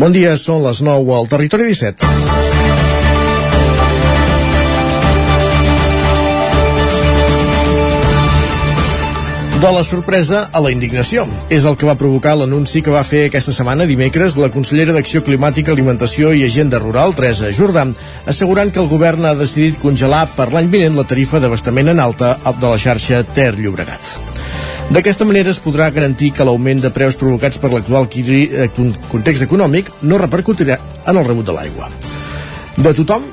[0.00, 2.06] Bon dia, són les 9 al Territori 17.
[9.60, 11.26] De la sorpresa a la indignació.
[11.52, 15.20] És el que va provocar l'anunci que va fer aquesta setmana dimecres la consellera d'Acció
[15.26, 17.84] Climàtica, Alimentació i Agenda Rural, Teresa Jordà,
[18.24, 22.38] assegurant que el govern ha decidit congelar per l'any vinent la tarifa d'abastament en alta
[22.48, 24.39] de la xarxa Ter Llobregat.
[24.90, 28.68] D'aquesta manera es podrà garantir que l'augment de preus provocats per l'actual eh,
[29.10, 31.90] context econòmic no repercutirà en el rebut de l'aigua.
[32.76, 33.28] De tothom?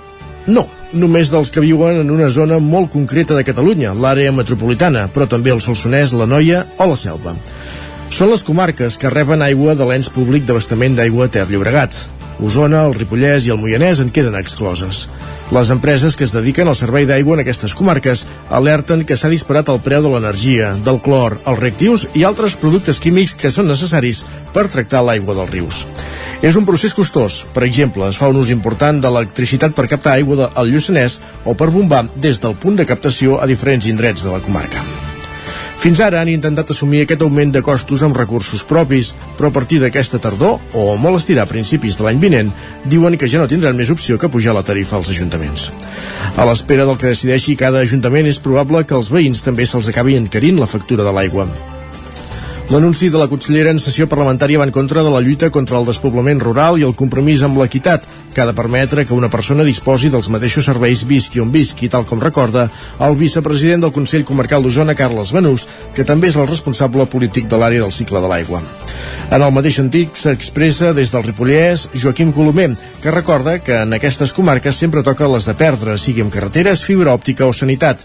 [0.47, 5.27] No només dels que viuen en una zona molt concreta de Catalunya, l'àrea metropolitana, però
[5.27, 7.35] també el Solsonès, la Noia o la Selva.
[8.09, 12.16] Són les comarques que reben aigua de l'ens públic d'abastament d'aigua Ter Llobregat.
[12.43, 15.07] Osona, el Ripollès i el Moianès en queden excloses.
[15.55, 19.71] Les empreses que es dediquen al servei d'aigua en aquestes comarques alerten que s'ha disparat
[19.71, 24.25] el preu de l'energia, del clor, els reactius i altres productes químics que són necessaris
[24.53, 25.81] per tractar l'aigua dels rius.
[26.43, 27.45] És un procés costós.
[27.55, 31.72] Per exemple, es fa un ús important d'electricitat per captar aigua al Lluçanès o per
[31.72, 35.06] bombar des del punt de captació a diferents indrets de la comarca.
[35.78, 39.78] Fins ara han intentat assumir aquest augment de costos amb recursos propis, però a partir
[39.84, 42.50] d'aquesta tardor, o molt estirar a principis de l'any vinent,
[42.89, 45.69] diuen que ja no tindran més opció que pujar la tarifa als ajuntaments.
[46.36, 50.17] A l'espera del que decideixi cada ajuntament és probable que els veïns també se'ls acabi
[50.17, 51.45] encarint la factura de l'aigua.
[52.67, 55.85] L'anunci de la consellera en sessió parlamentària va en contra de la lluita contra el
[55.87, 60.09] despoblament rural i el compromís amb l'equitat, que ha de permetre que una persona disposi
[60.11, 62.65] dels mateixos serveis visqui on visqui, tal com recorda
[63.07, 65.63] el vicepresident del Consell Comarcal d'Osona, Carles Benús,
[65.95, 68.59] que també és el responsable polític de l'àrea del cicle de l'aigua.
[69.31, 74.35] En el mateix sentit s'expressa des del Ripollès Joaquim Colomer, que recorda que en aquestes
[74.35, 78.03] comarques sempre toca les de perdre, sigui amb carreteres, fibra òptica o sanitat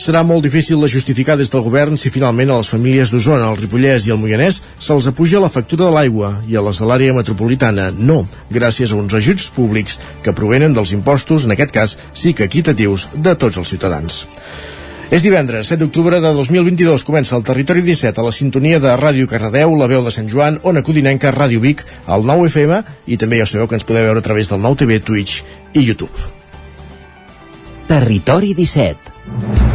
[0.00, 3.60] serà molt difícil de justificar des del govern si finalment a les famílies d'Osona, el
[3.60, 7.14] Ripollès i el Moianès se'ls apuja la factura de l'aigua i a les de l'àrea
[7.16, 12.32] metropolitana no, gràcies a uns ajuts públics que provenen dels impostos, en aquest cas sí
[12.34, 14.24] que equitatius, de tots els ciutadans.
[15.10, 17.02] És divendres, 7 d'octubre de 2022.
[17.02, 20.60] Comença el Territori 17 a la sintonia de Ràdio Cardedeu, la veu de Sant Joan,
[20.62, 22.78] Ona Codinenca, Ràdio Vic, el 9 FM
[23.10, 25.42] i també ja sabeu que ens podeu veure a través del 9 TV, Twitch
[25.74, 26.30] i YouTube.
[27.90, 29.69] Territori 17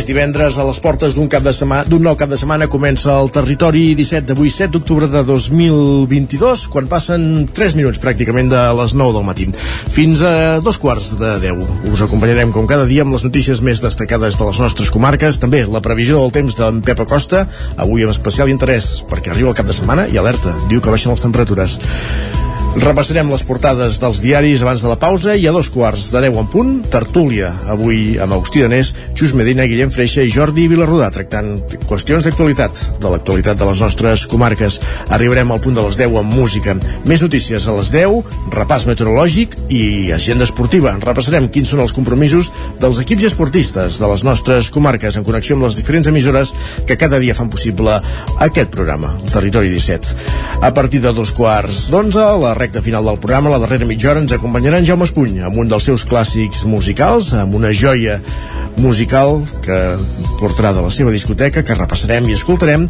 [0.00, 3.12] És divendres a les portes d'un cap de setmana d'un nou cap de setmana comença
[3.20, 8.94] el territori 17 d'avui 7 d'octubre de 2022 quan passen 3 minuts pràcticament de les
[8.96, 9.50] 9 del matí.
[9.92, 10.32] Fins a
[10.64, 14.48] dos quarts de 10 us acompanyarem com cada dia amb les notícies més destacades de
[14.48, 17.44] les nostres comarques també la previsió del temps d'en Pep Acosta
[17.76, 21.12] avui amb especial interès perquè arriba el cap de setmana i alerta, diu que baixen
[21.12, 21.76] les temperatures
[22.70, 26.36] Repassarem les portades dels diaris abans de la pausa i a dos quarts de 10
[26.38, 31.48] en punt, tertúlia, avui amb Agustí Danés, Xus Medina, Guillem Freixa i Jordi Vilarrodà, tractant
[31.88, 34.78] qüestions d'actualitat, de l'actualitat de les nostres comarques.
[35.10, 36.76] Arribarem al punt de les 10 amb música.
[37.10, 39.82] Més notícies a les 10, repàs meteorològic i
[40.14, 40.94] agenda esportiva.
[41.02, 45.66] Repassarem quins són els compromisos dels equips esportistes de les nostres comarques en connexió amb
[45.66, 46.54] les diferents emissores
[46.86, 47.98] que cada dia fan possible
[48.38, 50.14] aquest programa, el Territori 17.
[50.62, 54.20] A partir de dos quarts d'onze, la recta final del programa, la darrera mitja hora,
[54.20, 58.18] ens acompanyarà en Jaume Espuny amb un dels seus clàssics musicals, amb una joia
[58.76, 59.78] musical que
[60.36, 62.84] portarà de la seva discoteca, que repassarem i escoltarem.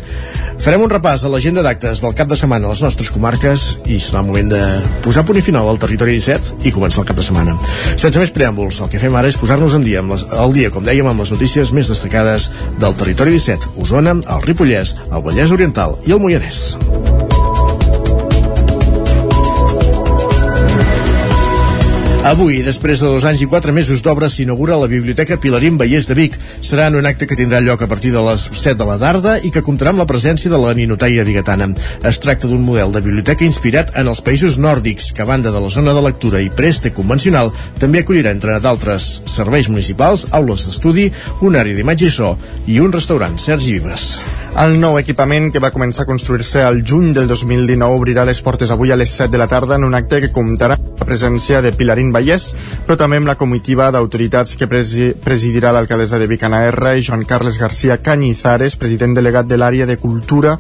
[0.59, 4.01] Farem un repàs a l'agenda d'actes del cap de setmana a les nostres comarques i
[4.03, 4.63] serà el moment de
[5.07, 7.55] posar punt i final al territori 17 i començar el cap de setmana.
[7.95, 10.75] Sense més preàmbuls, el que fem ara és posar-nos en dia, amb les, al dia,
[10.75, 12.51] com dèiem, amb les notícies més destacades
[12.83, 16.75] del territori 17, Osona, el Ripollès, el Vallès Oriental i el Moianès.
[22.21, 26.13] Avui, després de dos anys i quatre mesos d'obra, s'inaugura la Biblioteca Pilarín Vallès de
[26.19, 26.35] Vic.
[26.61, 29.39] Serà en un acte que tindrà lloc a partir de les 7 de la tarda
[29.41, 31.71] i que comptarà amb la presència de la ninotaire biguetana.
[32.05, 35.63] Es tracta d'un model de biblioteca inspirat en els països nòrdics, que a banda de
[35.65, 41.09] la zona de lectura i préstec convencional, també acollirà, entre d'altres serveis municipals, aules d'estudi,
[41.41, 42.35] un àrea d'imatge i so
[42.69, 43.41] i un restaurant.
[43.41, 44.11] Sergi Vives.
[44.59, 48.73] El nou equipament que va començar a construir-se al juny del 2019 obrirà les portes
[48.75, 51.63] avui a les 7 de la tarda en un acte que comptarà amb la presència
[51.63, 52.55] de Pilarín Vallès,
[52.87, 57.25] però també amb la comitiva d'autoritats que presi presidirà l'alcaldessa de Vicana R i Joan
[57.25, 60.59] Carles García Cañizares, president delegat de l'àrea de Cultura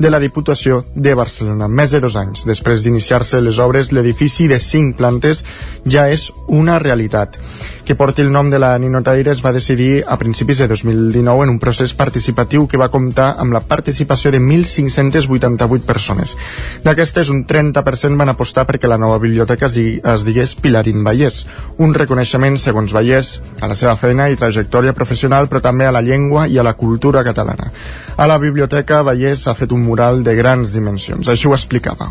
[0.00, 1.68] de la Diputació de Barcelona.
[1.68, 5.44] Més de dos anys després d'iniciar-se les obres, l'edifici de cinc plantes
[5.84, 7.36] ja és una realitat.
[7.84, 11.50] Que porti el nom de la Ninotaire es va decidir a principis de 2019 en
[11.54, 16.36] un procés participatiu que va comptar amb la participació de 1.588 persones.
[16.84, 21.44] D'aquestes, un 30% van apostar perquè la nova biblioteca es, digui, es digués Pilarín Vallès,
[21.78, 26.04] un reconeixement, segons Vallès, a la seva feina i trajectòria professional, però també a la
[26.04, 27.70] llengua i a la cultura catalana.
[28.16, 32.10] A la biblioteca Vallès ha fet un mural de grans dimensions, així ho explicava.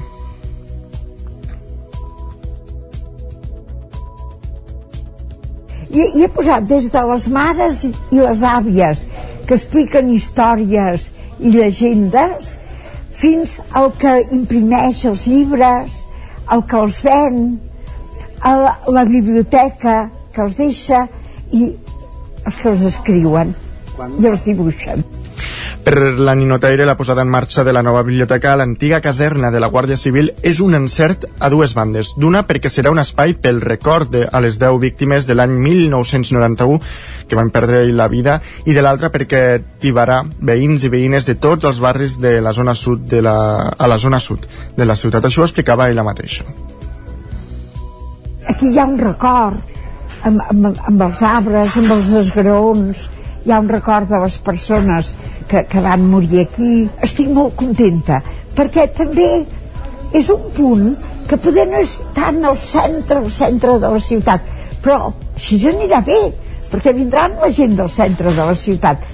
[5.90, 9.06] I, i he posat des de les mares i les àvies
[9.48, 11.10] que expliquen històries
[11.40, 12.58] i llegendes
[13.20, 16.04] fins al que imprimeix els llibres,
[16.54, 17.42] el que els ven,
[18.40, 20.02] a la, la biblioteca
[20.34, 21.06] que els deixa
[21.52, 21.66] i
[22.46, 23.56] els que els escriuen
[24.20, 25.04] i els dibuixen.
[25.84, 29.62] Per la Ninotaire, la posada en marxa de la nova biblioteca a l'antiga caserna de
[29.64, 32.12] la Guàrdia Civil és un encert a dues bandes.
[32.20, 36.82] D'una, perquè serà un espai pel record de, a les 10 víctimes de l'any 1991
[37.30, 39.42] que van perdre la vida, i de l'altra perquè
[39.80, 40.20] tibarà
[40.52, 43.38] veïns i veïnes de tots els barris de la zona sud de la,
[43.72, 45.26] a la zona sud de la ciutat.
[45.26, 46.44] Això ho explicava ella mateixa.
[48.52, 49.80] Aquí hi ha un record
[50.28, 53.08] amb, amb, amb els arbres, amb els esgraons,
[53.46, 55.14] hi ha un record de les persones
[55.50, 56.88] que, que van morir aquí.
[57.06, 58.22] Estic molt contenta,
[58.56, 59.30] perquè també
[60.16, 60.90] és un punt
[61.30, 64.48] que poder no és tant al centre, al centre de la ciutat,
[64.84, 66.20] però així anirà bé,
[66.72, 69.06] perquè vindran la gent del centre de la ciutat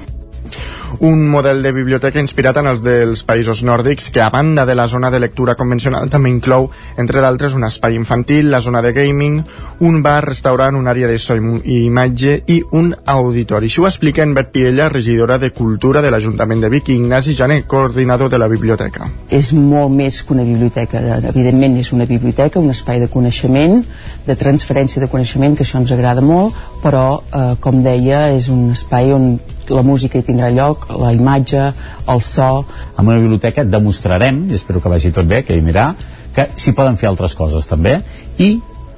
[0.99, 4.87] un model de biblioteca inspirat en els dels països nòrdics que a banda de la
[4.87, 9.41] zona de lectura convencional també inclou, entre d'altres, un espai infantil, la zona de gaming,
[9.79, 13.67] un bar, restaurant, un àrea de so i imatge i un auditori.
[13.67, 17.35] Això ho explica en Bet Piella, regidora de Cultura de l'Ajuntament de Vic i Ignasi
[17.35, 19.09] Jané, coordinador de la biblioteca.
[19.29, 23.81] És molt més que una biblioteca, evidentment és una biblioteca, un espai de coneixement,
[24.25, 28.71] de transferència de coneixement, que això ens agrada molt, però, eh, com deia, és un
[28.71, 29.35] espai on
[29.69, 31.71] la música hi tindrà lloc, la imatge,
[32.12, 32.51] el so.
[32.95, 35.91] Amb una biblioteca demostrarem, i espero que vagi tot bé, que hi anirà,
[36.35, 38.00] que s'hi poden fer altres coses també,
[38.38, 38.56] i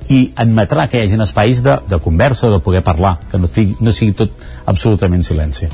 [0.07, 3.75] i admetrà que hi hagi espais de, de conversa, de poder parlar, que no, tingui,
[3.83, 5.67] no sigui tot absolutament silenci.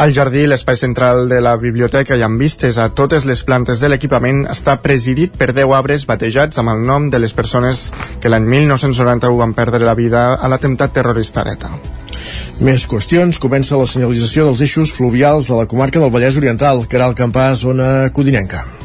[0.00, 3.90] Al jardí, l'espai central de la biblioteca i amb vistes a totes les plantes de
[3.90, 7.90] l'equipament està presidit per 10 arbres batejats amb el nom de les persones
[8.22, 11.99] que l'any 1991 van perdre la vida a l'atemptat terrorista d'ETA.
[12.60, 13.40] Més qüestions.
[13.42, 17.18] Comença la senyalització dels eixos fluvials de la comarca del Vallès Oriental, que era el
[17.18, 18.79] campàs zona codinenca.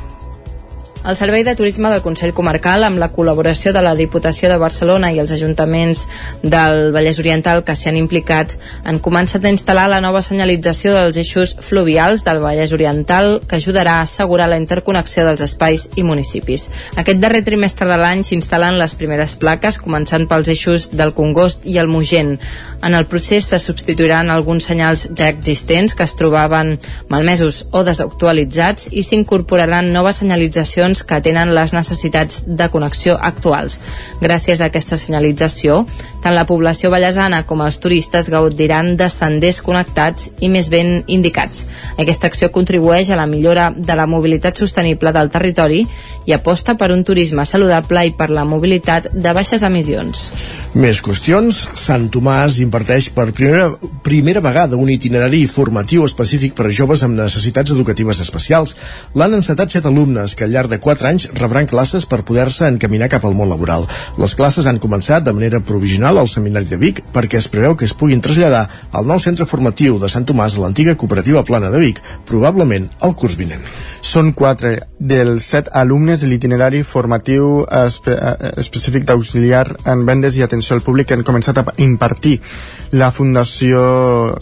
[1.05, 5.11] El Servei de Turisme del Consell Comarcal, amb la col·laboració de la Diputació de Barcelona
[5.13, 5.99] i els ajuntaments
[6.41, 8.55] del Vallès Oriental que s'hi han implicat,
[8.89, 13.99] han començat a instal·lar la nova senyalització dels eixos fluvials del Vallès Oriental que ajudarà
[13.99, 16.71] a assegurar la interconnexió dels espais i municipis.
[16.97, 21.77] Aquest darrer trimestre de l'any s'instal·len les primeres plaques, començant pels eixos del Congost i
[21.77, 22.39] el Mugent.
[22.81, 26.79] En el procés se substituiran alguns senyals ja existents que es trobaven
[27.13, 33.79] malmesos o desactualitzats i s'incorporaran noves senyalitzacions estacions que tenen les necessitats de connexió actuals.
[34.21, 35.85] Gràcies a aquesta senyalització,
[36.21, 41.65] tant la població ballesana com els turistes gaudiran de senders connectats i més ben indicats.
[41.97, 45.85] Aquesta acció contribueix a la millora de la mobilitat sostenible del territori
[46.25, 50.29] i aposta per un turisme saludable i per la mobilitat de baixes emissions.
[50.75, 51.69] Més qüestions.
[51.79, 53.69] Sant Tomàs imparteix per primera,
[54.03, 58.75] primera vegada un itinerari formatiu específic per a joves amb necessitats educatives especials.
[59.15, 63.09] L'han encetat set alumnes que al llarg de 4 anys rebran classes per poder-se encaminar
[63.09, 63.87] cap al món laboral.
[64.21, 67.87] Les classes han començat de manera provisional al Seminari de Vic perquè es preveu que
[67.89, 71.81] es puguin traslladar al nou centre formatiu de Sant Tomàs a l'antiga cooperativa plana de
[71.81, 73.63] Vic, probablement al curs vinent.
[74.05, 80.43] Són quatre dels set alumnes de l'itinerari formatiu espe eh, específic d'auxiliar en vendes i
[80.45, 82.37] atenció al públic que han començat a impartir
[82.95, 83.81] la Fundació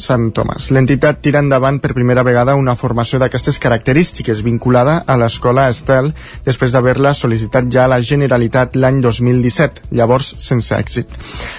[0.03, 0.69] Sant Tomàs.
[0.75, 6.11] L'entitat tira endavant per primera vegada una formació d'aquestes característiques vinculada a l'escola Estel
[6.45, 11.09] després d'haver-la sol·licitat ja a la Generalitat l'any 2017, llavors sense èxit.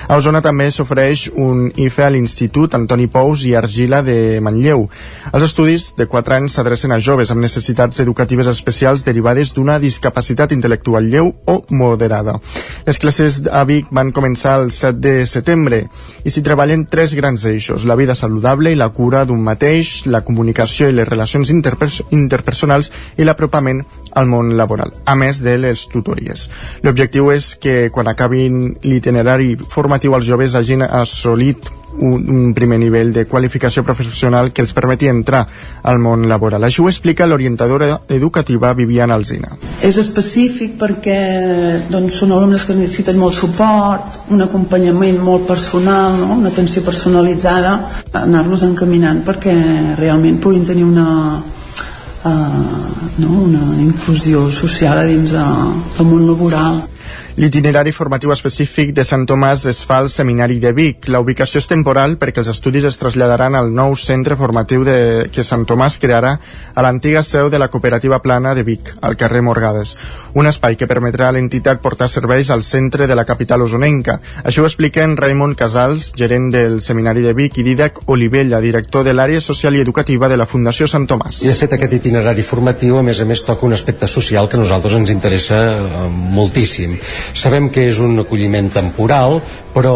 [0.08, 4.86] A Osona també s'ofereix un IFE a l'Institut Antoni Pous i Argila de Manlleu.
[5.32, 10.52] Els estudis de 4 anys s'adrecen a joves amb necessitats educatives especials derivades d'una discapacitat
[10.56, 12.38] intel·lectual lleu o moderada.
[12.86, 15.84] Les classes a Vic van començar el 7 de setembre
[16.24, 20.22] i s'hi treballen tres grans eixos, la vida saludable i la cura d'un mateix, la
[20.24, 23.82] comunicació i les relacions interpers interpersonals i l'apropament
[24.14, 26.48] al món laboral, a més de les tutories.
[26.82, 33.12] L'objectiu és que quan acabin l'itinerari formatiu els joves hagin assolit un, un primer nivell
[33.12, 35.44] de qualificació professional que els permeti entrar
[35.82, 36.64] al món laboral.
[36.66, 39.54] Això ho explica l'orientadora educativa Viviana Alzina.
[39.82, 41.18] És específic perquè
[41.90, 46.38] doncs, són alumnes que necessiten molt suport, un acompanyament molt personal, no?
[46.40, 47.76] una atenció personalitzada,
[48.24, 49.54] anar-los encaminant perquè
[49.98, 51.06] realment puguin tenir una,
[52.24, 53.30] uh, no?
[53.44, 55.44] una inclusió social a dins de,
[55.98, 56.82] del món laboral.
[57.34, 61.08] L'itinerari formatiu específic de Sant Tomàs es fa al Seminari de Vic.
[61.10, 64.94] La ubicació és temporal perquè els estudis es traslladaran al nou centre formatiu de,
[65.34, 69.42] que Sant Tomàs crearà a l'antiga seu de la cooperativa plana de Vic, al carrer
[69.42, 69.96] Morgades.
[70.38, 74.20] Un espai que permetrà a l'entitat portar serveis al centre de la capital osonenca.
[74.44, 79.10] Això ho expliquen Raimon Casals, gerent del Seminari de Vic, i Didac Olivella, director de
[79.10, 81.42] l'àrea social i educativa de la Fundació Sant Tomàs.
[81.42, 84.54] I de fet aquest itinerari formatiu a més a més toca un aspecte social que
[84.54, 86.94] a nosaltres ens interessa eh, moltíssim
[87.32, 89.40] Sabem que és un acolliment temporal,
[89.74, 89.94] però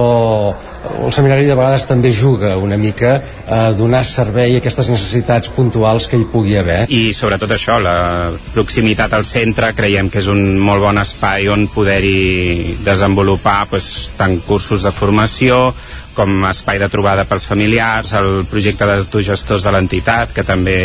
[0.88, 6.08] el seminari de vegades també juga una mica a donar servei a aquestes necessitats puntuals
[6.08, 6.84] que hi pugui haver.
[6.88, 11.68] I sobretot això, la proximitat al centre, creiem que és un molt bon espai on
[11.74, 15.72] poder-hi desenvolupar pues, tant cursos de formació
[16.18, 20.78] com espai de trobada pels familiars, el projecte d'autogestors de l'entitat, que també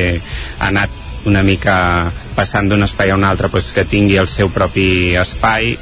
[0.60, 4.52] ha anat una mica passant d'un espai a un altre pues, que tingui el seu
[4.54, 5.74] propi espai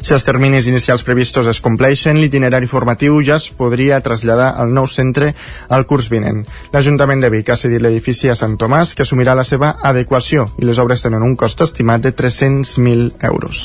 [0.00, 4.86] si els terminis inicials previstos es compleixen, l'itinerari formatiu ja es podria traslladar al nou
[4.90, 5.32] centre
[5.68, 6.42] al curs vinent.
[6.72, 10.66] L'Ajuntament de Vic ha cedit l'edifici a Sant Tomàs, que assumirà la seva adequació, i
[10.68, 13.62] les obres tenen un cost estimat de 300.000 euros.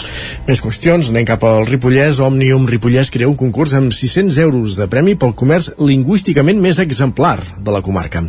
[0.48, 2.22] Més qüestions, anem cap al Ripollès.
[2.24, 7.38] Òmnium Ripollès crea un concurs amb 600 euros de premi pel comerç lingüísticament més exemplar
[7.60, 8.24] de la comarca.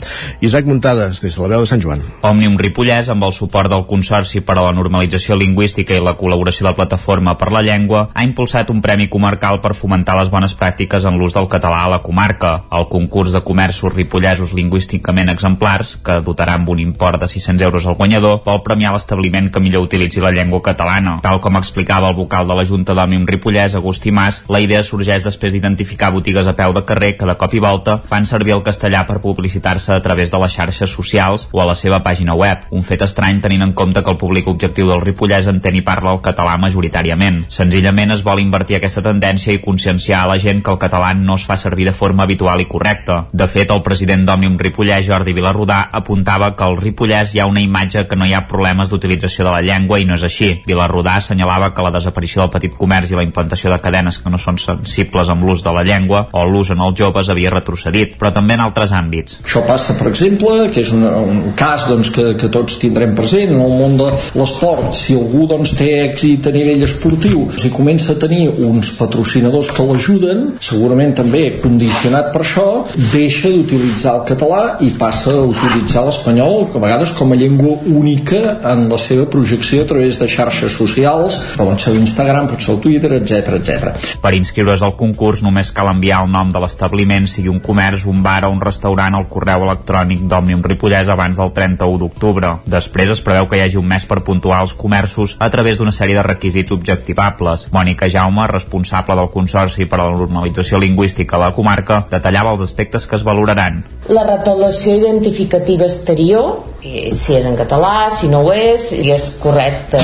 [0.45, 2.03] Isaac Muntades, des de la veu de Sant Joan.
[2.27, 6.67] Òmnium Ripollès, amb el suport del Consorci per a la Normalització Lingüística i la col·laboració
[6.67, 10.31] de la Plataforma per la Llengua, Llengua ha impulsat un premi comarcal per fomentar les
[10.33, 12.65] bones pràctiques en l'ús del català a la comarca.
[12.75, 17.87] El concurs de comerços ripollesos lingüísticament exemplars, que dotarà amb un import de 600 euros
[17.87, 21.19] al guanyador, vol premiar l'establiment que millor utilitzi la llengua catalana.
[21.23, 25.23] Tal com explicava el vocal de la Junta d'Òmnium Ripollès, Agustí Mas, la idea sorgeix
[25.23, 28.65] després d'identificar botigues a peu de carrer que de cop i volta fan servir el
[28.67, 32.67] castellà per publicitar-se a través de les xarxes socials o a la seva pàgina web.
[32.75, 36.17] Un fet estrany tenint en compte que el públic objectiu del Ripollès entén i parla
[36.17, 37.45] el català majoritàriament.
[37.49, 41.11] Senzillament Senzillament es vol invertir aquesta tendència i conscienciar a la gent que el català
[41.13, 43.19] no es fa servir de forma habitual i correcta.
[43.29, 47.61] De fet, el president d'Òmnium Ripollès, Jordi Vilarrodà, apuntava que al Ripollès hi ha una
[47.61, 50.49] imatge que no hi ha problemes d'utilització de la llengua i no és així.
[50.65, 54.41] Vilarrodà assenyalava que la desaparició del petit comerç i la implantació de cadenes que no
[54.41, 58.33] són sensibles amb l'ús de la llengua o l'ús en els joves havia retrocedit, però
[58.33, 59.43] també en altres àmbits.
[59.45, 63.53] Això passa, per exemple, que és un, un cas doncs, que, que tots tindrem present
[63.53, 64.09] en el món de
[64.41, 64.97] l'esport.
[64.97, 69.87] Si algú doncs, té èxit a nivell esportiu, si comença a tenir uns patrocinadors que
[69.87, 72.67] l'ajuden, segurament també condicionat per això,
[73.13, 78.59] deixa d'utilitzar el català i passa a utilitzar l'espanyol, a vegades com a llengua única
[78.73, 82.83] en la seva projecció a través de xarxes socials, pot ser l'Instagram, pot ser el
[82.85, 83.93] Twitter, etc etc.
[84.23, 88.23] Per inscriure's al concurs només cal enviar el nom de l'establiment, sigui un comerç, un
[88.25, 92.55] bar o un restaurant al correu electrònic d'Òmnium Ripollès abans del 31 d'octubre.
[92.67, 95.95] Després es preveu que hi hagi un mes per puntuar els comerços a través d'una
[95.95, 97.38] sèrie de requisits objectivables.
[97.73, 102.65] Mònica Jaume, responsable del Consorci per a la Normalització Lingüística a la comarca, detallava els
[102.67, 103.85] aspectes que es valoraran.
[104.09, 110.03] La retolació identificativa exterior, si és en català, si no ho és, si és correcte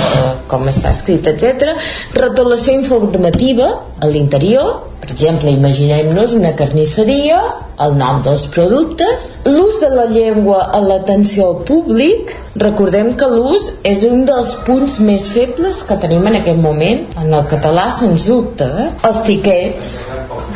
[0.51, 1.75] com està escrit, etc.
[2.15, 7.39] Retolació informativa a l'interior, per exemple, imaginem-nos una carnisseria,
[7.85, 12.31] el nom dels productes, l'ús de la llengua a l'atenció al públic.
[12.63, 17.03] Recordem que l'ús és un dels punts més febles que tenim en aquest moment.
[17.25, 18.67] En el català sens dubte.
[18.83, 18.89] Eh?
[19.09, 19.93] Els tiquets,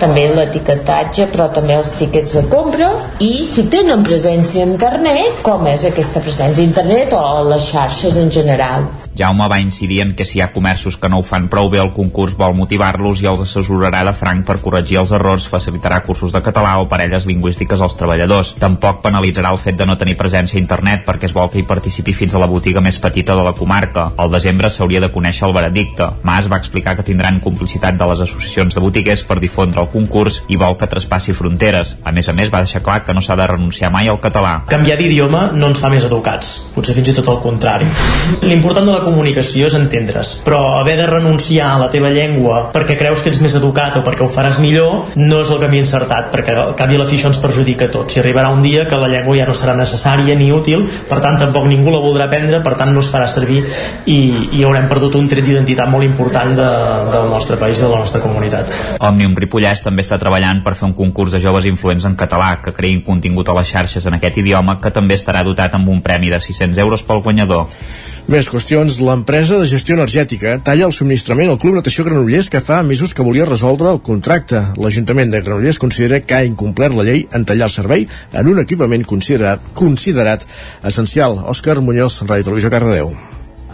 [0.02, 2.90] també l'etiquetatge, però també els tiquets de compra.
[3.24, 7.70] I si tenen presència a internet, com és aquesta presència a internet o a les
[7.72, 8.84] xarxes en general.
[9.18, 11.80] Jaume va incidir en que si hi ha comerços que no ho fan prou bé
[11.82, 16.30] el concurs vol motivar-los i els assessorarà de franc per corregir els errors, facilitarà cursos
[16.32, 18.54] de català o parelles lingüístiques als treballadors.
[18.62, 21.66] Tampoc penalitzarà el fet de no tenir presència a internet perquè es vol que hi
[21.66, 24.12] participi fins a la botiga més petita de la comarca.
[24.16, 26.08] Al desembre s'hauria de conèixer el veredicte.
[26.22, 30.42] Mas va explicar que tindran complicitat de les associacions de botiguers per difondre el concurs
[30.48, 31.96] i vol que traspassi fronteres.
[32.04, 34.54] A més a més, va deixar clar que no s'ha de renunciar mai al català.
[34.70, 37.88] Canviar d'idioma no ens fa més educats, potser fins i tot el contrari.
[38.46, 42.98] L'important de la comunicació és entendre's, però haver de renunciar a la teva llengua perquè
[43.00, 46.30] creus que ets més educat o perquè ho faràs millor no és el camí encertat,
[46.32, 48.16] perquè al cap i a la fi això ens perjudica a tots.
[48.16, 51.38] I arribarà un dia que la llengua ja no serà necessària ni útil, per tant
[51.40, 53.62] tampoc ningú la voldrà aprendre, per tant no es farà servir
[54.06, 54.18] i,
[54.58, 56.68] i haurem perdut un tret d'identitat molt important de,
[57.12, 58.72] del nostre país i de la nostra comunitat.
[59.04, 62.74] Òmnium Ripollès també està treballant per fer un concurs de joves influents en català que
[62.76, 66.32] creïn contingut a les xarxes en aquest idioma que també estarà dotat amb un premi
[66.32, 67.66] de 600 euros pel guanyador.
[68.28, 68.97] Més qüestions.
[68.98, 73.26] L'empresa de gestió energètica talla el subministrament al Club Natació Granollers que fa mesos que
[73.26, 74.64] volia resoldre el contracte.
[74.82, 78.62] L'Ajuntament de Granollers considera que ha incomplert la llei en tallar el servei en un
[78.64, 80.46] equipament considerat, considerat
[80.82, 81.38] essencial.
[81.54, 83.14] Òscar Muñoz, Ràdio Televisió Cardedeu.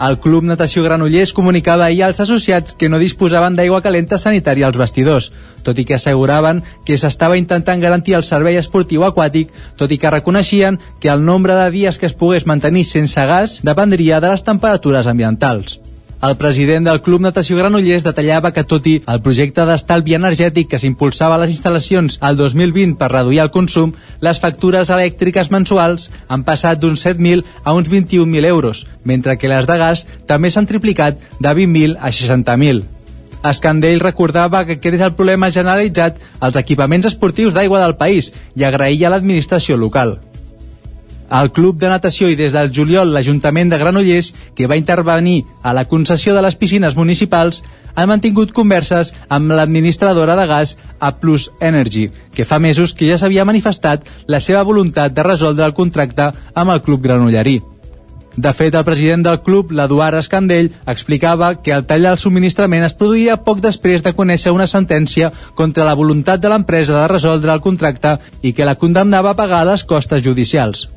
[0.01, 4.79] El Club Natació Granollers comunicava ahir als associats que no disposaven d'aigua calenta sanitària als
[4.81, 5.31] vestidors,
[5.63, 10.11] tot i que asseguraven que s'estava intentant garantir el servei esportiu aquàtic, tot i que
[10.11, 14.43] reconeixien que el nombre de dies que es pogués mantenir sense gas dependria de les
[14.43, 15.84] temperatures ambientals.
[16.25, 20.79] El president del Club Natació Granollers detallava que tot i el projecte d'estalvi energètic que
[20.81, 23.93] s'impulsava a les instal·lacions al 2020 per reduir el consum,
[24.25, 29.69] les factures elèctriques mensuals han passat d'uns 7.000 a uns 21.000 euros, mentre que les
[29.69, 32.85] de gas també s'han triplicat de 20.000 a 60.000.
[33.45, 38.65] Escandell recordava que aquest és el problema generalitzat als equipaments esportius d'aigua del país i
[38.65, 40.23] agraïa a l'administració local.
[41.31, 45.73] El Club de Natació i des del juliol l'Ajuntament de Granollers, que va intervenir a
[45.73, 47.63] la concessió de les piscines municipals,
[47.95, 53.19] han mantingut converses amb l'administradora de gas A Plus Energy, que fa mesos que ja
[53.19, 57.61] s'havia manifestat la seva voluntat de resoldre el contracte amb el Club Granollerí.
[58.37, 62.97] De fet, el president del club, l'Eduard Escandell, explicava que el tall del subministrament es
[62.99, 67.63] produïa poc després de conèixer una sentència contra la voluntat de l'empresa de resoldre el
[67.63, 70.89] contracte i que la condemnava a pagar les costes judicials.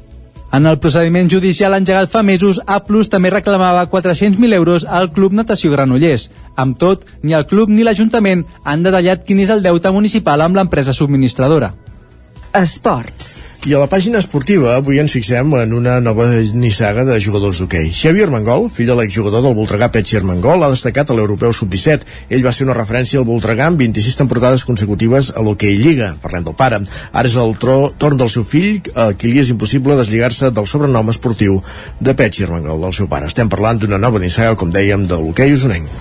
[0.54, 5.36] En el procediment judicial engegat fa mesos, A Plus també reclamava 400.000 euros al Club
[5.36, 6.30] Natació Granollers.
[6.56, 10.56] Amb tot, ni el club ni l'Ajuntament han detallat quin és el deute municipal amb
[10.56, 11.74] l'empresa subministradora.
[12.56, 13.57] Esports.
[13.68, 16.24] I a la pàgina esportiva avui ens fixem en una nova
[16.56, 17.90] nissaga de jugadors d'hoquei.
[17.92, 22.06] Xavi Armengol, fill de l'exjugador del Voltregà Petxi Armengol, ha destacat a l'Europeu Sub-17.
[22.32, 26.14] Ell va ser una referència al Voltregà amb 26 temporades consecutives a l'hoquei Lliga.
[26.22, 26.80] Parlem del pare.
[27.12, 30.70] Ara és el tro, torn del seu fill, a qui li és impossible deslligar-se del
[30.72, 31.60] sobrenom esportiu
[32.00, 33.28] de Petxi Armengol, del seu pare.
[33.28, 35.92] Estem parlant d'una nova nissaga, com dèiem, de l'hoquei usonenc.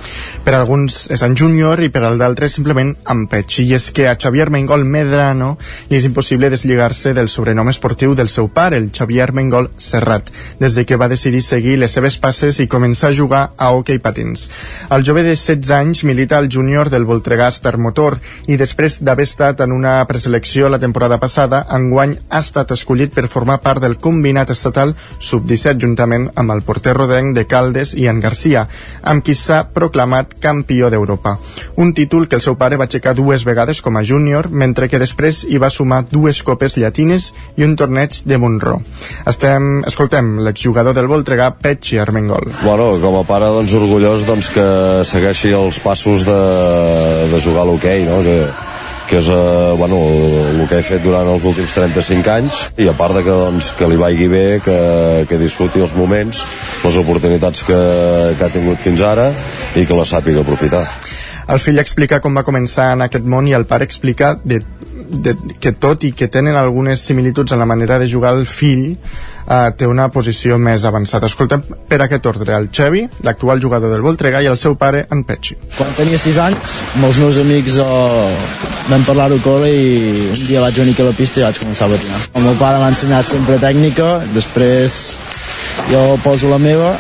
[0.47, 3.67] Per alguns és en júnior i per al d'altres simplement en Petxi.
[3.67, 5.57] I és que a Xavier Armengol Medrano
[5.91, 10.29] li és impossible deslligar-se del sobrenom esportiu del seu pare, el Xavier Armengol Serrat,
[10.61, 13.99] des de que va decidir seguir les seves passes i començar a jugar a hoquei
[13.99, 14.51] patins.
[14.91, 17.49] El jove de 16 anys milita al júnior del Voltregà
[17.79, 23.15] Motor i després d'haver estat en una preselecció la temporada passada, enguany ha estat escollit
[23.15, 28.09] per formar part del combinat estatal sub-17 juntament amb el porter rodenc de Caldes i
[28.11, 28.67] en Garcia,
[29.03, 31.37] amb qui s'ha proclamat campió d'Europa.
[31.77, 35.01] Un títol que el seu pare va aixecar dues vegades com a júnior, mentre que
[35.03, 38.77] després hi va sumar dues copes llatines i un torneig de Montró.
[39.29, 42.51] Estem, escoltem l'exjugador del Voltregà, Petxi Armengol.
[42.63, 44.67] Bueno, com a pare, doncs, orgullós doncs, que
[45.09, 46.41] segueixi els passos de,
[47.33, 48.21] de jugar a l'hoquei, no?
[48.27, 48.39] que,
[49.09, 49.99] que és eh, bueno,
[50.51, 53.73] el que he fet durant els últims 35 anys i a part de que, doncs,
[53.79, 54.79] que li vagi bé que,
[55.31, 56.43] que disfruti els moments
[56.85, 57.83] les oportunitats que,
[58.37, 59.31] que ha tingut fins ara
[59.77, 60.87] i que la sàpiga aprofitar
[61.49, 64.61] el fill explica com va començar en aquest món i el pare explica de,
[65.09, 68.97] de, que tot i que tenen algunes similituds en la manera de jugar el fill
[69.47, 71.31] eh, té una posició més avançada.
[71.31, 75.23] Escoltem per aquest ordre el Xevi, l'actual jugador del Voltregà, i el seu pare, en
[75.29, 75.59] Petxi.
[75.77, 78.57] Quan tenia 6 anys, amb els meus amics eh,
[78.91, 79.91] vam parlar-ho col·le i
[80.33, 82.23] un dia vaig venir a la pista i vaig començar a patinar.
[82.35, 84.99] El meu pare m'ha ensenyat sempre tècnica, després
[85.93, 86.97] jo poso la meva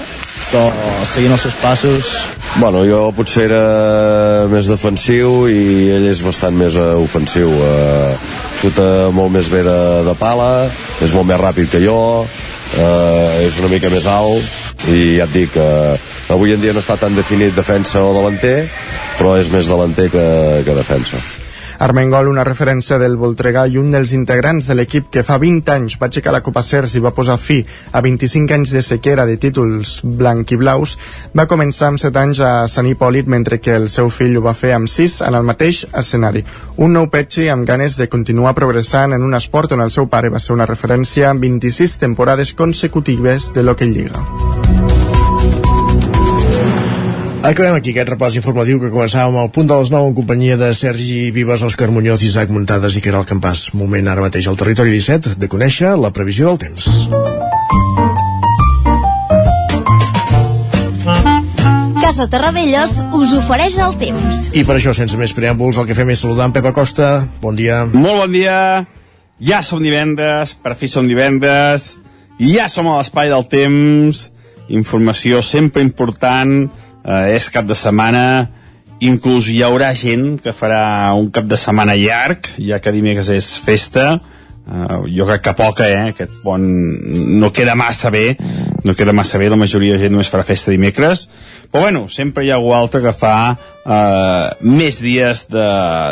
[0.57, 2.17] però seguint els seus passos
[2.57, 7.51] Bueno, jo potser era més defensiu i ell és bastant més uh, ofensiu.
[7.53, 8.15] Uh,
[8.63, 10.71] xuta molt més bé de, de pala,
[11.05, 15.37] és molt més ràpid que jo, uh, és una mica més alt i ja et
[15.37, 16.01] dic uh,
[16.33, 18.71] avui en dia no està tan definit defensa o davanter,
[19.19, 20.31] però és més davanter que,
[20.65, 21.21] que defensa.
[21.79, 25.99] Armengol, una referència del Voltregà i un dels integrants de l'equip que fa 20 anys
[26.01, 27.59] va aixecar la Copa Cers i va posar fi
[27.93, 30.97] a 25 anys de sequera de títols blanc i blaus,
[31.37, 34.57] va començar amb 7 anys a Sant Hipòlit mentre que el seu fill ho va
[34.57, 36.45] fer amb 6 en el mateix escenari.
[36.77, 40.33] Un nou petxi amb ganes de continuar progressant en un esport on el seu pare
[40.33, 44.56] va ser una referència amb 26 temporades consecutives de l'Hockey Lliga.
[47.47, 50.73] Acabem aquí aquest repàs informatiu que començàvem al punt de les 9 en companyia de
[50.75, 53.69] Sergi Vives, Òscar Muñoz, Isaac Muntades i Caral Campàs.
[53.79, 56.89] Moment ara mateix al territori 17 de conèixer la previsió del temps.
[62.03, 64.41] Casa Terradellos us ofereix el temps.
[64.51, 67.29] I per això, sense més preàmbuls, el que fem és saludar en Pep Acosta.
[67.45, 67.85] Bon dia.
[67.93, 68.57] Molt bon dia.
[69.39, 71.93] Ja som divendres, per fi som divendres,
[72.43, 74.25] ja som a l'espai del temps,
[74.67, 76.67] informació sempre important,
[77.07, 78.25] eh, és cap de setmana,
[79.01, 83.55] inclús hi haurà gent que farà un cap de setmana llarg, ja que dimecres és
[83.63, 84.17] festa,
[84.67, 86.09] Uh, jo crec que poca, eh?
[86.11, 86.65] Aquest pont
[87.39, 88.35] no queda massa bé,
[88.83, 91.29] no queda massa bé, la majoria de gent només farà festa dimecres,
[91.71, 95.69] però bueno, sempre hi ha algú altre que fa uh, més dies de,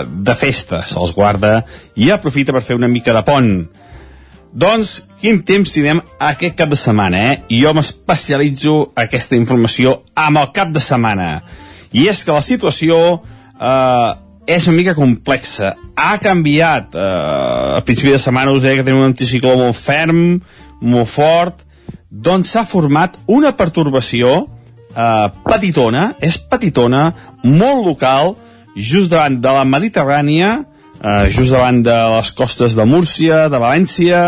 [0.06, 1.64] de festa, se'ls guarda
[1.98, 3.50] i aprofita per fer una mica de pont.
[4.54, 7.38] Doncs, quin temps tindrem aquest cap de setmana, eh?
[7.50, 11.40] I jo m'especialitzo aquesta informació amb el cap de setmana.
[11.90, 14.10] I és que la situació eh,
[14.46, 15.72] és una mica complexa.
[15.98, 16.94] Ha canviat.
[16.94, 20.38] Eh, a principi de setmana us deia que tenim un anticicló molt ferm,
[20.86, 21.64] molt fort.
[22.06, 24.36] Doncs s'ha format una pertorbació
[24.94, 27.08] eh, petitona, és petitona,
[27.42, 28.36] molt local,
[28.78, 30.60] just davant de la Mediterrània,
[31.04, 34.24] eh, just davant de les costes de Múrcia, de València,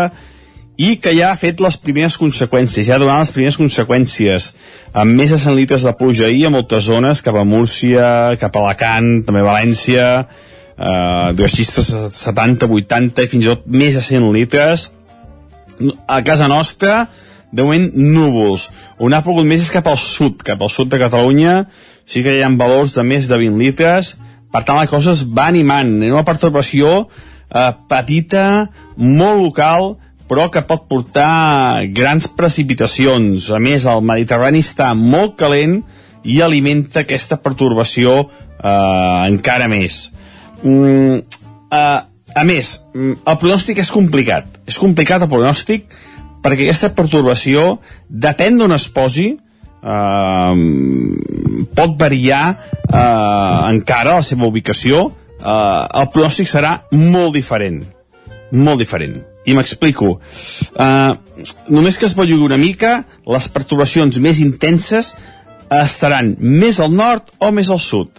[0.77, 4.51] i que ja ha fet les primeres conseqüències, ja ha donat les primeres conseqüències,
[4.93, 8.53] amb més de 100 litres de pluja ahir a moltes zones, cap a Múrcia, cap
[8.53, 10.05] a Alacant, també a València,
[10.77, 14.91] eh, dues xistes 70, 80 i fins i tot més de 100 litres.
[16.09, 17.07] A casa nostra,
[17.51, 18.69] de moment, núvols.
[19.01, 21.63] On ha plogut més és cap al sud, cap al sud de Catalunya,
[22.05, 24.15] sí que hi ha valors de més de 20 litres,
[24.53, 29.95] per tant la cosa es va animant, en una perturbació eh, petita, molt local,
[30.27, 33.51] però que pot portar grans precipitacions.
[33.55, 35.79] A més, el Mediterrani està molt calent
[36.27, 40.07] i alimenta aquesta pertorbació eh, encara més.
[40.63, 41.21] Mm,
[41.71, 41.99] eh,
[42.37, 44.59] a més, mm, el pronòstic és complicat.
[44.67, 45.87] És complicat el pronòstic
[46.43, 49.33] perquè aquesta pertorbació, depèn d'on es posi,
[49.93, 55.07] eh, pot variar eh, encara la seva ubicació,
[55.39, 57.81] eh, el pronòstic serà molt diferent.
[58.51, 60.17] Molt diferent i m'explico.
[60.75, 61.15] Uh,
[61.71, 62.99] només que es bellugi una mica,
[63.31, 65.13] les perturbacions més intenses
[65.71, 68.11] estaran més al nord o més al sud.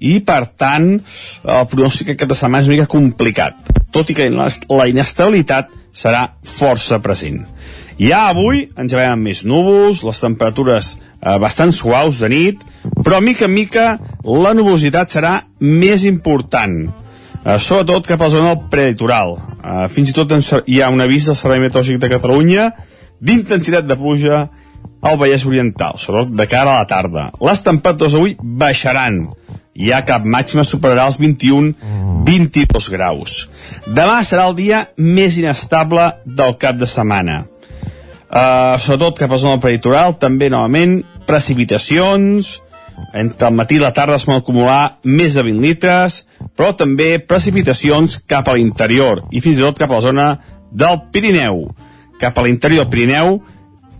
[0.00, 3.58] I, per tant, el pronòstic aquesta setmana és una mica complicat,
[3.92, 7.42] tot i que la inestabilitat serà força present.
[8.00, 12.64] Ja avui ens veiem més núvols, les temperatures eh, bastant suaus de nit,
[13.04, 13.86] però mica en mica
[14.24, 16.88] la nubositat serà més important
[17.44, 19.36] eh, sobretot cap a la zona del prelitoral.
[19.60, 20.32] Eh, fins i tot
[20.66, 22.70] hi ha un avís del Servei Meteorològic de Catalunya
[23.20, 24.46] d'intensitat de pluja
[25.00, 27.30] al Vallès Oriental, sobretot de cara a la tarda.
[27.40, 29.26] Les temperatures avui baixaran.
[29.80, 33.36] Ja cap màxima superarà els 21-22 graus.
[33.86, 37.44] Demà serà el dia més inestable del cap de setmana.
[38.30, 42.60] Uh, sobretot cap a zona del prelitoral, també novament precipitacions,
[43.14, 46.24] entre el matí i la tarda es poden acumular més de 20 litres,
[46.56, 50.26] però també precipitacions cap a l'interior i fins i tot cap a la zona
[50.70, 51.64] del Pirineu.
[52.20, 53.40] Cap a l'interior del Pirineu,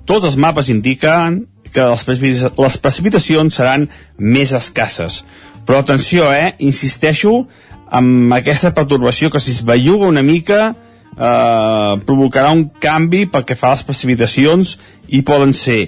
[0.06, 3.88] tots els mapes indiquen que les precipitacions seran
[4.18, 5.24] més escasses.
[5.66, 6.54] Però atenció, eh?
[6.66, 7.44] Insisteixo
[7.90, 10.74] amb aquesta perturbació que si es belluga una mica
[11.20, 14.76] eh, provocarà un canvi pel que fa a les precipitacions
[15.08, 15.82] i poden ser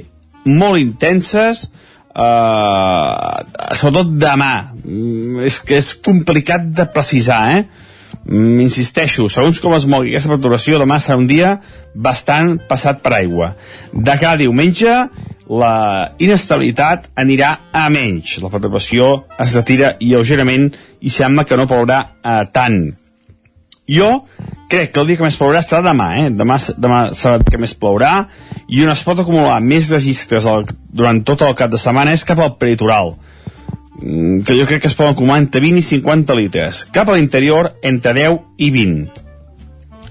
[0.45, 1.69] molt intenses,
[2.19, 3.39] uh,
[3.79, 7.61] sobretot demà mm, és que és complicat de precisar eh?
[8.27, 11.57] Mm, insisteixo, segons com es mogui aquesta perturbació, demà serà un dia
[11.95, 13.53] bastant passat per aigua.
[13.93, 14.93] De cada diumenge,
[15.53, 15.75] la
[16.23, 18.39] inestabilitat anirà a menys.
[18.43, 20.71] La perturbació es retira lleugerament
[21.03, 22.79] i sembla que no plourà eh, tant.
[23.91, 24.13] Jo
[24.73, 26.31] crec que el dia que més plourà serà demà, eh?
[26.33, 28.13] Demà, demà serà el que més plourà
[28.73, 32.25] i on es pot acumular més registres el, durant tot el cap de setmana és
[32.29, 33.15] cap al peritoral
[34.01, 36.87] mm, que jo crec que es poden acumular entre 20 i 50 litres.
[36.95, 39.23] Cap a l'interior, entre 10 i 20.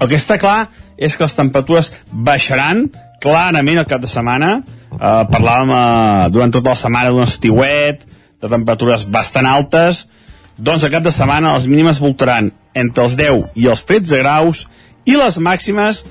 [0.02, 2.88] El que està clar és que les temperatures baixaran
[3.22, 4.56] clarament el cap de setmana.
[4.92, 8.06] Eh, parlàvem eh, durant tota la setmana d'un estiuet,
[8.42, 10.08] de temperatures bastant altes,
[10.58, 14.66] doncs a cap de setmana les mínimes voltaran entre els 10 i els 13 graus
[15.06, 16.04] i les màximes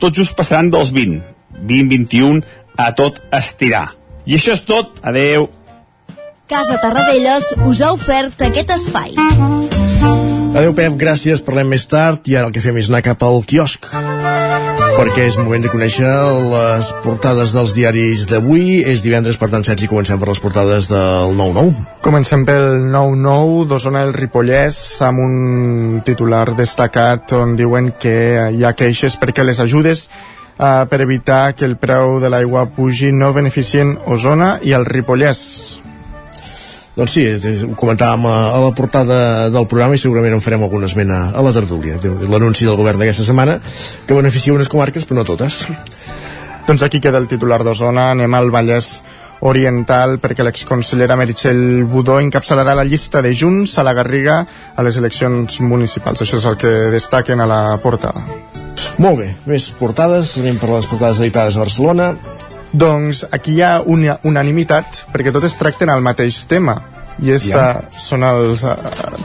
[0.00, 1.20] tot just passaran dels 20,
[1.62, 2.42] 20-21
[2.76, 3.94] a tot estirar.
[4.26, 4.98] I això és tot.
[5.06, 5.48] Adeu.
[6.50, 9.14] Casa Tarradellas us ha ofert aquest espai.
[10.56, 13.42] Adeu, Pep, gràcies, parlem més tard i ara el que fem és anar cap al
[13.46, 13.90] quiosc
[14.96, 16.08] perquè és moment de conèixer
[16.48, 18.80] les portades dels diaris d'avui.
[18.88, 21.74] És divendres, per tant, 16 i comencem per les portades del 9-9.
[22.04, 28.16] Comencem pel 9-9 d'Osona el Ripollès amb un titular destacat on diuen que
[28.56, 33.12] hi ha queixes perquè les ajudes eh, per evitar que el preu de l'aigua pugi
[33.12, 35.85] no beneficien Osona i el Ripollès.
[36.96, 39.18] Doncs sí, eh, ho comentàvem a, a la portada
[39.52, 41.98] del programa i segurament en farem alguna esmena a la tertúlia.
[42.00, 43.58] L'anunci del govern d'aquesta setmana
[44.06, 45.66] que beneficia unes comarques però no totes.
[46.66, 49.02] Doncs aquí queda el titular d'Osona, anem al Vallès
[49.44, 54.38] Oriental perquè l'exconsellera Meritxell Budó encapçalarà la llista de Junts a la Garriga
[54.74, 56.24] a les eleccions municipals.
[56.24, 58.24] Això és el que destaquen a la portada.
[58.96, 62.14] Molt bé, més portades, anem per les portades editades a Barcelona.
[62.76, 66.76] Doncs aquí hi ha una unanimitat perquè totes tracten el mateix tema
[67.24, 67.68] i és, ja.
[67.80, 68.74] uh, són els, uh,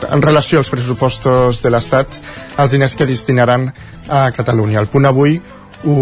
[0.07, 2.21] en relació als pressupostos de l'Estat
[2.61, 3.67] els diners que destinaran
[4.07, 4.79] a Catalunya.
[4.79, 5.35] El punt avui
[5.83, 5.97] ho,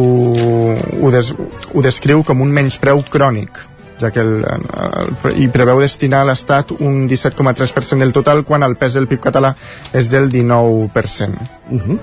[1.02, 3.64] ho, des, ho descriu com un menyspreu crònic
[4.00, 5.10] ja que el, el,
[5.42, 9.56] i preveu destinar a l'Estat un 17,3% del total quan el pes del PIB català
[9.92, 11.50] és del 19%.
[11.74, 12.00] Uh -huh.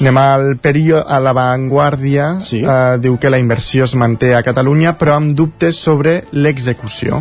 [0.00, 2.32] Anem al període a l'avantguàrdia.
[2.40, 2.62] Sí.
[2.64, 7.20] Eh, diu que la inversió es manté a Catalunya, però amb dubtes sobre l'execució.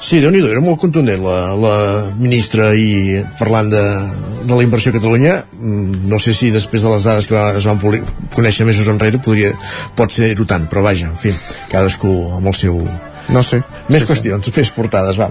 [0.00, 1.74] Sí, déu nhi era molt contundent la, la
[2.16, 3.82] ministra i parlant de,
[4.48, 7.68] de la inversió a Catalunya mm, no sé si després de les dades que es
[7.68, 7.82] van
[8.32, 9.52] conèixer mesos enrere podria,
[10.00, 11.34] pot ser-ho tant, però vaja, en fi
[11.68, 12.80] cadascú amb el seu...
[13.30, 13.60] No sé.
[13.92, 14.56] Més sí, qüestions, sí.
[14.56, 15.28] fes portades, va.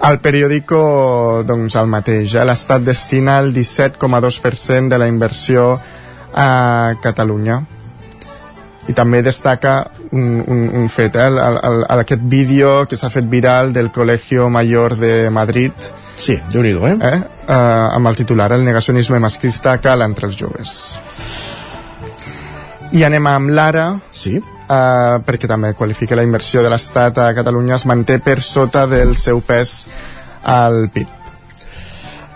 [0.00, 2.36] Al periòdico, doncs, el mateix.
[2.36, 2.44] Eh?
[2.46, 5.72] L'Estat destina el 17,2% de la inversió
[6.34, 7.58] a Catalunya.
[8.88, 11.26] I també destaca un, un, un fet, eh?
[11.26, 15.72] el, el, el, aquest vídeo que s'ha fet viral del Colegio Mayor de Madrid.
[16.16, 16.94] Sí, déu nhi eh?
[17.10, 17.18] eh?
[17.48, 20.72] Uh, amb el titular El negacionisme masclista cala entre els joves.
[22.92, 23.90] I anem amb l'ara.
[24.10, 28.86] Sí eh, perquè també qualifica la inversió de l'Estat a Catalunya es manté per sota
[28.86, 29.86] del seu pes
[30.44, 31.18] al PIB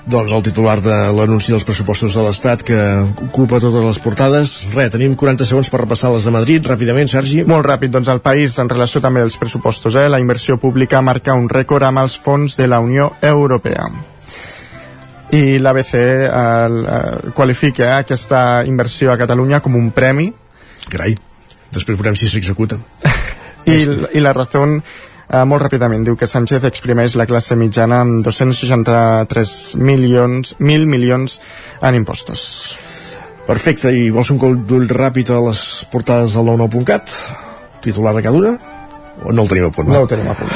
[0.06, 2.78] doncs el titular de l'anunci dels pressupostos de l'Estat que
[3.22, 4.54] ocupa totes les portades.
[4.74, 6.66] Re, tenim 40 segons per repassar les de Madrid.
[6.66, 7.42] Ràpidament, Sergi.
[7.46, 10.08] Molt ràpid, doncs el país, en relació també als pressupostos, eh?
[10.10, 13.88] la inversió pública marca un rècord amb els fons de la Unió Europea.
[15.32, 20.32] I l'ABC eh, eh, qualifica eh, aquesta inversió a Catalunya com un premi.
[20.90, 21.14] Carai
[21.72, 22.78] després veurem si s'executa
[23.72, 23.78] I,
[24.18, 29.76] i la raó eh, molt ràpidament diu que Sánchez exprimeix la classe mitjana amb 263
[29.78, 31.38] milions, mil milions
[31.82, 32.48] en impostos
[33.42, 37.16] Perfecte, i vols un col d'ull ràpid a les portades del 99.cat?
[37.82, 38.52] Titular de cada una?
[39.24, 39.88] O no el tenim a punt?
[39.88, 40.50] No el tenim a punt.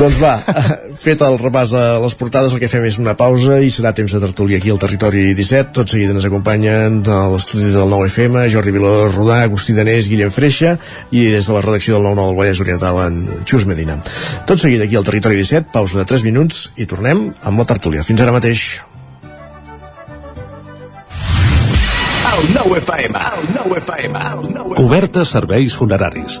[0.00, 0.34] doncs va,
[1.04, 4.12] fet el repàs a les portades, el que fem és una pausa i serà temps
[4.14, 5.72] de tertúlia aquí al Territori 17.
[5.76, 10.76] Tot seguit ens acompanyen a l'estudi del 9FM, Jordi Vilador Rodà, Agustí Danés, Guillem Freixa
[11.10, 14.00] i des de la redacció del 9-9 del Vallès Oriental en Xus Medina.
[14.46, 18.06] Tot seguit aquí al Territori 17, pausa de 3 minuts i tornem amb la tertúlia.
[18.06, 18.80] Fins ara mateix.
[22.30, 24.76] El 9FM, el 9FM, el 9FM.
[24.78, 26.40] Cobertes serveis funeraris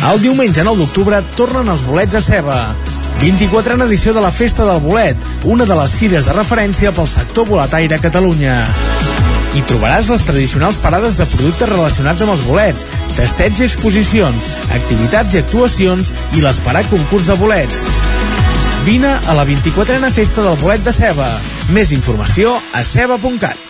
[0.00, 2.56] El diumenge 9 d'octubre tornen els bolets a ceba.
[3.20, 7.44] 24a edició de la Festa del Bolet, una de les fires de referència pel sector
[7.44, 8.56] boletaire a Catalunya.
[9.52, 12.86] Hi trobaràs les tradicionals parades de productes relacionats amb els bolets,
[13.18, 17.84] festeig i exposicions, activitats i actuacions i l'esperat concurs de bolets.
[18.88, 21.28] Vine a la 24a Festa del Bolet de Ceba.
[21.76, 23.69] Més informació a ceba.cat.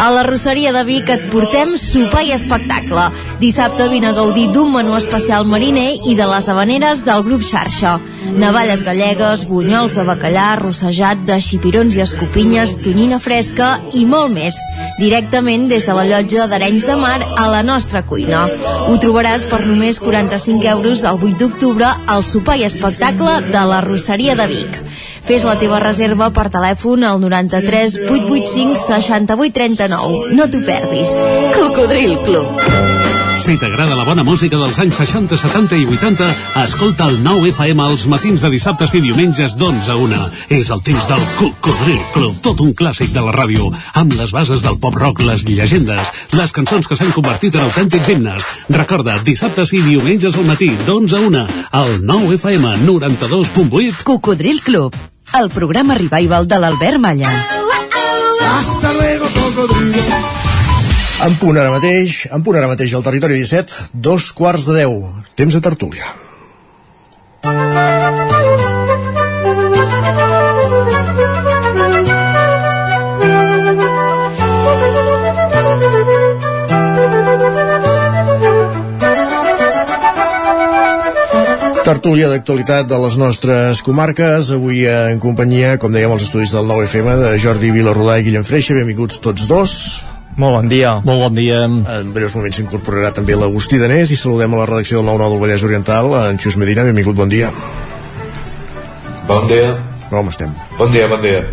[0.00, 3.06] A la Rosseria de Vic et portem sopar i espectacle.
[3.40, 7.94] Dissabte vine a gaudir d'un menú especial mariner i de les habaneres del grup Xarxa.
[8.34, 14.58] Navalles gallegues, bunyols de bacallà, rossejat de xipirons i escopinyes, tonyina fresca i molt més.
[14.98, 18.44] Directament des de la llotja d'Arenys de Mar a la nostra cuina.
[18.88, 23.80] Ho trobaràs per només 45 euros el 8 d'octubre al sopar i espectacle de la
[23.86, 24.80] Rosseria de Vic.
[25.24, 30.34] Fes la teva reserva per telèfon al 93 885 68 39.
[30.36, 31.16] No t'ho perdis.
[31.56, 32.60] Cocodril Club.
[33.44, 36.28] Si t'agrada la bona música dels anys 60, 70 i 80,
[36.62, 40.20] escolta el 9 FM els matins de dissabtes i diumenges d'11 a 1.
[40.56, 43.68] És el temps del Cocodril Club, tot un clàssic de la ràdio,
[44.00, 48.52] amb les bases del pop-rock, les llegendes, les cançons que s'han convertit en autèntics himnes.
[48.80, 51.48] Recorda, dissabtes i diumenges al matí, d'11 a 1,
[51.82, 54.06] al 9 FM 92.8.
[54.08, 54.96] Cocodril Club,
[55.40, 57.30] el programa revival de l'Albert Malla.
[58.58, 60.02] Hasta luego, cocodrilo.
[61.24, 64.98] En punt ara mateix, en punt ara mateix al territori 17, dos quarts de deu.
[65.38, 66.12] Temps de tertúlia.
[81.84, 87.10] Tertúlia d'actualitat de les nostres comarques, avui en companyia, com dèiem, als estudis del 9FM,
[87.20, 88.72] de Jordi Vilarrodà i Guillem Freixa.
[88.78, 89.74] Benvinguts tots dos.
[90.40, 90.94] Molt bon dia.
[91.04, 91.58] Molt bon dia.
[91.68, 95.42] En breus moments s'incorporarà també l'Agustí Danés i saludem a la redacció del 9-9 del
[95.44, 96.88] Vallès Oriental, en Xus Medina.
[96.88, 97.52] Benvingut, bon dia.
[99.28, 99.76] Bon dia.
[100.08, 100.56] Com estem?
[100.80, 101.44] Bon dia, bon dia.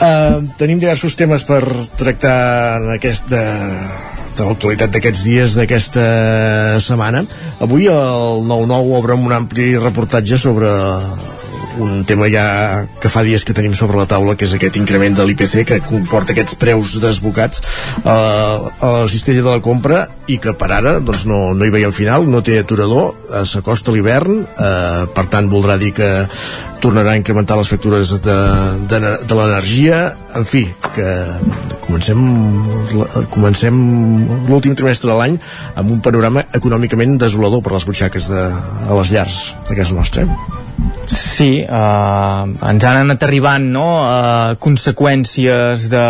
[0.00, 1.60] Uh, tenim diversos temes per
[2.00, 3.44] tractar en aquest de,
[4.38, 6.04] de l'actualitat d'aquests dies, d'aquesta
[6.82, 7.24] setmana.
[7.64, 10.70] Avui el 9-9 obre un ampli reportatge sobre
[11.78, 15.16] un tema ja que fa dies que tenim sobre la taula, que és aquest increment
[15.16, 17.62] de l'IPC que comporta aquests preus desbocats
[18.04, 21.72] a, a la cistella de la compra i que per ara doncs, no, no hi
[21.74, 26.10] veiem final, no té aturador, eh, s'acosta l'hivern, eh, per tant voldrà dir que
[26.84, 28.38] tornarà a incrementar les factures de,
[28.88, 30.02] de, de l'energia,
[30.36, 31.08] en fi, que
[31.84, 32.20] comencem
[33.34, 33.78] comencem
[34.48, 35.38] l'últim trimestre de l'any
[35.80, 38.44] amb un panorama econòmicament desolador per les butxaques de,
[38.88, 40.28] a les llars de casa nostra.
[41.34, 46.02] Sí, eh, ens han anat arribant no, eh, conseqüències de,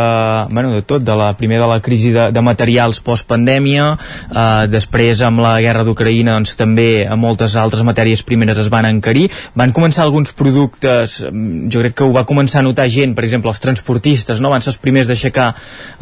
[0.51, 3.87] bueno, de tot, de la, primer de la crisi de, de materials post-pandèmia,
[4.29, 8.85] eh, després amb la guerra d'Ucraïna doncs, també a moltes altres matèries primeres es van
[8.91, 9.31] encarir.
[9.57, 13.25] Van començar alguns productes, mm, jo crec que ho va començar a notar gent, per
[13.25, 14.53] exemple, els transportistes, no?
[14.53, 15.49] van ser els primers d'aixecar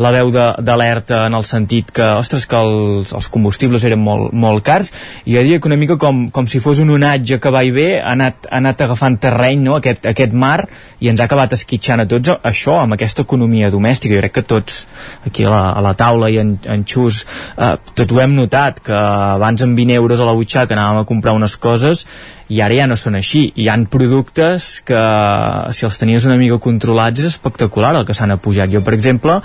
[0.03, 4.67] la veu d'alerta en el sentit que, ostres, que els, els combustibles eren molt, molt
[4.67, 4.91] cars,
[5.27, 7.71] i jo diria que una mica com, com si fos un onatge que va i
[7.71, 9.77] ve, ha anat, ha anat agafant terreny, no?
[9.79, 10.63] aquest, aquest mar,
[11.03, 14.15] i ens ha acabat esquitxant a tots això, amb aquesta economia domèstica.
[14.15, 14.83] Jo crec que tots
[15.27, 17.25] aquí a la, a la taula i en, en Xus,
[17.57, 21.09] eh, tots ho hem notat, que abans amb 20 euros a la butxaca anàvem a
[21.09, 22.07] comprar unes coses
[22.53, 23.47] i ara ja no són així.
[23.57, 25.03] Hi han productes que,
[25.73, 28.71] si els tenies una mica controlats, és espectacular el que s'han apujat.
[28.73, 29.41] Jo, per exemple,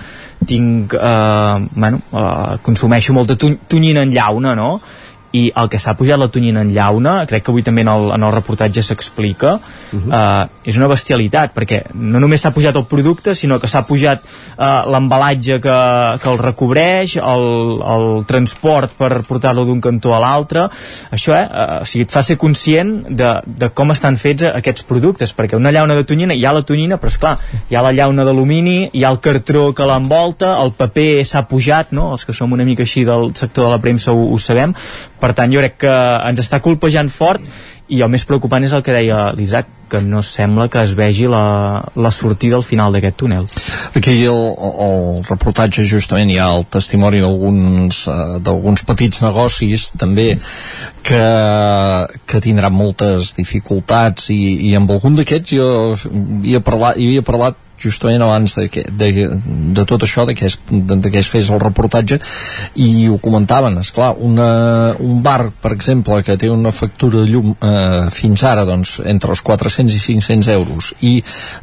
[0.45, 4.79] tinc, eh, bueno, eh, consumeixo molta tonyina en llauna, no?,
[5.37, 8.09] i el que s'ha pujat la tonyina en llauna, crec que avui també en el,
[8.15, 10.07] en el reportatge s'explica, uh -huh.
[10.07, 14.23] uh, és una bestialitat, perquè no només s'ha pujat el producte, sinó que s'ha pujat
[14.23, 15.77] uh, l'embalatge que,
[16.21, 17.45] que el recobreix, el,
[17.95, 20.67] el transport per portar-lo d'un cantó a l'altre,
[21.11, 24.83] això, eh, uh, o sigui, et fa ser conscient de, de com estan fets aquests
[24.83, 27.37] productes, perquè una llauna de tonyina, hi ha la tonyina, però és clar,
[27.69, 31.91] hi ha la llauna d'alumini, hi ha el cartró que l'envolta, el paper s'ha pujat,
[31.91, 32.11] no?
[32.11, 34.73] els que som una mica així del sector de la premsa ho, ho sabem,
[35.21, 35.95] per tant jo crec que
[36.27, 37.43] ens està colpejant fort
[37.87, 41.29] i el més preocupant és el que deia l'Isaac que no sembla que es vegi
[41.31, 43.45] la, la sortida al final d'aquest túnel.
[43.95, 44.41] Aquí el,
[44.83, 48.01] el reportatge justament hi ha el testimoni d'alguns
[48.43, 50.33] d'alguns petits negocis també
[51.07, 51.23] que,
[52.27, 57.63] que tindran moltes dificultats i, i amb algun d'aquests jo havia parlat, hi havia parlat
[57.81, 59.11] justament abans de, que, de,
[59.77, 62.19] de tot això de que, es, de, de que es fes el reportatge
[62.83, 64.49] i ho comentaven, és clar una,
[65.03, 69.33] un bar, per exemple, que té una factura de llum eh, fins ara doncs, entre
[69.35, 71.13] els 400 i 500 euros i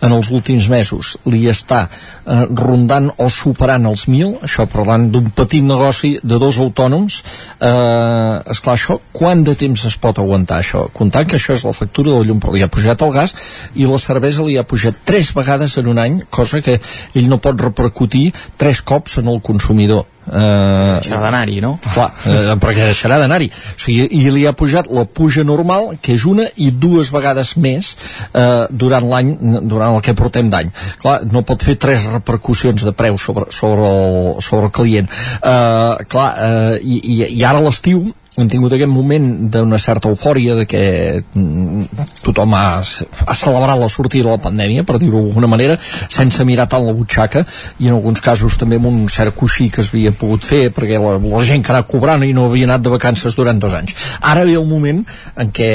[0.04, 5.30] en els últims mesos li està eh, rondant o superant els 1.000, això parlant d'un
[5.34, 7.20] petit negoci de dos autònoms
[7.58, 10.86] eh, és clar, això quant de temps es pot aguantar això?
[10.94, 13.34] Comptant que això és la factura del llum, però li ha pujat el gas
[13.74, 16.80] i la cervesa li ha pujat tres vegades en un any, cosa que
[17.14, 21.74] ell no pot repercutir tres cops en el consumidor Eh, Deixarà d'anar-hi, no?
[21.84, 23.50] Clar, eh, perquè deixarà d'anar-hi.
[23.50, 27.54] O sigui, I li ha pujat la puja normal, que és una i dues vegades
[27.60, 27.92] més
[28.32, 29.34] eh, durant l'any,
[29.68, 30.72] durant el que portem d'any.
[31.02, 35.12] Clar, no pot fer tres repercussions de preu sobre, sobre, el, sobre el client.
[35.42, 40.56] Eh, clar, eh, i, i, i ara l'estiu hem tingut aquest moment d'una certa eufòria
[40.58, 40.82] de que
[41.22, 41.84] mm,
[42.24, 45.76] tothom ha, ha celebrat la sortida de la pandèmia, per dir-ho d'alguna manera,
[46.10, 47.44] sense mirar tant la butxaca
[47.78, 50.98] i en alguns casos també amb un cert coixí que es havia pogut fer perquè
[50.98, 53.94] la, la gent que anat cobrant i no havia anat de vacances durant dos anys.
[54.20, 55.04] Ara ve el moment
[55.38, 55.70] en què,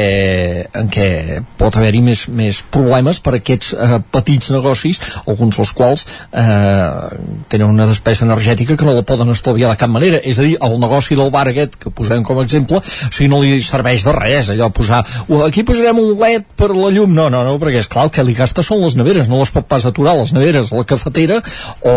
[0.81, 1.09] en què
[1.59, 7.69] pot haver-hi més, més problemes per aquests eh, petits negocis, alguns dels quals eh, tenen
[7.69, 10.19] una despesa energètica que no la poden estalviar de cap manera.
[10.19, 13.29] És a dir, el negoci del bar aquest que posem com a exemple, o sigui,
[13.29, 17.13] no li serveix de res allò posar, "Oh, aquí posarem un led per la llum,
[17.13, 19.51] no, no, no, perquè és clar el que li gasta són les neveres, no les
[19.51, 21.41] pot pas aturar les neveres, la cafetera
[21.81, 21.93] o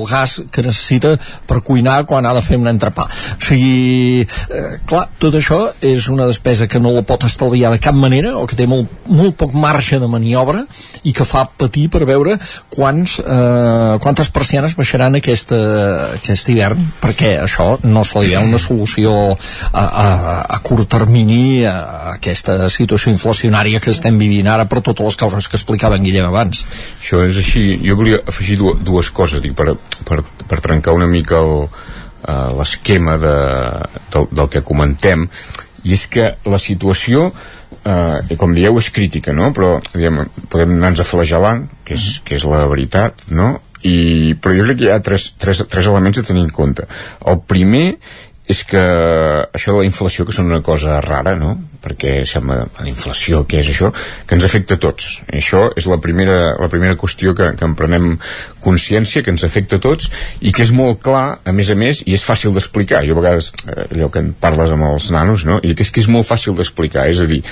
[0.00, 3.08] el gas que necessita per cuinar quan ha de fer un entrepà.
[3.36, 7.80] O sigui, eh, clar, tot això és una despesa que no la pot estalviar de
[7.82, 10.64] cap manera o que té molt, molt poc marge de maniobra
[11.04, 12.38] i que fa patir per veure
[12.70, 15.56] quants, eh, quantes persianes baixaran aquesta,
[16.16, 19.12] aquest hivern perquè això no se li veu una solució
[19.72, 21.76] a, a, a curt termini a
[22.16, 26.28] aquesta situació inflacionària que estem vivint ara per totes les causes que explicava en Guillem
[26.28, 26.64] abans.
[27.00, 27.66] Això és així.
[27.84, 29.74] Jo volia afegir dues, dues coses, dic, per,
[30.08, 33.36] per, per trencar una mica eh, l'esquema de,
[34.12, 35.28] del, del que comentem,
[35.86, 37.30] i és que la situació
[37.86, 39.52] eh, com dieu és crítica no?
[39.54, 43.54] però diguem, podem anar-nos a flagelant que és, que és la veritat no?
[43.86, 46.88] I, però jo crec que hi ha tres, tres, tres elements a tenir en compte
[47.30, 47.98] el primer
[48.46, 51.56] és que això de la inflació, que són una cosa rara, no?
[51.86, 53.92] perquè sembla la inflació, què és això?
[54.26, 55.20] Que ens afecta a tots.
[55.30, 58.08] I això és la primera, la primera qüestió que, que en prenem
[58.62, 62.02] consciència, que ens afecta a tots i que és molt clar, a més a més,
[62.06, 63.04] i és fàcil d'explicar.
[63.06, 65.60] Jo a vegades, eh, allò que en parles amb els nanos, no?
[65.62, 67.42] i que és que és molt fàcil d'explicar, és a dir,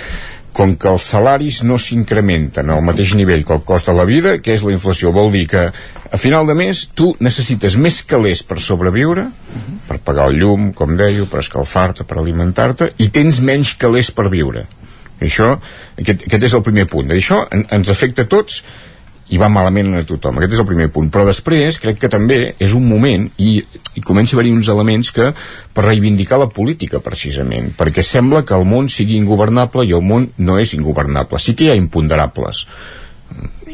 [0.55, 4.37] com que els salaris no s'incrementen al mateix nivell que el cost de la vida,
[4.39, 8.45] que és la inflació, vol dir que a final de mes tu necessites més calés
[8.47, 9.27] per sobreviure,
[9.89, 14.31] per pagar el llum, com deia, per escalfar-te, per alimentar-te, i tens menys calés per
[14.33, 14.65] viure.
[15.21, 15.55] I això,
[16.01, 17.13] aquest, aquest és el primer punt.
[17.13, 18.63] I això en, ens afecta a tots
[19.33, 20.39] i va malament a tothom.
[20.39, 21.09] Aquest és el primer punt.
[21.13, 23.55] Però després crec que també és un moment i,
[23.97, 25.31] i comença a haver-hi uns elements que
[25.75, 30.29] per reivindicar la política precisament, perquè sembla que el món sigui ingovernable i el món
[30.37, 31.41] no és ingovernable.
[31.41, 32.67] Sí que hi ha imponderables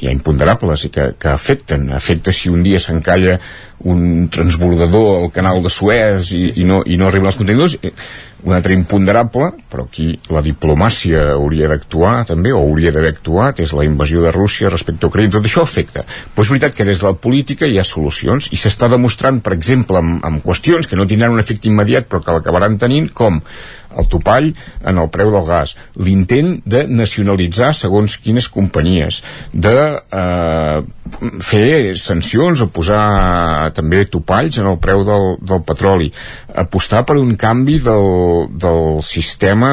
[0.00, 1.90] ha imponderables que, que afecten.
[1.92, 3.38] Afecta si un dia s'encalla
[3.80, 7.78] un transbordador al canal de Suez i, i, no, i no arriben els contenidors
[8.44, 13.72] un altre imponderable però aquí la diplomàcia hauria d'actuar també, o hauria d'haver actuat és
[13.76, 15.32] la invasió de Rússia respecte a Ucraïna.
[15.36, 18.60] Tot això afecta, però és veritat que des de la política hi ha solucions i
[18.60, 22.36] s'està demostrant per exemple amb, amb qüestions que no tindran un efecte immediat però que
[22.36, 23.40] l'acabaran tenint com
[23.98, 24.52] el topall
[24.84, 29.22] en el preu del gas, l'intent de nacionalitzar segons quines companyies,
[29.52, 30.80] de eh,
[31.42, 36.10] fer sancions o posar també topalls en el preu del, del petroli,
[36.62, 38.08] apostar per un canvi del,
[38.60, 39.70] del sistema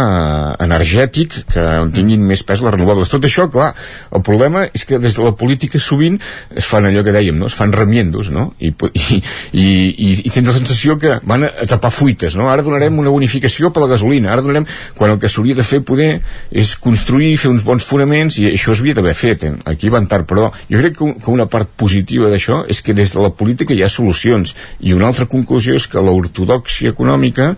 [0.64, 3.12] energètic que on tinguin més pes les renovables.
[3.12, 3.72] Tot això, clar,
[4.14, 6.20] el problema és que des de la política sovint
[6.56, 7.52] es fan allò que dèiem, no?
[7.52, 8.50] es fan remiendos, no?
[8.60, 9.06] I, i,
[9.54, 12.50] i, i tens la sensació que van a tapar fuites, no?
[12.52, 14.68] Ara donarem una bonificació per la gasolina, ara donarem...
[14.98, 18.74] Quan el que s'hauria de fer poder és construir, fer uns bons fonaments, i això
[18.74, 19.54] es havia d'haver fet, eh?
[19.70, 23.14] aquí van tard, però jo crec que, que una part positiva d'això és que des
[23.14, 27.54] de la política hi ha solucions, i una altra conclusió és que l'ortodoxia econòmica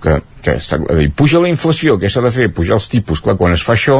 [0.00, 2.48] que, que està, a dir, puja la inflació, què s'ha de fer?
[2.54, 3.98] Pujar els tipus, clar, quan es fa això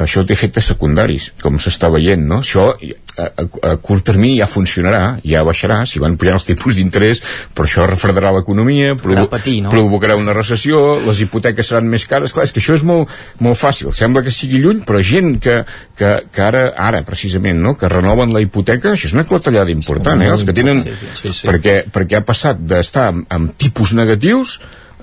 [0.00, 2.40] això té efectes secundaris, com s'està veient no?
[2.42, 6.78] això a, a, a curt termini ja funcionarà, ja baixarà si van pujant els tipus
[6.78, 7.22] d'interès,
[7.54, 9.72] però això refredarà l'economia, provo patir, no?
[9.74, 13.12] provocarà una recessió, les hipoteques seran més cares, clar, és que això és molt,
[13.44, 15.60] molt fàcil sembla que sigui lluny, però gent que,
[15.98, 17.76] que, que ara, ara precisament, no?
[17.78, 20.32] que renoven la hipoteca, això és una clatellada important, eh?
[20.32, 21.48] els que tenen, Sí, sí, sí.
[21.48, 24.58] perquè, perquè ha passat d'estar amb, amb tipus negatius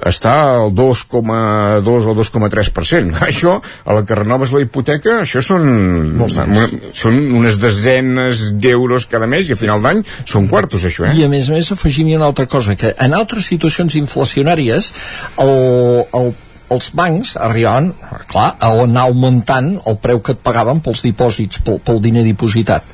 [0.06, 3.20] està al 2,2 o 2,3%.
[3.30, 5.66] Això, a la que renoves la hipoteca, això són,
[6.22, 11.16] una, són unes desenes d'euros cada mes i a final d'any són quartos, això, eh?
[11.18, 14.92] I a més a més afegim-hi una altra cosa, que en altres situacions inflacionàries
[15.42, 15.56] el,
[16.14, 16.34] el
[16.74, 17.92] els bancs arribaven,
[18.32, 22.86] clar, a anar augmentant el preu que et pagaven pels dipòsits, pel, pel diner dipositat.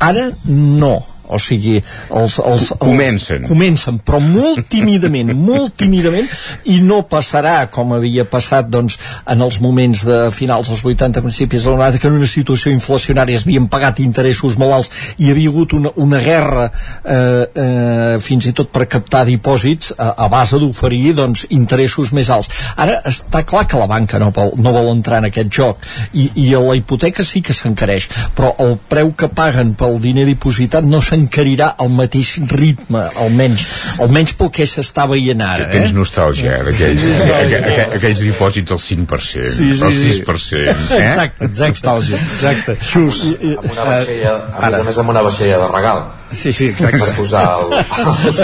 [0.00, 0.94] Ara no.
[1.32, 3.46] O sigui els, els, els, Comencen.
[3.48, 6.28] comencen, però molt tímidament molt tímidament
[6.72, 8.98] i no passarà com havia passat doncs,
[9.32, 13.38] en els moments de finals dels 80 principis de l'onada que en una situació inflacionària
[13.40, 18.16] es havien pagat interessos molt alts i hi havia hagut una, una guerra eh, eh,
[18.22, 23.00] fins i tot per captar dipòsits a, a base d'oferir doncs, interessos més alts ara
[23.08, 26.50] està clar que la banca no vol, no vol entrar en aquest joc i, i
[26.52, 31.74] la hipoteca sí que s'encareix però el preu que paguen pel diner dipositat no s'encarirà
[31.78, 33.64] al mateix ritme almenys,
[34.02, 35.94] almenys pel que s'està veient ara Tens eh?
[35.96, 40.12] nostàlgia, eh, d'aquells Sí, aqu- aqu- aquells dipòsits al 5%, Sí, sí, sí.
[40.22, 40.56] 6%.
[40.62, 41.06] Eh?
[41.06, 41.78] Exacte, exacte.
[41.78, 42.18] Nostàlgia.
[42.18, 42.76] Exacte.
[42.82, 43.22] Xus.
[43.42, 46.02] amb una vaixella, a més a més amb una vaixella de regal
[46.32, 46.98] sí, sí, exacte.
[46.98, 47.72] per posar el,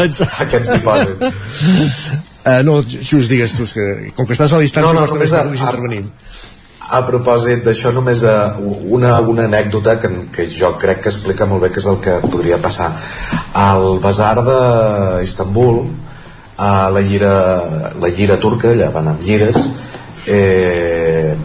[0.05, 1.35] els, aquests dipòsits
[2.49, 5.33] Uh, no, Xus, digues tu, que com que estàs a la distància No, no, només
[5.37, 6.03] a- a-.
[6.89, 8.35] a propòsit d'això només eh,
[8.97, 12.17] una, una anècdota que, que jo crec que explica molt bé què és el que
[12.25, 12.89] podria passar.
[13.61, 15.83] Al basar d'Istanbul
[16.59, 17.35] a la llira,
[18.01, 19.61] la llira turca allà van amb llires
[20.27, 21.37] eh,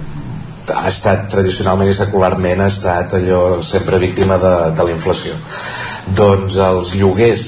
[0.73, 5.35] ha estat tradicionalment i secularment ha estat allò sempre víctima de, de la inflació.
[6.07, 7.45] Doncs els lloguers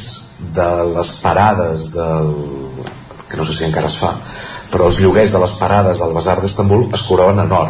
[0.56, 2.36] de les parades del,
[3.30, 4.12] que no sé si encara es fa
[4.72, 7.70] però els lloguers de les parades del basar d'Estambul es cobraven en or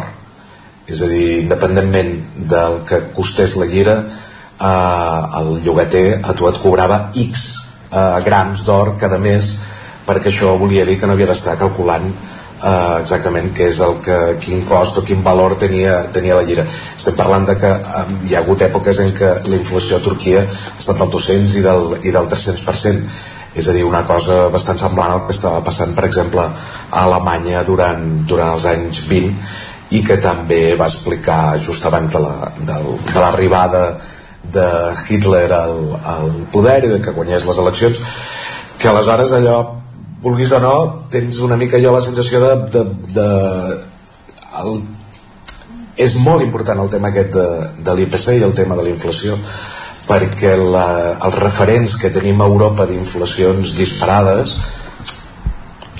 [0.86, 2.12] és a dir, independentment
[2.50, 7.46] del que costés la llira eh, el llogater a tu et cobrava X
[7.90, 9.54] eh, grams d'or cada mes
[10.06, 14.18] perquè això volia dir que no havia d'estar calculant eh, exactament què és el que,
[14.42, 18.36] quin cost o quin valor tenia, tenia la llira estem parlant de que eh, hi
[18.36, 21.88] ha hagut èpoques en què la inflació a Turquia ha estat del 200 i del,
[22.06, 26.04] i del 300% és a dir, una cosa bastant semblant al que estava passant, per
[26.04, 29.32] exemple, a Alemanya durant, durant els anys 20
[29.96, 32.52] i que també va explicar just abans de la-
[33.16, 34.66] l'arribada de, de
[35.08, 38.02] Hitler al, al poder i de que guanyés les eleccions
[38.78, 39.56] que aleshores allò
[40.22, 40.74] vulguis o no
[41.12, 42.84] tens una mica allò la sensació de, de,
[43.16, 43.26] de
[44.62, 44.78] el,
[45.96, 47.46] és molt important el tema aquest de,
[47.86, 49.36] de l'IPC i el tema de la inflació
[50.06, 50.86] perquè la,
[51.26, 54.54] els referents que tenim a Europa d'inflacions disparades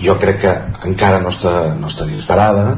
[0.03, 0.53] jo crec que
[0.91, 2.77] encara no està, no està disparada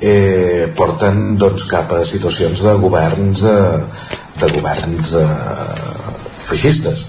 [0.00, 3.78] eh, porten doncs, cap a situacions de governs eh,
[4.38, 5.28] de governs eh,
[6.48, 7.06] feixistes.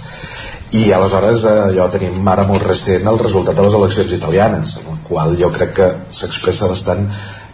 [0.77, 4.93] I aleshores eh, allò tenim ara molt recent el resultat de les eleccions italianes en
[4.93, 7.05] el qual jo crec que s'expressa bastant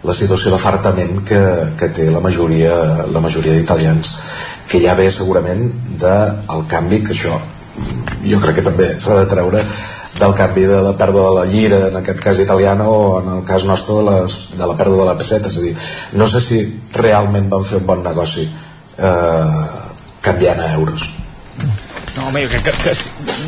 [0.06, 1.42] la situació d'afartament que,
[1.80, 2.76] que té la majoria,
[3.10, 4.12] la majoria d'italians
[4.70, 5.68] que ja ve segurament
[6.02, 7.40] del canvi que això
[8.26, 9.64] jo crec que també s'ha de treure
[10.16, 13.44] del canvi de la pèrdua de la llira en aquest cas italiana o en el
[13.48, 15.52] cas nostre de, les, de la pèrdua de la peseta.
[15.52, 15.74] És a dir,
[16.16, 16.62] no sé si
[16.96, 19.66] realment van fer un bon negoci eh,
[20.24, 21.10] canviant a euros.
[22.16, 22.96] No, home, jo crec que, que,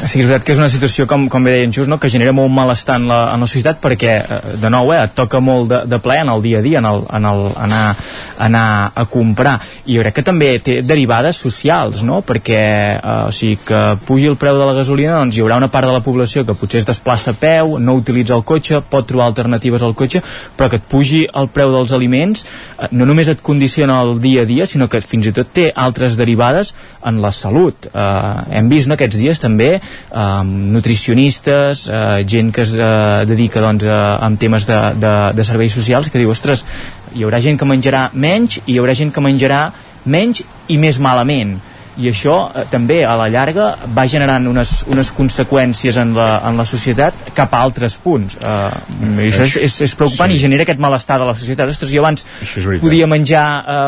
[0.05, 1.97] sí és veritat que és una situació, com, com bé deia en Just, no?
[1.99, 5.13] que genera molt malestar en la, en la societat perquè, eh, de nou, eh, et
[5.17, 7.81] toca molt de, de ple en el dia a dia, en el, en el anar,
[8.47, 9.57] anar a comprar.
[9.85, 12.21] I jo crec que també té derivades socials, no?
[12.25, 12.61] perquè
[12.97, 15.89] eh, o sigui, que pugi el preu de la gasolina, doncs hi haurà una part
[15.89, 19.31] de la població que potser es desplaça a peu, no utilitza el cotxe, pot trobar
[19.31, 20.21] alternatives al cotxe,
[20.57, 24.45] però que et pugi el preu dels aliments eh, no només et condiciona el dia
[24.45, 26.75] a dia, sinó que fins i tot té altres derivades
[27.07, 27.89] en la salut.
[27.89, 29.77] Eh, hem vist no, aquests dies també
[30.11, 30.43] eh,
[30.77, 35.73] nutricionistes, eh, gent que es eh, dedica doncs, a, a temes de, de, de serveis
[35.73, 36.65] socials que diu, ostres,
[37.15, 39.67] hi haurà gent que menjarà menys i hi haurà gent que menjarà
[40.05, 41.57] menys i més malament.
[41.97, 46.59] I això eh, també a la llarga va generant unes, unes conseqüències en la, en
[46.59, 48.37] la societat cap a altres punts.
[48.37, 48.67] Eh,
[49.01, 50.37] i això és, és, és preocupant sí.
[50.37, 51.73] i genera aquest malestar de la societat.
[51.73, 52.25] Ostres, jo abans
[52.83, 53.81] podia menjar eh,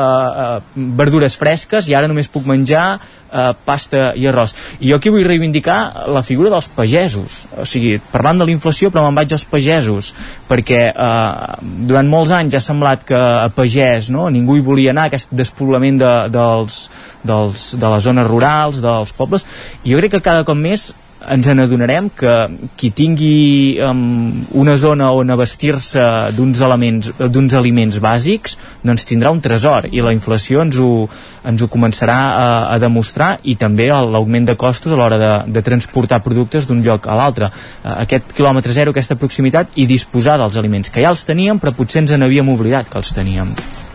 [0.47, 2.88] eh, verdures fresques i ara només puc menjar
[3.32, 4.56] eh, pasta i arròs.
[4.80, 7.44] I jo aquí vull reivindicar la figura dels pagesos.
[7.58, 10.14] O sigui, parlant de la inflació, però me'n vaig als pagesos,
[10.50, 11.60] perquè eh,
[11.90, 16.00] durant molts anys ha semblat que a pagès no, ningú hi volia anar, aquest despoblament
[16.02, 16.82] de, dels,
[17.24, 19.46] dels, de les zones rurals, dels pobles,
[19.84, 20.90] i jo crec que cada cop més
[21.28, 22.34] ens n'adonarem que
[22.80, 26.04] qui tingui um, una zona on abastir-se
[26.36, 31.10] d'uns elements d'uns aliments bàsics doncs tindrà un tresor i la inflació ens ho,
[31.44, 35.66] ens ho començarà a, a demostrar i també l'augment de costos a l'hora de, de
[35.66, 37.52] transportar productes d'un lloc a l'altre.
[37.84, 41.76] Uh, aquest quilòmetre zero, aquesta proximitat i disposar dels aliments que ja els teníem però
[41.76, 43.54] potser ens n'havíem oblidat que els teníem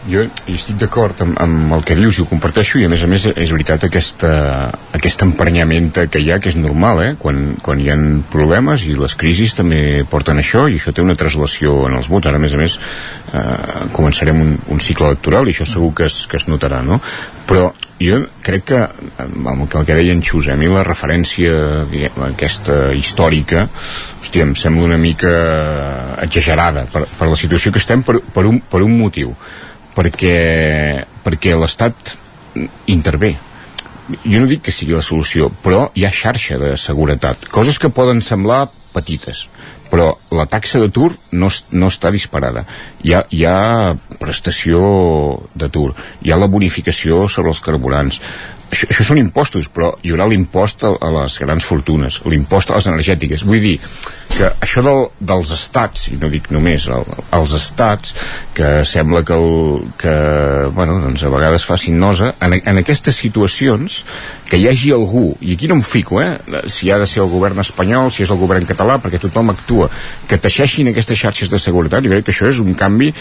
[0.09, 3.09] jo estic d'acord amb, amb el que dius i ho comparteixo i a més a
[3.09, 4.33] més és veritat aquesta,
[4.97, 7.13] aquest emprenyament que hi ha que és normal eh?
[7.21, 7.97] quan, quan hi ha
[8.33, 12.29] problemes i les crisis també porten això i això té una translació en els vots
[12.29, 12.77] ara a més a més
[13.33, 17.01] eh, començarem un, un cicle electoral i això segur que es, que es notarà no?
[17.49, 17.71] però
[18.03, 18.81] jo crec que
[19.23, 23.69] amb el que deia en Xus, a mi la referència diguem, aquesta històrica
[24.21, 25.33] hòstia, em sembla una mica
[26.25, 29.33] exagerada per, per la situació que estem per, per, un, per un motiu
[29.97, 32.17] perquè, perquè l'Estat
[32.91, 33.35] intervé.
[34.27, 37.93] Jo no dic que sigui la solució, però hi ha xarxa de seguretat, coses que
[37.95, 39.47] poden semblar petites,
[39.91, 42.67] però la taxa d'atur no, no està disparada.
[43.03, 44.83] Hi ha, hi ha prestació
[45.57, 48.21] d'atur, hi ha la bonificació sobre els carburants,
[48.75, 52.79] això, això són impostos, però hi haurà l'impost a, a les grans fortunes, l'impost a
[52.79, 53.45] les energètiques.
[53.47, 53.75] Vull dir
[54.35, 57.07] que això del, dels estats, i no dic només el,
[57.39, 58.15] els estats,
[58.57, 60.15] que sembla que, el, que
[60.75, 64.03] bueno, doncs a vegades facin nosa, en, en aquestes situacions
[64.51, 66.35] que hi hagi algú, i aquí no em fico, eh,
[66.73, 69.89] si ha de ser el govern espanyol, si és el govern català, perquè tothom actua,
[70.29, 73.13] que teixeixin aquestes xarxes de seguretat, jo crec que això és un canvi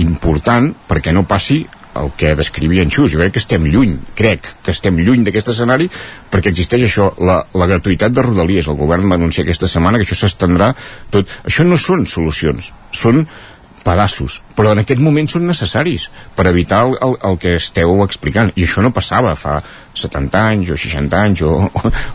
[0.00, 1.64] important perquè no passi
[1.98, 5.52] el que descrivia en Xus, jo crec que estem lluny crec que estem lluny d'aquest
[5.54, 5.88] escenari
[6.30, 8.68] perquè existeix això, la, la gratuïtat de Rodalies.
[8.70, 10.72] El govern va anunciar aquesta setmana que això s'estendrà
[11.10, 13.24] tot, això no són solucions són
[13.84, 18.52] pedaços, però en aquest moment són necessaris per evitar el, el, el que esteu explicant,
[18.54, 19.56] i això no passava fa
[19.96, 21.54] 70 anys o 60 anys o,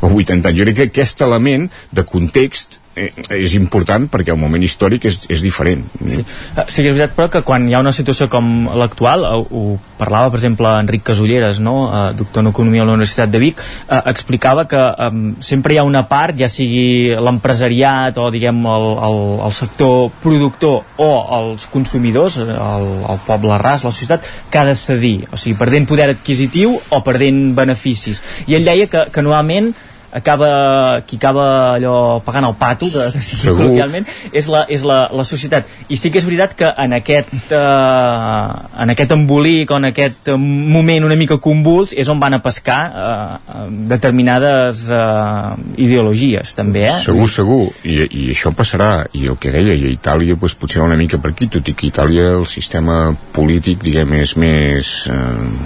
[0.05, 4.63] o 80 anys, jo crec que aquest element de context és important perquè el moment
[4.63, 5.83] històric és, és diferent.
[5.99, 6.23] Sí.
[6.23, 9.41] Eh, sí que és veritat, però que quan hi ha una situació com l'actual, ho,
[9.43, 9.63] ho
[9.99, 11.75] parlava, per exemple, Enric Casulleres, no?
[11.89, 15.09] eh, doctor en Economia a la Universitat de Vic, eh, explicava que eh,
[15.43, 19.19] sempre hi ha una part, ja sigui l'empresariat o, diguem, el, el,
[19.49, 24.77] el sector productor o els consumidors, el, el poble ras, la societat, que ha de
[24.79, 28.23] cedir, o sigui, perdent poder adquisitiu o perdent beneficis.
[28.47, 29.73] I ell deia que, que normalment
[30.15, 33.03] acaba, qui acaba allò pagant el pato, que,
[33.57, 35.67] col·loquialment, és, la, és la, la societat.
[35.91, 40.31] I sí que és veritat que en aquest, eh, en aquest embolic o en aquest
[40.39, 46.95] moment una mica convuls és on van a pescar eh, determinades eh, ideologies, també, eh?
[47.03, 48.91] Segur, segur, I, i això passarà.
[49.15, 51.75] I el que deia, i a Itàlia pues, potser una mica per aquí, tot i
[51.75, 55.19] que a Itàlia el sistema polític, diguem, és més, eh,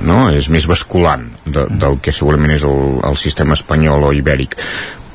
[0.10, 0.20] no?
[0.34, 4.56] és més basculant de, del que segurament és el, el sistema espanyol o ibèric ibèric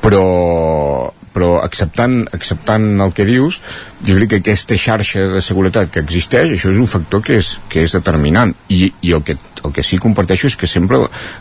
[0.05, 3.57] però, però acceptant, acceptant el que dius
[4.05, 7.55] jo crec que aquesta xarxa de seguretat que existeix, això és un factor que és,
[7.71, 9.33] que és determinant i, i el, que,
[9.65, 10.99] el que sí que comparteixo és que sempre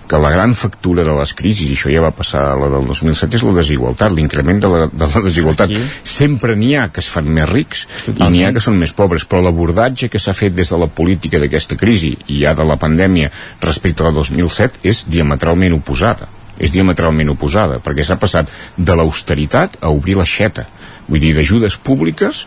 [0.09, 3.37] que la gran factura de les crisis, i això ja va passar la del 2007,
[3.37, 5.75] és la desigualtat, l'increment de, la, de la desigualtat.
[5.75, 5.83] Sí.
[6.15, 8.25] Sempre n'hi ha que es fan més rics Totalment.
[8.25, 10.89] i n'hi ha que són més pobres, però l'abordatge que s'ha fet des de la
[10.89, 13.29] política d'aquesta crisi i ja de la pandèmia
[13.61, 19.79] respecte a la 2007 és diametralment oposada és diametralment oposada, perquè s'ha passat de l'austeritat
[19.81, 20.67] a obrir l'aixeta.
[21.09, 22.45] Vull dir, d'ajudes públiques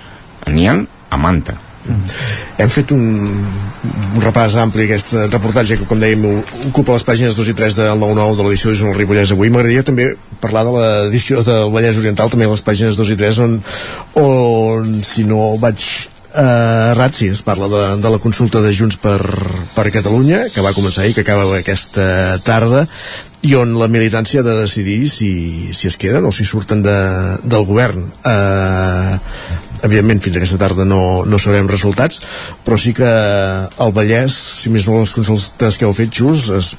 [0.48, 0.78] n'hi ha
[1.10, 1.58] a manta.
[1.88, 2.16] Mm.
[2.64, 3.04] Hem fet un,
[3.88, 6.26] un repàs ampli aquest reportatge que, com dèiem,
[6.68, 9.52] ocupa les pàgines 2 i 3 del 9-9 de l'edició de Journal Ripollès avui.
[9.54, 10.10] M'agradaria també
[10.44, 13.58] parlar de l'edició del Vallès Oriental, també les pàgines 2 i 3, on,
[14.24, 15.88] on si no vaig
[16.38, 19.22] eh, Ratzi es parla de, de la consulta de Junts per,
[19.76, 22.86] per Catalunya que va començar ahir, que acaba aquesta tarda
[23.46, 25.32] i on la militància ha de decidir si,
[25.74, 26.98] si es queden o si surten de,
[27.44, 29.18] del govern eh,
[29.86, 32.22] evidentment fins aquesta tarda no, no sabrem resultats
[32.66, 36.74] però sí que el Vallès si més no les consultes que heu fet just es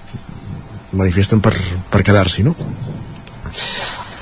[0.99, 1.55] manifesten per,
[1.93, 2.57] per quedar-s'hi no?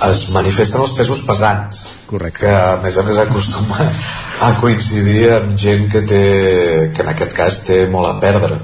[0.07, 2.45] es manifesten els pesos pesants Correcte.
[2.45, 3.89] que a més a més acostuma
[4.45, 6.27] a coincidir amb gent que té
[6.93, 8.61] que en aquest cas té molt a perdre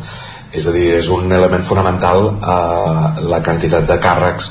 [0.53, 4.51] és a dir, és un element fonamental eh, la quantitat de càrrecs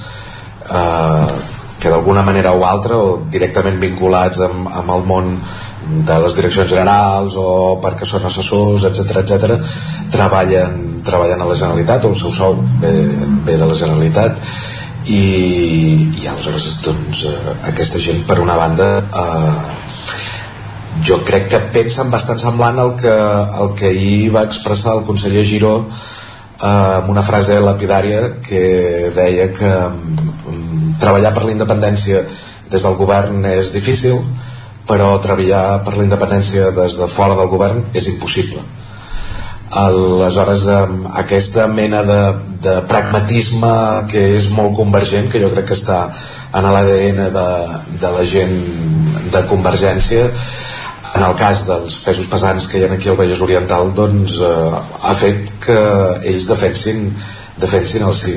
[0.70, 1.34] eh,
[1.82, 5.32] que d'alguna manera o altra o directament vinculats amb, amb el món
[6.08, 9.56] de les direccions generals o perquè són assessors, etc etc
[10.14, 12.94] treballen, treballen a la Generalitat o el seu sou ve,
[13.48, 14.38] ve de la Generalitat.
[15.02, 15.22] I,
[16.22, 19.81] i aleshores doncs, eh, aquesta gent per una banda eh,
[21.06, 23.14] jo crec que pensen bastant semblant al que,
[23.62, 29.50] el que ahir va expressar el conseller Giró eh, amb una frase lapidària que deia
[29.56, 32.22] que um, treballar per la independència
[32.72, 34.22] des del govern és difícil
[34.88, 38.62] però treballar per la independència des de fora del govern és impossible.
[39.82, 42.22] Aleshores um, aquesta mena de,
[42.62, 43.74] de pragmatisme
[44.12, 46.04] que és molt convergent que jo crec que està
[46.52, 47.48] en l'ADN de,
[48.02, 48.58] de la gent
[49.32, 50.28] de Convergència
[51.22, 54.80] en el cas dels pesos pesants que hi ha aquí al Vallès Oriental doncs eh,
[55.06, 55.78] ha fet que
[56.32, 57.12] ells defensin
[57.62, 58.34] defensin el sí.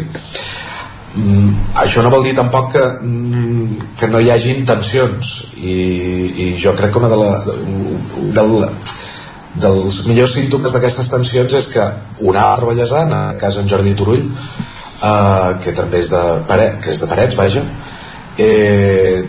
[1.15, 1.49] Mm,
[1.81, 5.79] això no vol dir tampoc que, mm, que no hi hagi intencions i,
[6.45, 7.33] i jo crec que una de la,
[8.37, 8.55] del,
[9.65, 11.91] dels millors símptomes d'aquestes tensions és que
[12.29, 16.93] una altra vallesana, a casa en Jordi Turull eh, que també és de, Pare, que
[16.93, 17.65] és de Parets, vaja,
[18.37, 19.23] eh,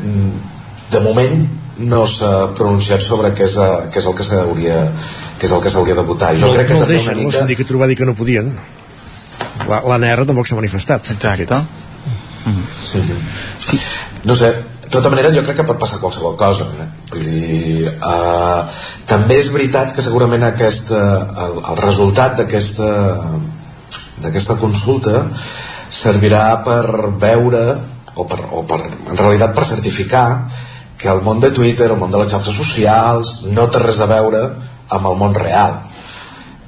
[0.92, 1.46] de moment
[1.78, 4.78] no s'ha pronunciat sobre què és, eh, què és el que s'hauria
[5.40, 6.36] què és el que s'hauria de votar.
[6.38, 7.34] Jo no, crec que no també deixen, una mica...
[7.34, 8.54] el sindicat va dir que no podien.
[9.70, 11.12] La, la NR tampoc s'ha manifestat.
[11.12, 11.60] Exacte.
[12.46, 13.14] Sí, sí.
[13.60, 13.80] sí.
[14.24, 14.52] No sé,
[14.86, 16.86] de tota manera jo crec que pot passar qualsevol cosa eh?
[17.10, 18.68] Vull dir, uh,
[19.10, 21.00] també és veritat que segurament aquesta,
[21.46, 22.92] el, el resultat d'aquesta
[24.22, 25.26] d'aquesta consulta
[25.92, 27.64] servirà per veure
[28.16, 30.28] o, per, o per, en realitat per certificar
[31.00, 34.10] que el món de Twitter, el món de les xarxes socials no té res a
[34.10, 34.42] veure
[34.96, 35.80] amb el món real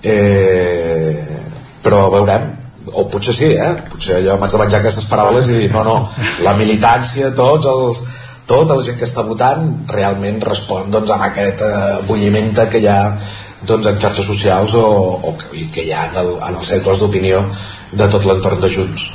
[0.03, 1.41] eh,
[1.83, 2.53] però veurem
[2.87, 3.73] o potser sí, eh?
[3.89, 5.97] potser jo m'haig de menjar aquestes paraules i dir, no, no,
[6.45, 8.03] la militància, tots els,
[8.47, 12.87] tota la gent que està votant realment respon doncs, amb aquest eh, bulliment que hi
[12.87, 13.01] ha
[13.67, 17.03] doncs, en xarxes socials o, o que, que hi ha en, el, en els cercles
[17.03, 17.43] d'opinió
[17.91, 19.07] de tot l'entorn de Junts.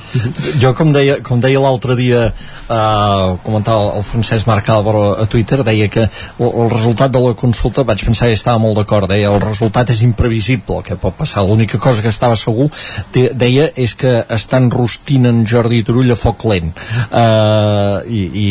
[0.60, 5.62] Jo, com deia, com deia l'altre dia, eh, comentava el Francesc Marc Álvaro a Twitter,
[5.64, 9.32] deia que el, el resultat de la consulta, vaig pensar que estava molt d'acord, deia
[9.32, 11.44] el resultat és imprevisible, el que pot passar.
[11.44, 12.70] L'única cosa que estava segur,
[13.12, 16.72] de, deia, és que estan rostint en Jordi Turull a foc lent.
[17.10, 18.48] Eh, i, i,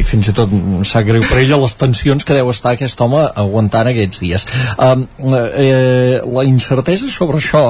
[0.00, 0.50] I fins i tot
[0.88, 4.46] sap greu per ella les tensions que deu estar aquest home aguantant aquests dies.
[4.74, 4.92] Eh,
[5.30, 7.64] eh, la incertesa sobre això,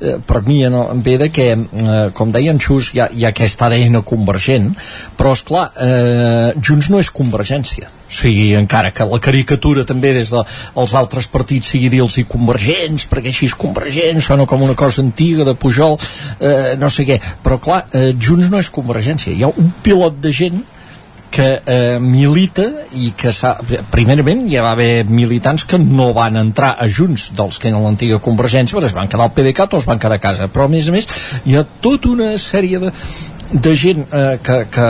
[0.00, 3.24] eh, per mi, no, ve de que eh, com deia en Xus, hi ha, hi
[3.24, 4.72] ha aquest ADN convergent,
[5.18, 7.90] però és clar, eh, Junts no és convergència.
[8.06, 13.08] O sigui, encara que la caricatura també des dels de, altres partits sigui dir-los convergents,
[13.10, 15.98] perquè així és convergent, sona com una cosa antiga de Pujol,
[16.38, 17.18] eh, no sé què.
[17.42, 19.34] Però clar, eh, Junts no és convergència.
[19.34, 20.62] Hi ha un pilot de gent
[21.36, 22.64] que eh, milita
[22.96, 23.32] i que
[23.92, 28.22] primerament ja va haver militants que no van entrar a Junts dels que en l'antiga
[28.24, 30.48] Convergència es van quedar al PDeCAT o es van quedar a casa.
[30.48, 31.08] Però a més a més
[31.44, 32.92] hi ha tota una sèrie de
[33.52, 34.88] de gent eh, que, que,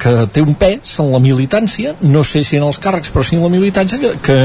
[0.00, 3.36] que té un pes en la militància, no sé si en els càrrecs, però sí
[3.36, 4.38] en la militància, que, que,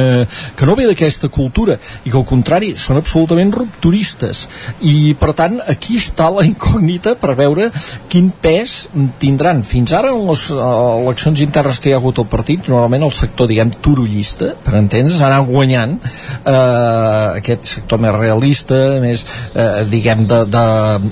[0.58, 4.46] que no ve d'aquesta cultura i que al contrari són absolutament rupturistes.
[4.88, 7.70] I per tant, aquí està la incògnita per veure
[8.12, 8.88] quin pes
[9.22, 9.62] tindran.
[9.68, 13.50] Fins ara, en les eleccions internes que hi ha hagut al partit, normalment el sector,
[13.52, 20.26] diguem, turullista, per entendre's, ha anat guanyant eh, aquest sector més realista, més, eh, diguem,
[20.30, 20.66] de, de,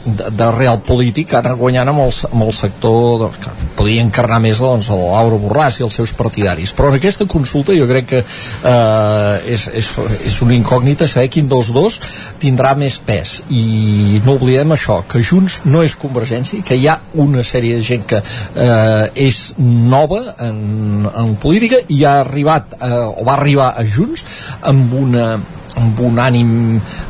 [0.10, 4.04] de, de real polític, ha anat guanyant amb els, amb el sector doncs, que podia
[4.04, 6.74] encarnar més doncs, el Laura Borràs i els seus partidaris.
[6.76, 9.92] Però en aquesta consulta jo crec que eh, és, és,
[10.32, 12.00] és una incògnita saber quin dels dos
[12.42, 13.40] tindrà més pes.
[13.50, 17.86] I no oblidem això que Junts no és Convergència que hi ha una sèrie de
[17.86, 23.74] gent que eh, és nova en, en política i ha arribat eh, o va arribar
[23.76, 24.26] a Junts
[24.70, 25.32] amb una
[25.80, 26.52] amb un ànim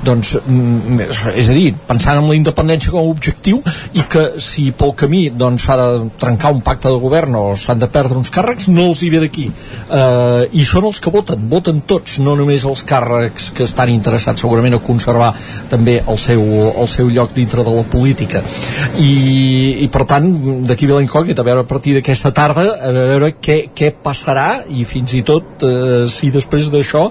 [0.06, 1.00] doncs, mm,
[1.36, 3.62] és a dir, pensant en la independència com a objectiu
[3.98, 7.82] i que si pel camí doncs s'ha de trencar un pacte de govern o s'han
[7.82, 9.48] de perdre uns càrrecs, no els hi ve d'aquí.
[9.50, 14.42] Eh, i són els que voten, voten tots no només els càrrecs que estan interessats
[14.46, 15.34] segurament a conservar
[15.70, 16.44] també el seu,
[16.80, 18.44] el seu lloc dintre de la política.
[19.00, 19.12] I,
[19.86, 20.30] i per tant
[20.68, 24.64] d'aquí ve la incògnita, a veure a partir d'aquesta tarda a veure què, què passarà
[24.70, 27.08] i fins i tot eh, si després d'això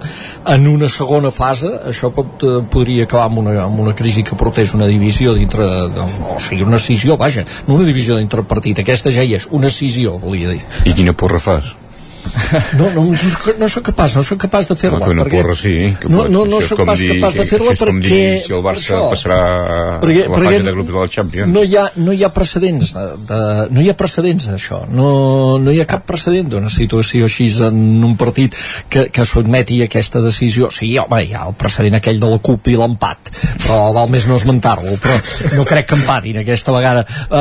[0.54, 4.38] en una segona fase això pot, eh, podria acabar amb una, amb una crisi que
[4.38, 8.48] portés una divisió dintre de, o sigui, una decisió, vaja no una divisió dintre el
[8.50, 11.77] partit, aquesta ja hi és una decisió, volia dir i quina porra fas?
[12.78, 15.00] No, no, no, soc capaç, no sóc capaç de fer-la.
[15.02, 15.42] No, una perquè...
[15.42, 15.74] porra sí.
[16.00, 18.02] Que no, no, no sóc capaç, capaç de fer-la perquè...
[18.08, 19.40] Dir si el Barça passarà
[20.02, 21.52] perquè, la fase de grups de la Champions.
[21.54, 23.40] No hi ha, no hi ha precedents, de, de,
[23.74, 24.82] no hi ha precedents d'això.
[24.92, 25.08] No,
[25.62, 28.56] no hi ha cap precedent d'una situació així en un partit
[28.90, 30.72] que, que sotmeti aquesta decisió.
[30.74, 33.32] Sí, home, hi ha el precedent aquell de la CUP i l'empat,
[33.64, 35.18] però val més no esmentar-lo, però
[35.56, 37.04] no crec que empatin aquesta vegada.
[37.28, 37.36] Uh,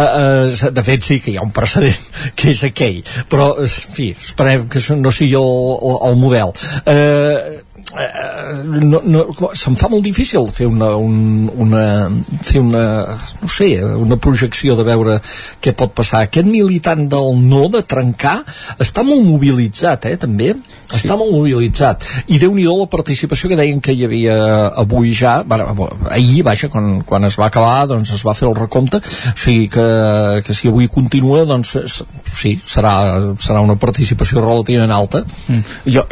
[0.47, 3.01] uh, de fet, sí que hi ha un precedent, que és aquell.
[3.31, 6.53] Però, en fi, esperem que no sigui el, el, el model.
[6.85, 9.21] Eh, no, no,
[9.55, 11.83] se'm fa molt difícil fer una, un, una
[12.43, 12.83] fer una,
[13.39, 15.15] no sé, una projecció de veure
[15.63, 16.25] què pot passar.
[16.25, 18.41] Aquest militant del no, de trencar,
[18.83, 20.51] està molt mobilitzat, eh, també.
[20.87, 20.99] Sí.
[20.99, 22.03] Està molt mobilitzat.
[22.31, 24.35] I déu nhi la participació que deien que hi havia
[24.83, 28.55] avui ja, bueno, ahir, vaja, quan, quan es va acabar, doncs es va fer el
[28.55, 29.87] recompte, o sigui que,
[30.43, 31.75] que si avui continua, doncs
[32.35, 32.93] sí, serà,
[33.39, 35.23] serà una participació relativament alta.
[35.47, 35.63] Mm.
[35.91, 36.05] Jo,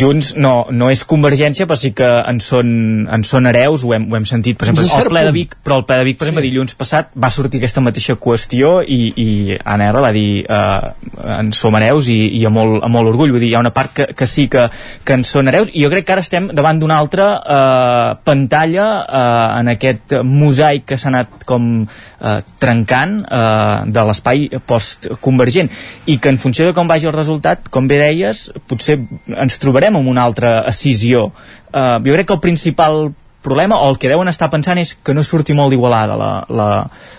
[0.00, 2.72] Junts no, no és Convergència, però sí que en són,
[3.06, 5.78] en són hereus, ho hem, ho hem sentit, per exemple, el ple de Vic, però
[5.80, 6.50] el ple de Vic, per exemple, sí.
[6.50, 10.92] dilluns passat va sortir aquesta mateixa qüestió i, i Anna R va dir eh,
[11.38, 13.74] en som hereus i, i amb, molt, amb molt orgull, vull dir, hi ha una
[13.74, 14.66] part que, que sí que,
[15.06, 18.88] que en són hereus i jo crec que ara estem davant d'una altra eh, pantalla
[19.02, 25.70] eh, en aquest mosaic que s'ha anat com eh, trencant eh, de l'espai post-convergent
[26.10, 28.98] i que en funció de com vagi el resultat, com bé deies, potser
[29.36, 31.11] ens trobarem en una altra escissió.
[31.20, 33.04] Eh, jo crec que el principal
[33.42, 36.68] problema, o el que deuen estar pensant és que no surti molt igualada la, la,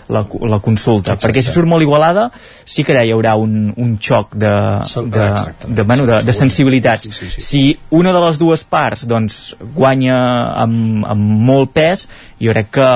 [0.08, 1.28] la, la consulta, Exacte.
[1.28, 2.30] perquè si surt molt igualada
[2.64, 4.54] sí que hi haurà un, un xoc de,
[5.12, 5.26] de,
[5.68, 7.12] de, bueno, de, de sensibilitats.
[7.12, 7.44] Sí, sí, sí.
[7.44, 7.62] Si
[7.94, 9.42] una de les dues parts doncs,
[9.76, 10.16] guanya
[10.64, 12.08] amb, amb molt pes,
[12.44, 12.86] jo crec que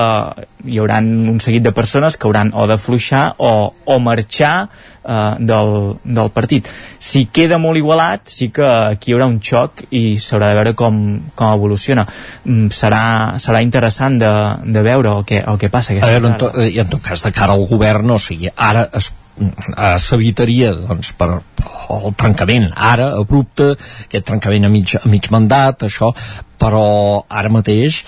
[0.69, 4.69] hi haurà un seguit de persones que hauran o de fluixar o, o marxar
[5.03, 5.71] eh, del,
[6.03, 6.67] del partit.
[6.99, 10.75] Si queda molt igualat, sí que aquí hi haurà un xoc i s'haurà de veure
[10.79, 10.99] com,
[11.35, 12.05] com evoluciona.
[12.45, 13.03] Mm, serà,
[13.41, 14.33] serà interessant de,
[14.65, 17.23] de veure el que, el que passa a veure, en to, I en tot cas,
[17.25, 23.09] de cara al govern, o sigui, ara es eh, s'evitaria doncs, per el trencament ara
[23.17, 23.71] abrupte,
[24.05, 26.11] aquest trencament a mig, a mig mandat, això,
[26.59, 28.03] però ara mateix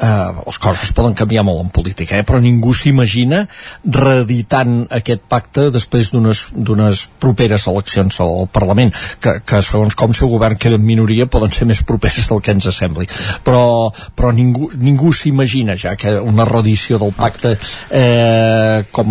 [0.00, 2.26] eh, les coses poden canviar molt en política, eh?
[2.26, 3.44] però ningú s'imagina
[3.84, 8.92] reeditant aquest pacte després d'unes properes eleccions al Parlament,
[9.22, 12.54] que, que segons com seu govern queda en minoria poden ser més properes del que
[12.56, 13.08] ens sembli.
[13.46, 17.54] Però, però ningú, ningú s'imagina ja que una reedició del pacte
[17.90, 19.10] eh, com,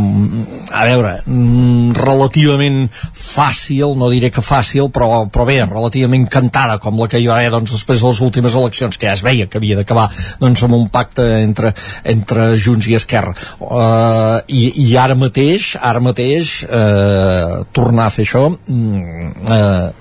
[0.70, 7.00] a veure, mm, relativament fàcil, no diré que fàcil, però, però bé, relativament cantada, com
[7.00, 9.48] la que hi va haver doncs, després de les últimes eleccions, que ja es veia
[9.50, 10.10] que havia d'acabar
[10.42, 11.74] doncs, amb un pacte entre,
[12.04, 13.36] entre Junts i Esquerra.
[13.60, 18.58] Uh, i, i ara mateix ara mateix uh, tornar a fer això uh,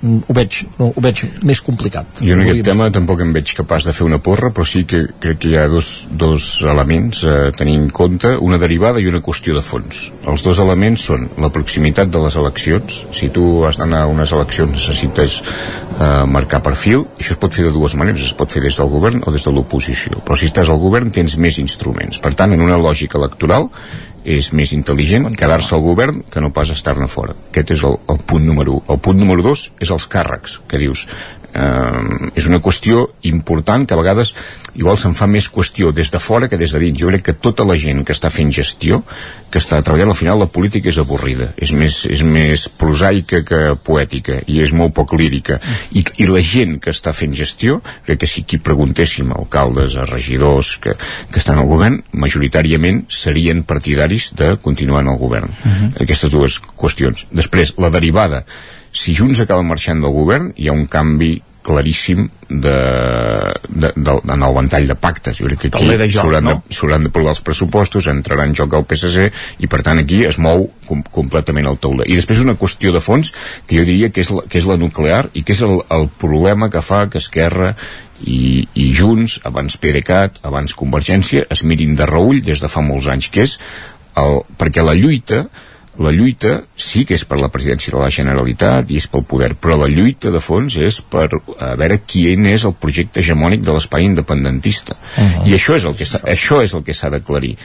[0.04, 2.20] ho, veig, no, ho veig més complicat.
[2.20, 5.04] Jo en aquest tema tampoc em veig capaç de fer una porra però sí que
[5.20, 9.22] crec que hi ha dos, dos elements a tenir en compte una derivada i una
[9.24, 10.08] qüestió de fons.
[10.30, 13.00] Els dos elements són la proximitat de les eleccions.
[13.16, 15.40] Si tu has d'anar a unes eleccions necessites
[15.98, 17.06] uh, marcar perfil.
[17.20, 18.24] Això es pot fer de dues maneres.
[18.28, 20.20] Es pot fer des del govern o des de l'oposició.
[20.24, 22.20] Però si estàs al govern tens més instruments.
[22.22, 23.70] Per tant, en una lògica electoral
[24.24, 27.36] és més intel·ligent quedar-se al govern que no pas estar-ne fora.
[27.50, 28.86] Aquest és el, el punt número 1.
[28.94, 31.04] El punt número 2 és els càrrecs, que dius,
[31.54, 34.34] eh, és una qüestió important que a vegades
[34.74, 36.98] igual se'n fa més qüestió des de fora que des de dins.
[36.98, 39.02] Jo crec que tota la gent que està fent gestió,
[39.50, 43.60] que està treballant, al final la política és avorrida, és més, és més prosaica que
[43.86, 45.60] poètica i és molt poc lírica.
[45.94, 49.94] I, i la gent que està fent gestió, crec que si qui preguntéssim a alcaldes,
[49.96, 50.96] a regidors que,
[51.30, 55.50] que estan al govern, majoritàriament serien partidaris de continuar en el govern.
[55.54, 55.84] Uh mhm.
[55.84, 56.02] -huh.
[56.02, 57.26] Aquestes dues qüestions.
[57.30, 58.44] Després, la derivada
[58.94, 61.34] si Junts acaba marxant del govern, hi ha un canvi
[61.64, 62.74] claríssim de,
[63.68, 67.06] de, de, en el ventall de pactes jo crec que aquí s'hauran no?
[67.08, 69.30] d'aprovar els pressupostos entrarà en joc el PSC
[69.64, 73.00] i per tant aquí es mou com, completament el taulell i després una qüestió de
[73.00, 73.32] fons
[73.64, 76.10] que jo diria que és la, que és la nuclear i que és el, el
[76.20, 77.72] problema que fa que Esquerra
[78.20, 83.08] i, i Junts, abans PDeCAT, abans Convergència, es mirin de reull des de fa molts
[83.10, 83.56] anys, que és
[84.20, 85.46] el, perquè la lluita
[85.98, 89.52] la lluita sí que és per la presidència de la Generalitat i és pel poder,
[89.54, 93.74] però la lluita de fons és per a veure quin és el projecte hegemònic de
[93.74, 94.96] l'espai independentista.
[95.16, 95.48] Uh -huh.
[95.48, 97.56] I això és el que això és el que s'ha d'aclarir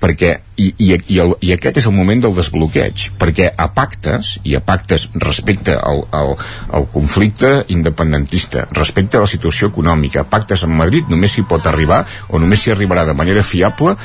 [0.00, 4.36] perquè, i, i, i, el, i aquest és el moment del desbloqueig perquè a pactes,
[4.44, 6.34] i a pactes respecte al, al,
[6.76, 12.04] al conflicte independentista, respecte a la situació econòmica, pactes amb Madrid només s'hi pot arribar
[12.28, 13.96] o només s'hi arribarà de manera fiable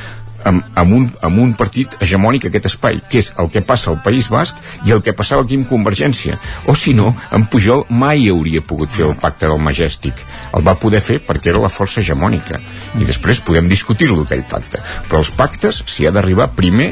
[0.46, 4.02] amb, amb, un, amb un partit hegemònic aquest espai, que és el que passa al
[4.04, 6.38] País Basc i el que passava aquí amb Convergència.
[6.72, 10.26] O si no, en Pujol mai hauria pogut fer el pacte del Majestic.
[10.56, 12.60] El va poder fer perquè era la força hegemònica.
[13.00, 14.82] I després podem discutir-lo, aquell pacte.
[15.10, 16.92] Però els pactes s'hi ha d'arribar primer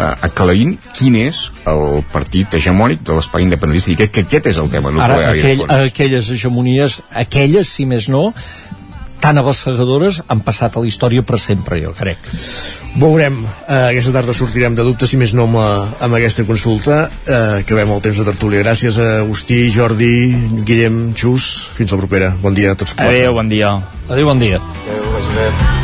[0.00, 4.60] eh, aclarint quin és el partit hegemònic de l'espai independentista i crec que aquest és
[4.62, 8.30] el tema nuclear Ara, aquell, aquelles hegemonies aquelles, si més no
[9.20, 12.18] tan abassegadores han passat a la història per sempre, jo crec.
[13.00, 13.42] Veurem.
[13.44, 15.60] Uh, aquesta tarda sortirem de dubtes, si més no, amb,
[16.02, 17.04] amb aquesta consulta.
[17.26, 18.64] Uh, acabem el temps de tertúlia.
[18.64, 20.12] Gràcies a Agustí, Jordi,
[20.66, 21.50] Guillem, Xus.
[21.76, 22.34] Fins la propera.
[22.42, 22.96] Bon dia a tots.
[22.98, 23.76] Adéu, bon dia.
[24.08, 24.58] Adéu, bon dia.
[24.58, 25.80] Adéu,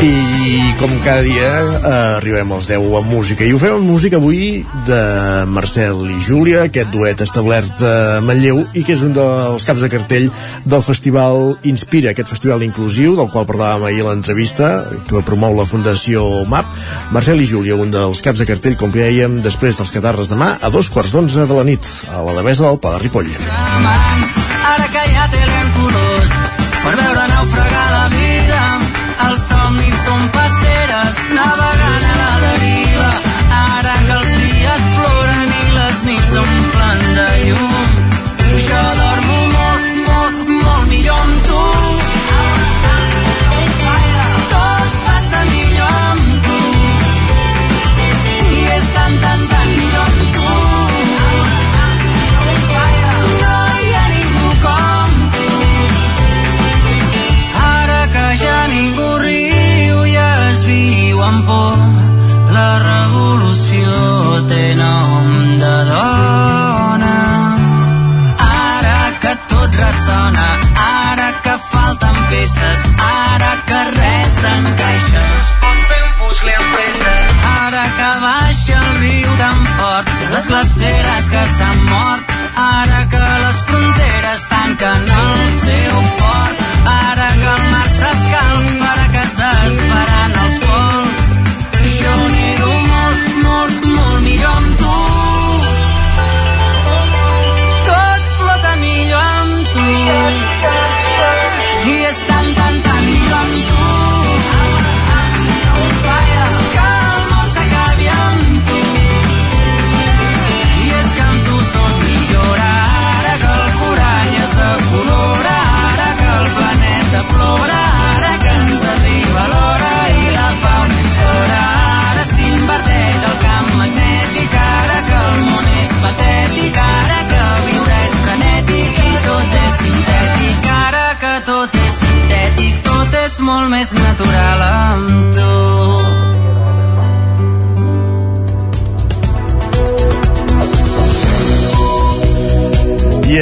[0.00, 0.39] i
[0.78, 3.44] com cada dia eh, arribem als 10 amb música.
[3.44, 5.00] I ho fem amb música avui de
[5.46, 9.90] Marcel i Júlia aquest duet establert a Manlleu i que és un dels caps de
[9.92, 10.26] cartell
[10.64, 14.72] del festival Inspira, aquest festival inclusiu del qual parlàvem ahir a l'entrevista
[15.06, 16.72] que promou la Fundació MAP.
[17.14, 20.56] Marcel i Júlia, un dels caps de cartell com que dèiem després dels catarres demà
[20.58, 23.30] a dos quarts d'onze de la nit a la Devesa del Pla de Ripoll.
[23.30, 25.46] Ara que ja té
[25.78, 26.34] colors
[37.50, 37.89] you.
[72.30, 75.24] peces, ara que res s'encaixa.
[77.60, 82.34] Ara que baixa el riu tan fort, i les glaceres que s'han mort,
[82.66, 86.66] ara que les fronteres tanquen el seu port,
[86.96, 88.29] ara que el mar s'escapa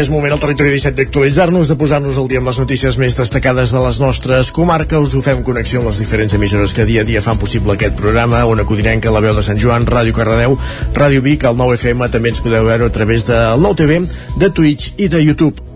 [0.08, 3.74] és moment al territori 17 d'actualitzar-nos, de posar-nos al dia amb les notícies més destacades
[3.74, 5.12] de les nostres comarques.
[5.12, 8.46] Ho fem connexió amb les diferents emissores que dia a dia fan possible aquest programa.
[8.48, 10.56] Ona Codinenca, La Veu de Sant Joan, Ràdio Cardedeu,
[10.96, 14.04] Ràdio Vic, el 9FM, també ens podeu veure a través del 9TV,
[14.40, 15.67] de Twitch i de YouTube.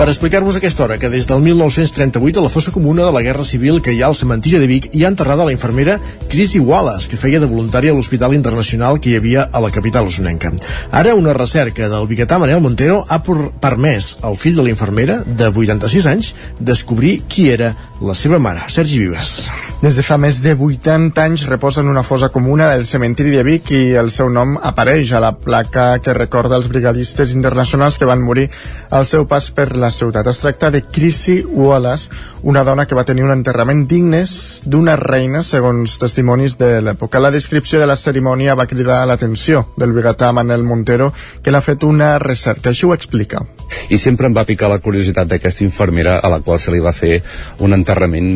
[0.00, 3.44] Per explicar-vos aquesta hora que des del 1938 a la fossa comuna de la Guerra
[3.44, 5.98] Civil que hi ha al cementiri de Vic hi ha enterrada la infermera
[6.32, 10.08] Chrissy Wallace, que feia de voluntària a l'Hospital Internacional que hi havia a la capital
[10.08, 10.54] osonenca.
[10.90, 15.50] Ara una recerca del biguetà Manel Montero ha permès al fill de la infermera, de
[15.52, 19.69] 86 anys, descobrir qui era la seva mare, Sergi Vives.
[19.80, 23.44] Des de fa més de 80 anys reposa en una fosa comuna del cementiri de
[23.46, 28.04] Vic i el seu nom apareix a la placa que recorda els brigadistes internacionals que
[28.04, 28.50] van morir
[28.92, 30.28] al seu pas per la ciutat.
[30.28, 32.12] Es tracta de Chrissy Wallace,
[32.42, 34.34] una dona que va tenir un enterrament dignes
[34.66, 37.16] d'una reina, segons testimonis de l'època.
[37.16, 41.08] La descripció de la cerimònia va cridar l'atenció del bigatà Manel Montero,
[41.40, 42.68] que l'ha fet una recerca.
[42.68, 43.46] Així ho explica.
[43.88, 46.90] i sempre em va picar la curiositat d'aquesta infermera a la qual se li va
[46.92, 47.20] fer
[47.62, 48.26] un enterrament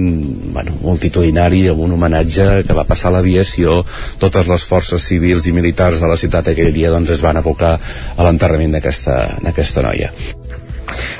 [0.55, 1.34] bueno, multitudinari
[1.72, 3.82] amb un homenatge que va passar a l'aviació.
[4.22, 7.76] Totes les forces civils i militars de la ciutat aquell dia doncs es van abocar
[8.16, 10.12] a l'enterrament d'aquesta noia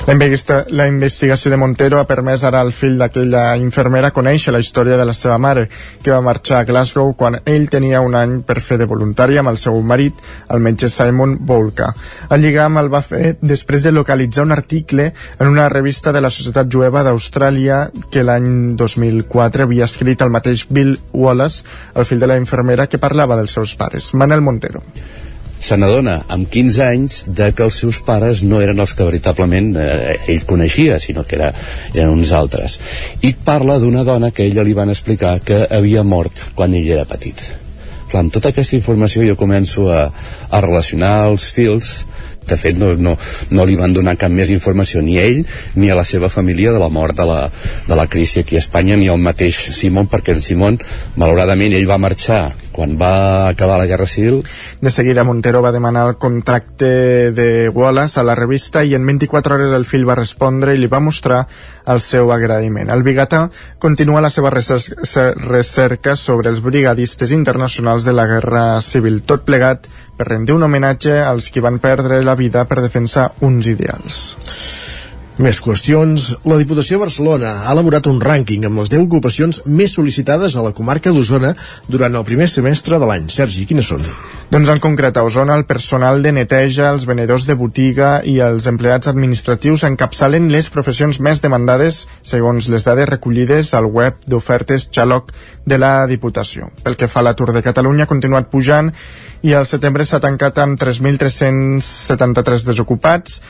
[0.05, 4.59] La, investi- la investigació de Montero ha permès ara al fill d'aquella infermera conèixer la
[4.61, 5.63] història de la seva mare,
[6.03, 9.49] que va marxar a Glasgow quan ell tenia un any per fer de voluntari amb
[9.49, 10.13] el seu marit,
[10.53, 11.89] el metge Simon Bolka.
[12.29, 16.29] El lligam el va fer després de localitzar un article en una revista de la
[16.29, 22.27] Societat Jueva d'Austràlia que l'any 2004 havia escrit el mateix Bill Wallace, el fill de
[22.29, 24.13] la infermera, que parlava dels seus pares.
[24.13, 24.83] Manel Montero.
[25.59, 29.73] Se n'adona amb 15 anys de que els seus pares no eren els que veritablement
[29.81, 31.51] eh, ell coneixia, sinó que era,
[31.93, 32.79] eren uns altres.
[33.25, 37.07] I parla d'una dona que ella li van explicar que havia mort quan ell era
[37.09, 37.47] petit.
[38.11, 40.05] Clar, amb tota aquesta informació jo començo a,
[40.49, 42.03] a relacionar els fils
[42.45, 43.15] de fet no, no,
[43.49, 45.41] no li van donar cap més informació ni a ell
[45.75, 47.39] ni a la seva família de la mort de la,
[47.87, 50.77] de la crisi aquí a Espanya ni al mateix Simon perquè en Simon
[51.17, 52.43] malauradament ell va marxar
[52.75, 54.41] quan va acabar la Guerra Civil
[54.81, 59.55] De seguida Montero va demanar el contracte de Wallace a la revista i en 24
[59.55, 61.45] hores el fill va respondre i li va mostrar
[61.87, 62.89] el seu agraïment.
[62.91, 63.45] El Bigatà
[63.79, 69.45] continua la seva recer- se- recerca sobre els brigadistes internacionals de la Guerra Civil, tot
[69.45, 74.35] plegat per rendir un homenatge als qui van perdre la vida per defensar uns ideals.
[75.35, 76.29] Més qüestions.
[76.47, 80.63] La Diputació de Barcelona ha elaborat un rànquing amb les 10 ocupacions més sol·licitades a
[80.63, 81.49] la comarca d'Osona
[81.91, 83.25] durant el primer semestre de l'any.
[83.35, 84.05] Sergi, quines són?
[84.53, 88.69] Doncs en concret a Osona el personal de neteja, els venedors de botiga i els
[88.71, 95.35] empleats administratius encapçalen les professions més demandades segons les dades recollides al web d'ofertes Xaloc
[95.67, 96.71] de la Diputació.
[96.87, 98.95] Pel que fa a l'atur de Catalunya ha continuat pujant
[99.43, 103.41] i al setembre s'ha tancat amb 3.373 desocupats,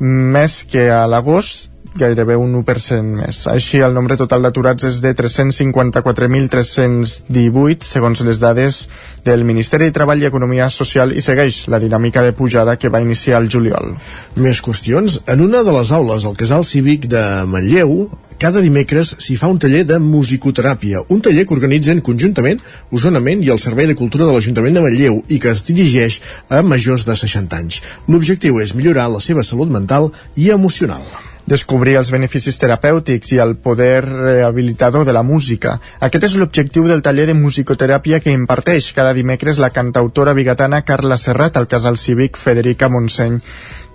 [0.00, 3.46] més que a l'agost gairebé un 1% més.
[3.50, 8.88] Així, el nombre total d'aturats és de 354.318, segons les dades
[9.24, 13.02] del Ministeri de Treball i Economia Social, i segueix la dinàmica de pujada que va
[13.04, 13.94] iniciar el juliol.
[14.34, 15.20] Més qüestions.
[15.30, 18.10] En una de les aules al Casal Cívic de Manlleu,
[18.44, 22.60] cada dimecres s'hi fa un taller de musicoteràpia, un taller que organitzen conjuntament
[22.92, 26.20] Osonament i el Servei de Cultura de l'Ajuntament de Manlleu i que es dirigeix
[26.52, 27.80] a majors de 60 anys.
[28.04, 31.06] L'objectiu és millorar la seva salut mental i emocional
[31.44, 35.74] descobrir els beneficis terapèutics i el poder rehabilitador de la música.
[36.00, 41.20] Aquest és l'objectiu del taller de musicoteràpia que imparteix cada dimecres la cantautora bigatana Carla
[41.20, 43.40] Serrat al casal cívic Federica Montseny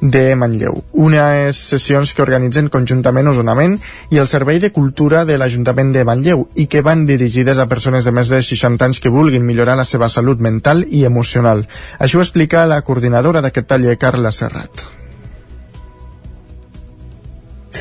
[0.01, 0.83] de Manlleu.
[0.93, 3.77] Unes sessions que organitzen conjuntament Osonament
[4.09, 8.05] i el Servei de Cultura de l'Ajuntament de Manlleu i que van dirigides a persones
[8.05, 11.67] de més de 60 anys que vulguin millorar la seva salut mental i emocional.
[11.99, 14.98] Això ho explica la coordinadora d'aquest taller, Carla Serrat.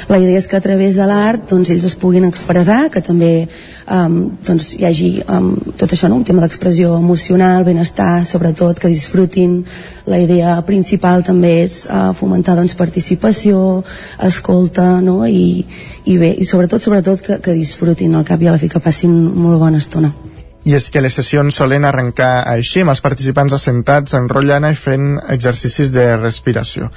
[0.08, 3.48] La idea és que a través de l'art doncs, ells es puguin expressar, que també
[3.88, 6.20] um, doncs, hi hagi um, tot això, no?
[6.20, 9.62] un tema d'expressió emocional, benestar, sobretot, que disfrutin.
[10.08, 13.82] La idea principal també és uh, fomentar doncs, participació,
[14.28, 15.22] escolta, no?
[15.26, 15.64] I,
[16.04, 18.84] i bé, i sobretot, sobretot que, que disfrutin al cap i a la fi, que
[18.84, 20.27] passin molt bona estona
[20.68, 25.14] i és que les sessions solen arrencar així, amb els participants assentats, enrotllant i fent
[25.32, 26.90] exercicis de respiració.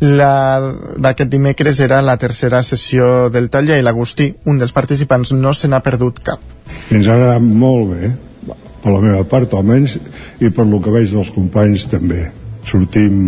[0.00, 5.68] D'aquest dimecres era la tercera sessió del taller i l'Agustí, un dels participants, no se
[5.68, 6.40] n'ha perdut cap.
[6.94, 8.14] Ens ha anat molt bé,
[8.80, 9.98] per la meva part almenys,
[10.40, 12.30] i per lo que veig dels companys també.
[12.68, 13.20] Sortim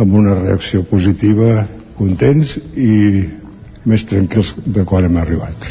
[0.00, 1.66] amb una reacció positiva,
[1.98, 2.96] contents i
[3.88, 5.68] més tranquils de quan hem arribat.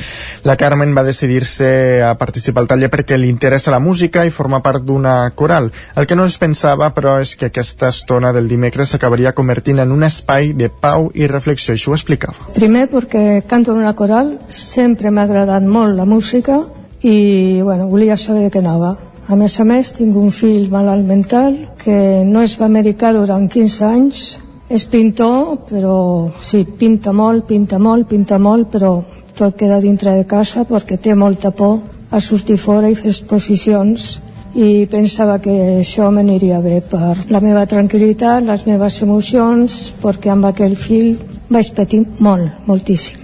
[0.48, 4.62] La Carmen va decidir-se a participar al taller perquè li interessa la música i forma
[4.66, 5.70] part d'una coral.
[5.96, 9.92] El que no es pensava, però, és que aquesta estona del dimecres s'acabaria convertint en
[9.92, 11.76] un espai de pau i reflexió.
[11.76, 12.50] Això ho explicava.
[12.56, 16.64] Primer perquè canto en una coral, sempre m'ha agradat molt la música
[17.02, 18.96] i bueno, volia saber de què anava.
[19.30, 21.54] A més a més, tinc un fill malalt mental
[21.84, 24.24] que no es va medicar durant 15 anys
[24.70, 29.00] és pintor, però sí, pinta molt, pinta molt, pinta molt, però
[29.36, 31.80] tot queda dintre de casa perquè té molta por
[32.12, 34.20] a sortir fora i fer exposicions
[34.54, 40.50] i pensava que això m'aniria bé per la meva tranquil·litat, les meves emocions, perquè amb
[40.50, 41.16] aquell fill
[41.50, 43.19] vaig patir molt, moltíssim.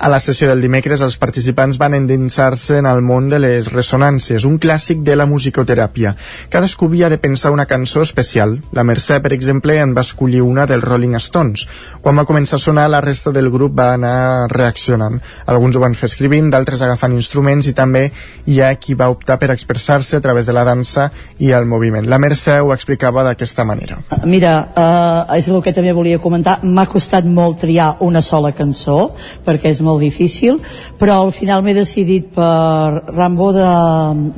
[0.00, 4.46] A la sessió del dimecres, els participants van endinsar-se en el món de les ressonàncies,
[4.48, 6.14] un clàssic de la musicoteràpia.
[6.48, 8.54] Cadascú havia de pensar una cançó especial.
[8.72, 11.66] La Mercè, per exemple, en va escollir una dels Rolling Stones.
[12.00, 15.18] Quan va començar a sonar, la resta del grup va anar reaccionant.
[15.44, 18.06] Alguns ho van fer escrivint, d'altres agafant instruments i també
[18.46, 21.10] hi ha qui va optar per expressar-se a través de la dansa
[21.44, 22.08] i el moviment.
[22.08, 24.00] La Mercè ho explicava d'aquesta manera.
[24.24, 26.56] Mira, eh, és el que també volia comentar.
[26.64, 29.12] M'ha costat molt triar una sola cançó,
[29.44, 30.60] perquè és molt molt difícil,
[30.98, 33.70] però al final m'he decidit per Rambo de,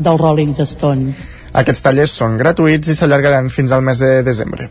[0.02, 1.12] del Rolling Stone.
[1.52, 4.70] Aquests tallers són gratuïts i s'allargaran fins al mes de desembre.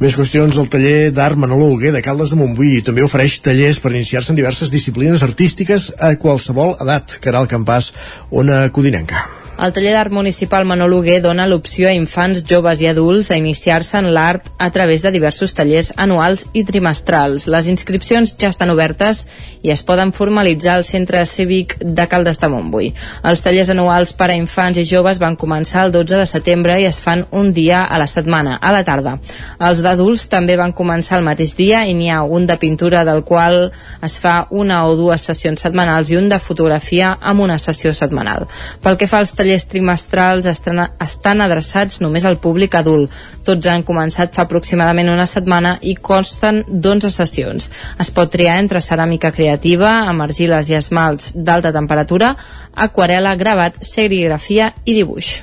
[0.00, 3.92] Més qüestions, el taller d'art Manolo Olguer de Caldes de Montbui també ofereix tallers per
[3.92, 7.18] iniciar-se en diverses disciplines artístiques a qualsevol edat.
[7.20, 7.92] Caral Campàs,
[8.32, 9.39] una codinenca.
[9.60, 13.98] El taller d'art municipal Manol Huguer dona l'opció a infants, joves i adults a iniciar-se
[13.98, 17.44] en l'art a través de diversos tallers anuals i trimestrals.
[17.44, 19.26] Les inscripcions ja estan obertes
[19.60, 22.88] i es poden formalitzar al Centre Cívic de Caldes de Montbui.
[23.28, 26.88] Els tallers anuals per a infants i joves van començar el 12 de setembre i
[26.88, 29.18] es fan un dia a la setmana, a la tarda.
[29.60, 33.26] Els d'adults també van començar el mateix dia i n'hi ha un de pintura del
[33.28, 33.66] qual
[34.00, 38.48] es fa una o dues sessions setmanals i un de fotografia amb una sessió setmanal.
[38.80, 43.10] Pel que fa als tallers tallers trimestrals estan, adreçats només al públic adult.
[43.44, 47.70] Tots han començat fa aproximadament una setmana i consten d'11 sessions.
[47.98, 52.36] Es pot triar entre ceràmica creativa, amb argiles i esmalts d'alta temperatura,
[52.74, 55.40] aquarela, gravat, serigrafia i dibuix.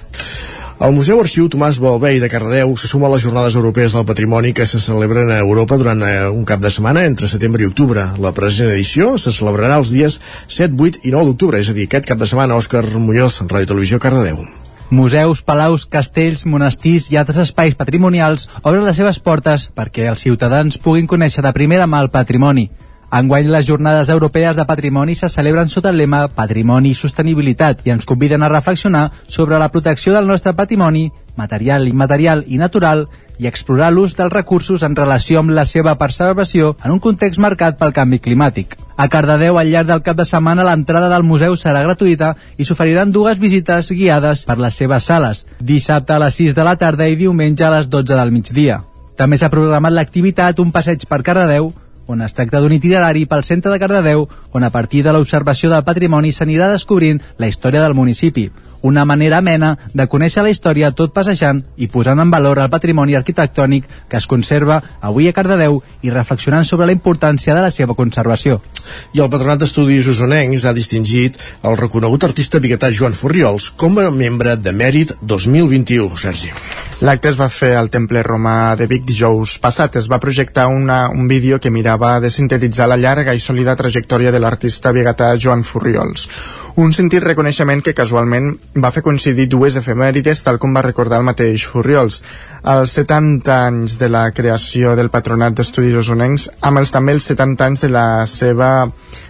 [0.78, 4.52] El Museu Arxiu Tomàs Balvei de Cardedeu se suma a les Jornades Europees del Patrimoni
[4.54, 8.04] que se celebren a Europa durant eh, un cap de setmana entre setembre i octubre.
[8.22, 11.88] La present edició se celebrarà els dies 7, 8 i 9 d'octubre, és a dir,
[11.90, 14.46] aquest cap de setmana, Òscar Muñoz, Ràdio Televisió, Cardedeu.
[14.92, 20.78] Museus, palaus, castells, monestirs i altres espais patrimonials obren les seves portes perquè els ciutadans
[20.78, 22.70] puguin conèixer de primera mà el patrimoni.
[23.10, 27.94] Enguany les jornades europees de patrimoni se celebren sota el lema Patrimoni i Sostenibilitat i
[27.94, 31.06] ens conviden a reflexionar sobre la protecció del nostre patrimoni,
[31.38, 33.06] material, immaterial i natural
[33.40, 37.80] i explorar l'ús dels recursos en relació amb la seva preservació en un context marcat
[37.80, 38.76] pel canvi climàtic.
[38.98, 43.16] A Cardedeu, al llarg del cap de setmana, l'entrada del museu serà gratuïta i s'oferiran
[43.16, 47.16] dues visites guiades per les seves sales, dissabte a les 6 de la tarda i
[47.16, 48.82] diumenge a les 12 del migdia.
[49.16, 51.72] També s'ha programat l'activitat Un passeig per Cardedeu,
[52.08, 55.84] on es tracta d'un itinerari pel centre de Cardedeu, on a partir de l'observació del
[55.84, 58.50] patrimoni s'anirà descobrint la història del municipi,
[58.82, 63.16] una manera amena de conèixer la història tot passejant i posant en valor el patrimoni
[63.18, 67.96] arquitectònic que es conserva avui a Cardedeu i reflexionant sobre la importància de la seva
[67.96, 68.62] conservació.
[69.14, 71.38] I el Patronat d'Estudis Usonencs ha distingit
[71.68, 76.54] el reconegut artista biguetà Joan Furriols com a membre de Mèrit 2021, Sergi.
[77.06, 80.00] L'acte es va fer al Temple Romà de Vic dijous passat.
[80.00, 84.32] Es va projectar una, un vídeo que mirava de sintetitzar la llarga i sòlida trajectòria
[84.34, 86.26] de l'artista biguetà Joan Furriols
[86.78, 88.52] Un sentit reconeixement que casualment
[88.84, 92.20] va fer coincidir dues efemèrides, tal com va recordar el mateix Furriols.
[92.74, 97.66] Els 70 anys de la creació del Patronat d'Estudis Osonencs, amb els també els 70
[97.66, 98.70] anys de la seva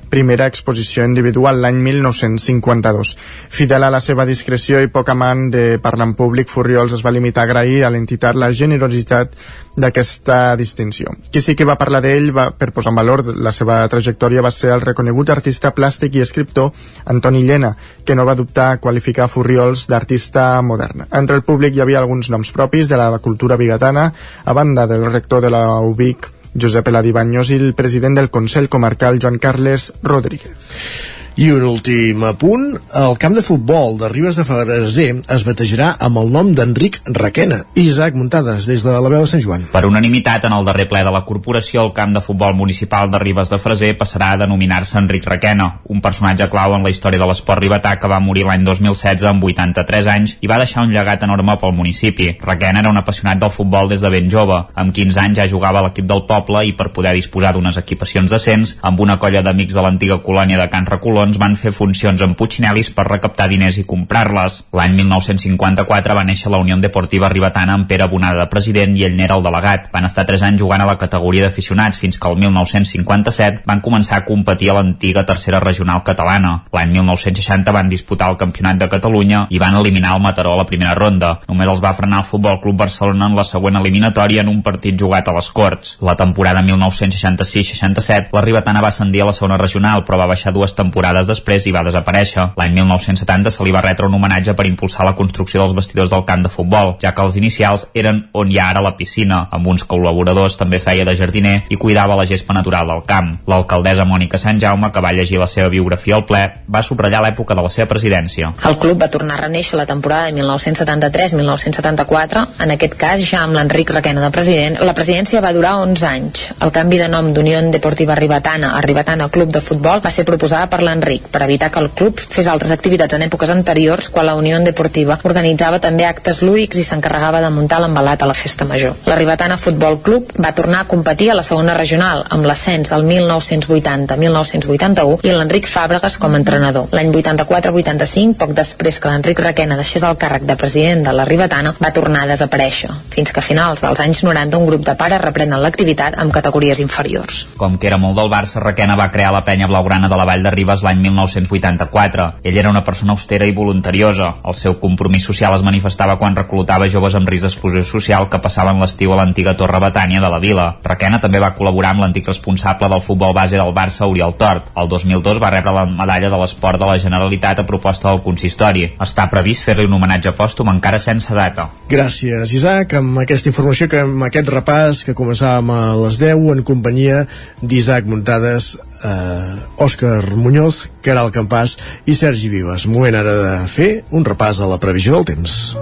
[0.09, 3.13] primera exposició individual l'any 1952.
[3.49, 7.13] Fidel a la seva discreció i poc amant de parlar en públic, Furriols es va
[7.15, 9.35] limitar a agrair a l'entitat la generositat
[9.77, 11.13] d'aquesta distinció.
[11.31, 14.51] Qui sí que va parlar d'ell va, per posar en valor la seva trajectòria va
[14.51, 16.71] ser el reconegut artista plàstic i escriptor
[17.05, 21.05] Antoni Llena, que no va dubtar a qualificar Furriols d'artista modern.
[21.11, 24.09] Entre el públic hi havia alguns noms propis de la cultura bigatana,
[24.45, 28.69] a banda del rector de la UBIC, Josep Eladi Baños i el president del Consell
[28.69, 31.16] Comarcal, Joan Carles Rodríguez.
[31.38, 32.64] I un últim apunt,
[32.97, 37.59] el camp de futbol de Ribes de Freser es batejarà amb el nom d'Enric Requena.
[37.77, 39.68] Isaac Muntades, des de la veu de Sant Joan.
[39.69, 43.19] Per unanimitat, en el darrer ple de la corporació, el camp de futbol municipal de
[43.22, 47.27] Ribes de Freser passarà a denominar-se Enric Requena, un personatge clau en la història de
[47.30, 51.27] l'esport ribetà que va morir l'any 2016 amb 83 anys i va deixar un llegat
[51.30, 52.31] enorme pel municipi.
[52.41, 54.57] Requena era un apassionat del futbol des de ben jove.
[54.73, 58.34] Amb 15 anys ja jugava a l'equip del poble i per poder disposar d'unes equipacions
[58.34, 60.89] decents, amb una colla d'amics de l'antiga colònia de Can
[61.27, 64.61] Recolons van fer funcions amb Puignelis per recaptar diners i comprar-les.
[64.77, 69.17] L'any 1954 va néixer la Unió Deportiva Ribetana amb Pere Bonada de president i ell
[69.17, 69.89] n'era el delegat.
[69.91, 74.21] Van estar 3 anys jugant a la categoria d'aficionats fins que el 1957 van començar
[74.21, 76.53] a competir a l'antiga tercera regional catalana.
[76.71, 80.67] L'any 1960 van disputar el Campionat de Catalunya i van eliminar el Mataró a la
[80.69, 81.41] primera ronda.
[81.49, 84.95] Només els va frenar el Futbol Club Barcelona en la següent eliminatòria en un partit
[84.95, 85.97] jugat a les Corts.
[85.99, 90.77] La temporada 1966-67 la Ribetana va ascendir a la segona regional però va baixar dues
[90.77, 92.44] temporades després i va desaparèixer.
[92.60, 96.22] L'any 1970 se li va retre un homenatge per impulsar la construcció dels vestidors del
[96.30, 99.65] camp de futbol, ja que els inicials eren on hi ha ara la piscina, amb
[99.73, 103.41] uns col·laboradors també feia de jardiner i cuidava la gespa natural del camp.
[103.49, 107.56] L'alcaldessa Mònica Sant Jaume, que va llegir la seva biografia al ple, va subratllar l'època
[107.57, 108.53] de la seva presidència.
[108.69, 113.56] El club va tornar a reneixer la temporada de 1973-1974, en aquest cas ja amb
[113.57, 114.77] l'Enric Requena de president.
[114.85, 116.52] La presidència va durar 11 anys.
[116.61, 120.68] El canvi de nom d'Unió Deportiva Ribetana a Ribetana Club de Futbol va ser proposada
[120.69, 124.35] per l'Enric per evitar que el club fes altres activitats en èpoques anteriors quan la
[124.35, 128.95] Unió Deportiva organitzava també actes lúdics i s'encarregava de muntar l'embalat a la festa major.
[129.05, 133.03] La Ribetana Futbol Club va tornar a competir a la segona regional amb l'ascens al
[133.07, 136.88] 1980-1981 i l'Enric Fàbregas com a entrenador.
[136.91, 141.75] L'any 84-85, poc després que l'Enric Requena deixés el càrrec de president de la Ribetana,
[141.79, 145.21] va tornar a desaparèixer, fins que a finals dels anys 90 un grup de pares
[145.21, 147.45] reprenen l'activitat amb categories inferiors.
[147.57, 150.43] Com que era molt del Barça, Requena va crear la penya blaugrana de la Vall
[150.43, 152.27] de Ribes l'any 1984.
[152.43, 154.33] Ell era una persona austera i voluntariosa.
[154.43, 158.81] El seu compromís social es manifestava quan reclutava joves amb risc d'exclusió social que passaven
[158.81, 160.67] l'estiu a l'antiga Torre Betània de la vila.
[160.83, 164.71] Requena també va col·laborar amb l'antic responsable del futbol base del Barça, Oriol Tort.
[164.75, 168.87] El 2002 va rebre la medalla de l'esport de la Generalitat a proposta del consistori.
[169.03, 171.69] Està previst fer-li un homenatge pòstum encara sense data.
[171.89, 176.63] Gràcies, Isaac, amb aquesta informació, que amb aquest repàs que començàvem a les 10 en
[176.67, 177.23] companyia
[177.61, 182.87] d'Isaac Muntades, eh, Òscar Muñoz, Caral Campàs i Sergi Vives.
[182.89, 185.75] Moment ara de fer un repàs a la previsió del temps.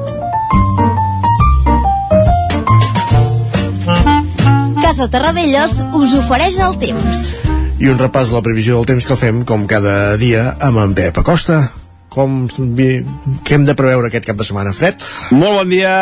[4.82, 7.26] Casa Terradellos us ofereix el temps.
[7.82, 10.94] I un repàs a la previsió del temps que fem com cada dia amb en
[10.96, 11.66] Pep Acosta.
[12.14, 14.72] Com, què hem de preveure aquest cap de setmana?
[14.72, 15.04] Fred?
[15.36, 15.96] Molt bon dia.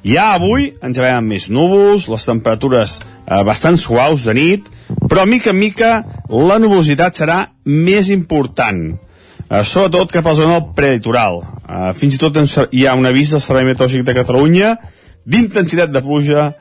[0.00, 4.70] Ja avui ens veiem amb més núvols, les temperatures eh, bastant suaus de nit,
[5.10, 5.92] però mica en mica
[6.30, 8.84] la nuvolositat serà més important.
[9.50, 11.40] Eh, sobretot cap a la zona del prelitoral.
[11.66, 12.38] Eh, fins i tot
[12.70, 14.76] hi ha un avís del Servei Meteorològic de Catalunya
[15.26, 16.52] d'intensitat de pluja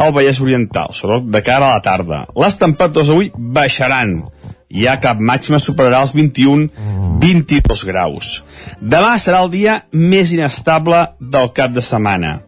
[0.00, 2.24] al Vallès Oriental, sobretot de cara a la tarda.
[2.40, 4.22] Les temperatures avui baixaran.
[4.70, 8.32] Ja cap màxima superarà els 21-22 graus.
[8.80, 12.38] Demà serà el dia més inestable del cap de setmana.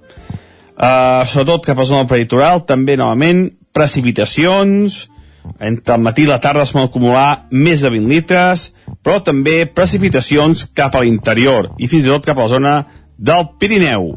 [0.72, 5.11] Uh, sobretot cap a zona peritoral, també novament precipitacions,
[5.60, 8.68] entre el matí i la tarda es poden acumular més de 20 litres,
[9.02, 12.74] però també precipitacions cap a l'interior i fins i tot cap a la zona
[13.18, 14.12] del Pirineu.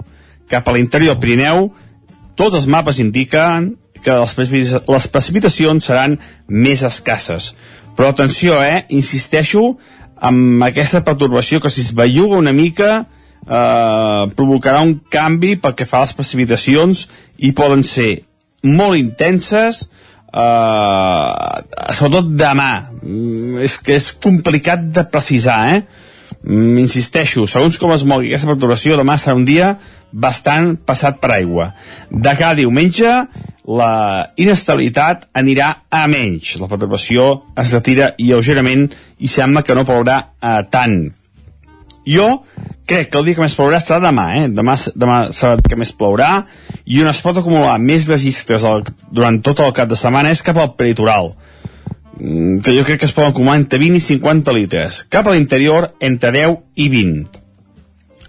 [0.49, 1.69] Cap a l'interior del Pirineu,
[2.37, 3.73] tots els mapes indiquen
[4.05, 4.35] que les,
[4.85, 7.53] les precipitacions seran més escasses.
[7.95, 8.85] Però atenció, eh?
[8.93, 9.75] Insisteixo
[10.15, 15.87] amb aquesta pertorbació que si es belluga una mica eh, provocarà un canvi pel que
[15.89, 17.05] fa a les precipitacions
[17.37, 18.25] i poden ser
[18.65, 19.85] molt intenses
[20.35, 22.71] eh, sobretot demà
[23.05, 25.81] Mm, és que és complicat de precisar eh?
[26.45, 29.75] Mm, insisteixo, segons com es mogui aquesta perturbació, demà serà un dia
[30.11, 31.71] bastant passat per aigua.
[32.09, 33.11] De cada diumenge,
[33.65, 33.91] la
[34.41, 36.55] inestabilitat anirà a menys.
[36.61, 37.27] La perturbació
[37.61, 38.87] es retira lleugerament
[39.19, 40.99] i sembla que no plourà eh, tant.
[42.05, 42.43] Jo
[42.85, 44.47] crec que el dia que més plourà serà demà, eh?
[44.53, 46.45] Demà, demà serà que més plourà
[46.85, 50.43] i on es pot acumular més registres al, durant tot el cap de setmana és
[50.45, 51.31] cap al peritoral
[52.19, 55.01] mm, que jo crec que es poden acumular entre 20 i 50 litres.
[55.09, 57.41] Cap a l'interior, entre 10 i 20.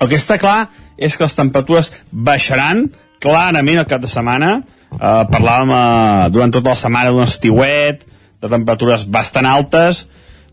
[0.00, 2.86] El que està clar és que les temperatures baixaran
[3.20, 4.60] clarament el cap de setmana.
[4.96, 8.06] Eh, parlàvem eh, durant tota la setmana d'un estiuet,
[8.40, 10.06] de temperatures bastant altes,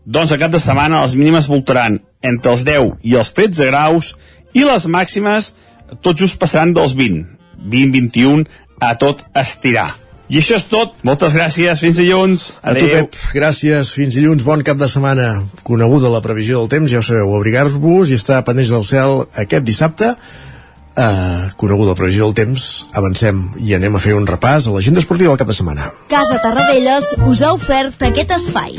[0.04, 4.14] doncs el cap de setmana les mínimes voltaran entre els 10 i els 13 graus
[4.54, 5.52] i les màximes
[6.00, 7.26] tot just passaran dels 20,
[7.70, 8.46] 20-21
[8.80, 9.90] a tot estirar.
[10.32, 10.96] I això és tot.
[11.04, 11.82] Moltes gràcies.
[11.84, 12.46] Fins dilluns.
[12.64, 13.18] A tu, Pep.
[13.36, 13.92] Gràcies.
[13.92, 14.44] Fins dilluns.
[14.46, 15.28] Bon cap de setmana.
[15.68, 19.68] Coneguda la previsió del temps, ja ho sabeu, abrigar-vos i estar pendents del cel aquest
[19.68, 20.14] dissabte.
[20.94, 25.02] Uh, coneguda la previsió del temps, avancem i anem a fer un repàs a l'agenda
[25.02, 25.90] esportiva del cap de setmana.
[26.08, 28.78] Casa Tarradellas us ha ofert aquest espai.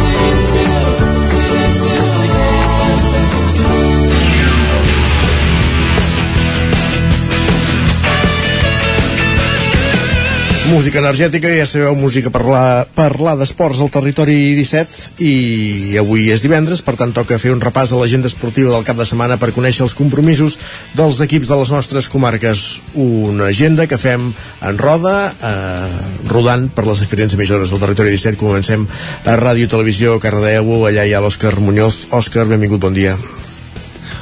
[10.71, 16.39] Música energètica, ja sabeu, música per parlar, parlar d'esports al territori 17 i avui és
[16.39, 19.51] divendres, per tant toca fer un repàs a l'agenda esportiva del cap de setmana per
[19.51, 20.55] conèixer els compromisos
[20.95, 22.79] dels equips de les nostres comarques.
[22.95, 28.39] Una agenda que fem en roda, eh, rodant per les diferents emissores del territori 17.
[28.39, 28.87] Comencem
[29.25, 32.05] a Ràdio Televisió Cardedeu, allà hi ha l'Òscar Muñoz.
[32.15, 33.17] Òscar, benvingut, bon dia.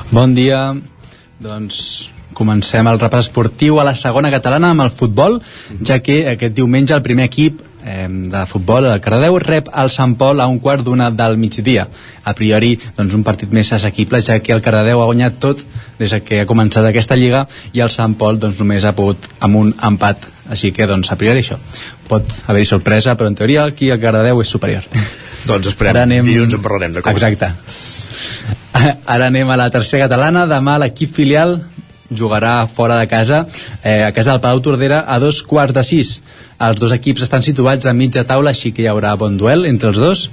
[0.10, 0.74] Bon dia.
[1.38, 2.10] Doncs
[2.40, 5.42] comencem el repàs esportiu a la segona catalana amb el futbol,
[5.86, 10.16] ja que aquest diumenge el primer equip eh, de futbol, el Cardedeu, rep el Sant
[10.20, 11.88] Pol a un quart d'una del migdia.
[12.24, 15.64] A priori, doncs, un partit més assequible, ja que el Cardedeu ha guanyat tot
[16.00, 19.64] des que ha començat aquesta lliga i el Sant Pol doncs, només ha pogut amb
[19.64, 20.28] un empat.
[20.50, 21.60] Així que, doncs, a priori això.
[22.10, 24.88] Pot haver-hi sorpresa, però en teoria aquí el Cardedeu és superior.
[25.50, 26.26] Doncs esperem, Ara anem...
[26.26, 27.16] dilluns en parlarem, d'acord?
[27.16, 27.54] Exacte.
[29.06, 30.48] Ara anem a la tercera catalana.
[30.50, 31.60] Demà l'equip filial
[32.12, 33.48] jugarà fora de casa
[33.84, 36.16] eh, a casa del Palau Tordera a dos quarts de sis.
[36.60, 39.94] Els dos equips estan situats a mitja taula així que hi haurà bon duel entre
[39.94, 40.26] els dos.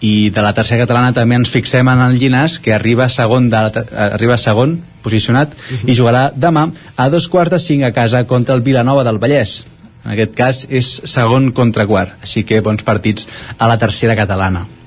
[0.00, 3.64] I de la tercera catalana també ens fixem en el Llinàs que arriba segon, de
[3.64, 5.54] la, eh, arriba segon posicionat
[5.86, 9.64] i jugarà demà a dos quarts de cinc a casa contra el Vilanova del Vallès.
[10.04, 13.26] En aquest cas és segon contra quart així que bons partits
[13.58, 14.77] a la tercera catalana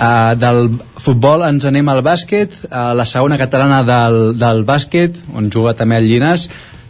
[0.00, 5.50] Uh, del futbol ens anem al bàsquet, a la segona catalana del, del bàsquet, on
[5.52, 6.46] juga també el Llinàs,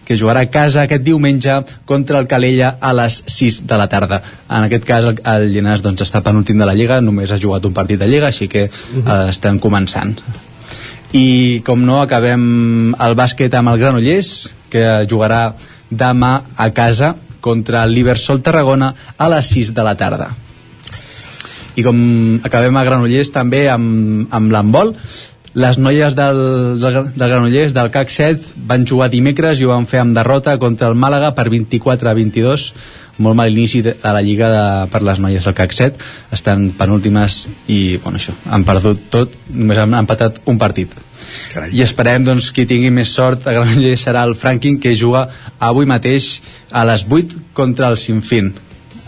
[0.06, 1.56] que jugarà a casa aquest diumenge
[1.90, 4.20] contra el Calella a les 6 de la tarda.
[4.46, 7.74] En aquest cas el, el doncs, està penúltim de la Lliga, només ha jugat un
[7.74, 10.14] partit de Lliga, així que uh, estem començant.
[11.10, 12.44] I com no, acabem
[12.94, 14.30] el bàsquet amb el Granollers,
[14.70, 15.48] que jugarà
[15.90, 20.30] demà a casa contra el Liversol Tarragona a les 6 de la tarda
[21.76, 21.98] i com
[22.46, 24.94] acabem a Granollers també amb, amb l'handbol
[25.54, 29.88] les noies del, del, del Granollers del CAC 7 van jugar dimecres i ho van
[29.90, 32.70] fer amb derrota contra el Màlaga per 24 a 22
[33.18, 36.70] molt mal inici de, de la lliga de, per les noies del CAC 7 estan
[36.78, 40.94] penúltimes i bueno, això, han perdut tot només han empatat un partit.
[41.50, 41.70] Carai.
[41.74, 45.26] i esperem doncs, qui tingui més sort a Granollers serà el Franklin que juga
[45.58, 46.40] avui mateix
[46.70, 48.54] a les 8 contra el Sinfín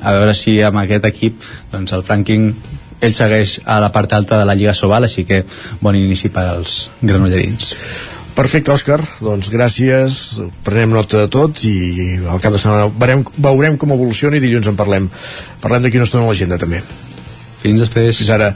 [0.02, 2.50] a veure si amb aquest equip doncs el Franklin
[3.02, 5.44] ell segueix a la part alta de la Lliga Sobal així que
[5.80, 7.72] bon inici per als granollerins
[8.32, 9.02] Perfecte, Òscar.
[9.20, 10.14] Doncs gràcies.
[10.64, 11.74] Prenem nota de tot i
[12.24, 15.10] al cap de setmana veurem, veurem com evoluciona i dilluns en parlem.
[15.60, 16.80] Parlem d'aquí una estona a l'agenda, també.
[17.60, 18.16] Fins després.
[18.16, 18.48] Fins ara.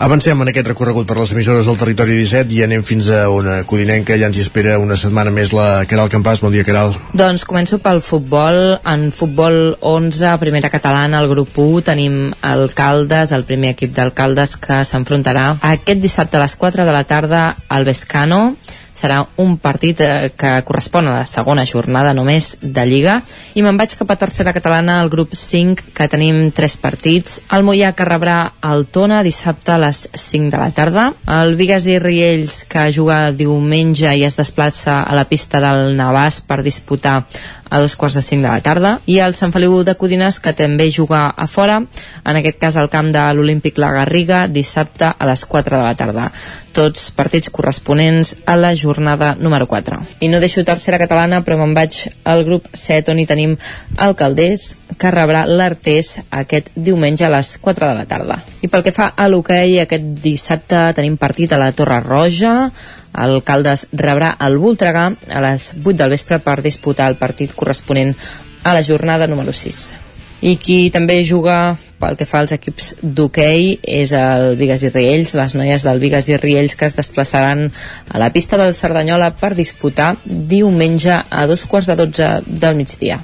[0.00, 3.58] Avancem en aquest recorregut per les emissores del territori 17 i anem fins a una
[3.68, 4.16] codinenca.
[4.16, 6.40] Ja ens hi espera una setmana més la Caral Campàs.
[6.40, 6.94] Bon dia, Caral.
[7.12, 8.78] Doncs començo pel futbol.
[8.80, 14.14] En futbol 11, primera catalana, al grup 1, tenim el Caldes, el primer equip del
[14.16, 18.40] Caldes que s'enfrontarà aquest dissabte a les 4 de la tarda al Vescano
[19.00, 23.20] serà un partit eh, que correspon a la segona jornada només de Lliga.
[23.56, 27.40] I me'n vaig cap a tercera catalana al grup 5 que tenim tres partits.
[27.54, 28.38] El Mollà que rebrà
[28.70, 31.06] el Tona dissabte a les 5 de la tarda.
[31.40, 36.42] El Vigas i Riells que juga diumenge i es desplaça a la pista del Navàs
[36.46, 37.20] per disputar
[37.70, 40.52] a dos quarts de cinc de la tarda i el Sant Feliu de Codines que
[40.52, 41.78] també juga a fora,
[42.24, 45.94] en aquest cas al camp de l'Olímpic La Garriga dissabte a les 4 de la
[45.94, 46.30] tarda
[46.72, 49.98] tots partits corresponents a la jornada número 4.
[50.20, 53.56] I no deixo tercera catalana, però me'n vaig al grup 7, on hi tenim
[53.98, 58.40] el Caldés, que rebrà l'Artés aquest diumenge a les 4 de la tarda.
[58.62, 62.70] I pel que fa a l'hoquei, aquest dissabte tenim partit a la Torre Roja,
[63.14, 68.14] el Caldes rebrà el Voltregà a les 8 del vespre per disputar el partit corresponent
[68.62, 70.10] a la jornada número 6
[70.40, 75.34] i qui també juga pel que fa als equips d'hoquei és el Vigas i Riells,
[75.36, 77.66] les noies del Vigas i Riells que es desplaçaran
[78.08, 83.20] a la pista del Cerdanyola per disputar diumenge a dos quarts de dotze del migdia.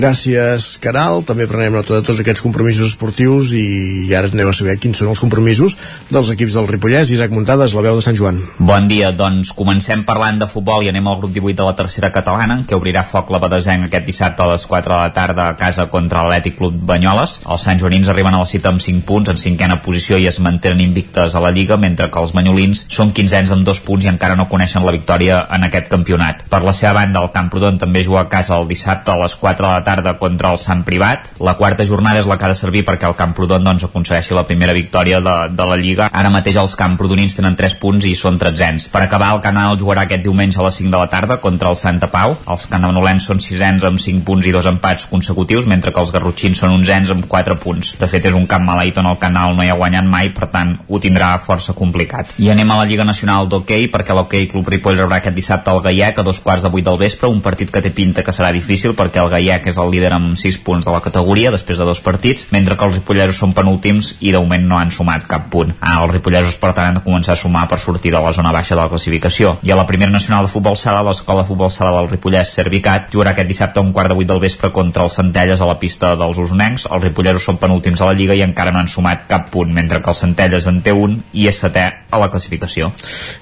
[0.00, 1.20] Gràcies, Caral.
[1.28, 5.10] També prenem nota de tots aquests compromisos esportius i ara anem a saber quins són
[5.12, 5.74] els compromisos
[6.08, 7.10] dels equips del Ripollès.
[7.12, 8.38] Isaac Muntades, la veu de Sant Joan.
[8.70, 12.08] Bon dia, doncs comencem parlant de futbol i anem al grup 18 de la tercera
[12.14, 15.58] catalana, que obrirà foc la Badesenc aquest dissabte a les 4 de la tarda a
[15.60, 17.36] casa contra l'Atlètic Club Banyoles.
[17.44, 20.40] Els Sant Joanins arriben a la cita amb 5 punts, en cinquena posició i es
[20.40, 24.12] mantenen invictes a la Lliga, mentre que els banyolins són quinzens amb dos punts i
[24.14, 26.46] encara no coneixen la victòria en aquest campionat.
[26.48, 29.66] Per la seva banda, el Camprodon també juga a casa el dissabte a les 4
[29.66, 29.89] de la tarda
[30.20, 31.32] contra el Sant Privat.
[31.40, 34.46] La quarta jornada és la que ha de servir perquè el Camprodon doncs, aconsegueixi la
[34.46, 36.08] primera victòria de, de la Lliga.
[36.12, 38.88] Ara mateix els Camprodonins tenen 3 punts i són tretzens.
[38.92, 41.78] Per acabar, el Canal jugarà aquest diumenge a les 5 de la tarda contra el
[41.80, 42.36] Santa Pau.
[42.50, 46.62] Els cananolens són sisens amb 5 punts i dos empats consecutius, mentre que els garrotxins
[46.62, 47.94] són onzens amb 4 punts.
[48.00, 50.50] De fet, és un camp maleït on el Canal no hi ha guanyat mai, per
[50.52, 52.36] tant, ho tindrà força complicat.
[52.38, 55.82] I anem a la Lliga Nacional d'Hockey, perquè l'Hockey Club Ripoll rebrà aquest dissabte el
[55.84, 58.52] Gaiec a dos quarts de vuit del vespre, un partit que té pinta que serà
[58.54, 59.30] difícil perquè el
[59.70, 62.86] És el líder amb 6 punts de la categoria després de dos partits, mentre que
[62.88, 65.72] els ripollesos són penúltims i de moment no han sumat cap punt.
[65.80, 68.52] Ah, els ripollesos per tant han de començar a sumar per sortir de la zona
[68.52, 69.56] baixa de la classificació.
[69.62, 73.10] I a la primera nacional de futbol sala, l'escola de futbol sala del Ripollès Servicat
[73.14, 75.78] jugarà aquest dissabte a un quart de vuit del vespre contra els Centelles a la
[75.78, 76.88] pista dels usonencs.
[76.90, 80.02] Els ripollesos són penúltims a la Lliga i encara no han sumat cap punt, mentre
[80.02, 82.90] que els Centelles en té un i és setè a la classificació.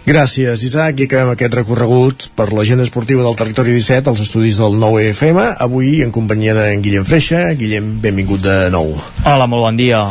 [0.06, 1.00] Gràcies, Isaac.
[1.00, 6.02] I acabem aquest recorregut per l'agenda esportiva del Territori 17 als estudis del 9FM, avui
[6.04, 7.44] en companyia d'en Guillem Freixa.
[7.58, 8.96] Guillem, benvingut de nou.
[9.24, 10.02] Hola, molt bon dia.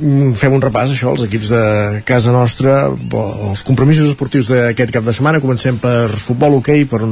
[0.00, 1.62] Mm, Fem un repàs, això, els equips de
[2.08, 5.40] casa nostra, els compromisos esportius d'aquest cap de setmana.
[5.42, 7.02] Comencem per futbol, hoquei, per.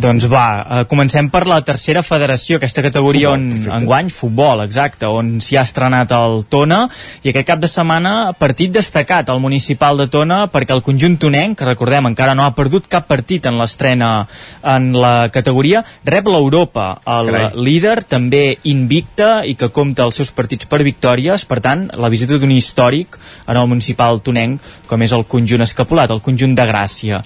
[0.00, 3.76] Doncs va, eh, comencem per la tercera federació, aquesta categoria Futbol, on perfecte.
[3.80, 6.88] enguany, futbol, exacte, on s'hi ha estrenat el Tona,
[7.22, 11.58] i aquest cap de setmana partit destacat al municipal de Tona, perquè el conjunt tonenc,
[11.58, 14.26] que recordem encara no ha perdut cap partit en l'estrena
[14.62, 17.50] en la categoria, rep l'Europa, el Carai.
[17.56, 22.38] líder també invicta i que compta els seus partits per victòries, per tant, la visita
[22.38, 23.16] d'un històric
[23.48, 27.20] en el municipal tonenc, com és el conjunt escapulat, el conjunt de Gràcia.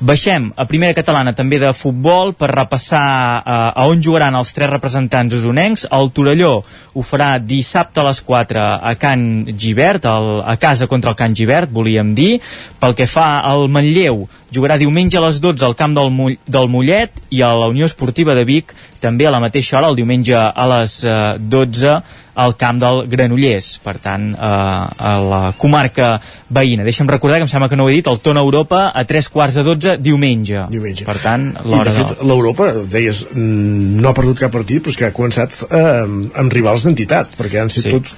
[0.00, 3.04] Baixem a primera catalana també de futbol per repassar
[3.38, 5.86] eh, a on jugaran els tres representants usonencs.
[5.92, 11.14] El Torelló ho farà dissabte a les 4 a Can Givert, el, a casa contra
[11.14, 12.40] el Can Givert, volíem dir.
[12.80, 16.68] Pel que fa al Manlleu, jugarà diumenge a les 12 al camp del, Mull, del
[16.68, 20.34] Mollet i a la Unió Esportiva de Vic també a la mateixa hora, el diumenge
[20.36, 21.94] a les eh, 12
[22.34, 26.20] al camp del Granollers, per tant, eh, a la comarca
[26.50, 26.84] veïna.
[26.84, 29.28] Deixa'm recordar que em sembla que no ho he dit, el Tona Europa a 3
[29.28, 30.66] quarts de 12 diumenge.
[30.70, 31.04] Diumenge.
[31.04, 34.90] Per tant, I l'hora de fet, l'Europa, deies, mm, no ha perdut cap partit, però
[34.90, 37.90] és que ha començat eh, amb rivals d'entitat, perquè han sigut Sí.
[37.90, 38.16] tots...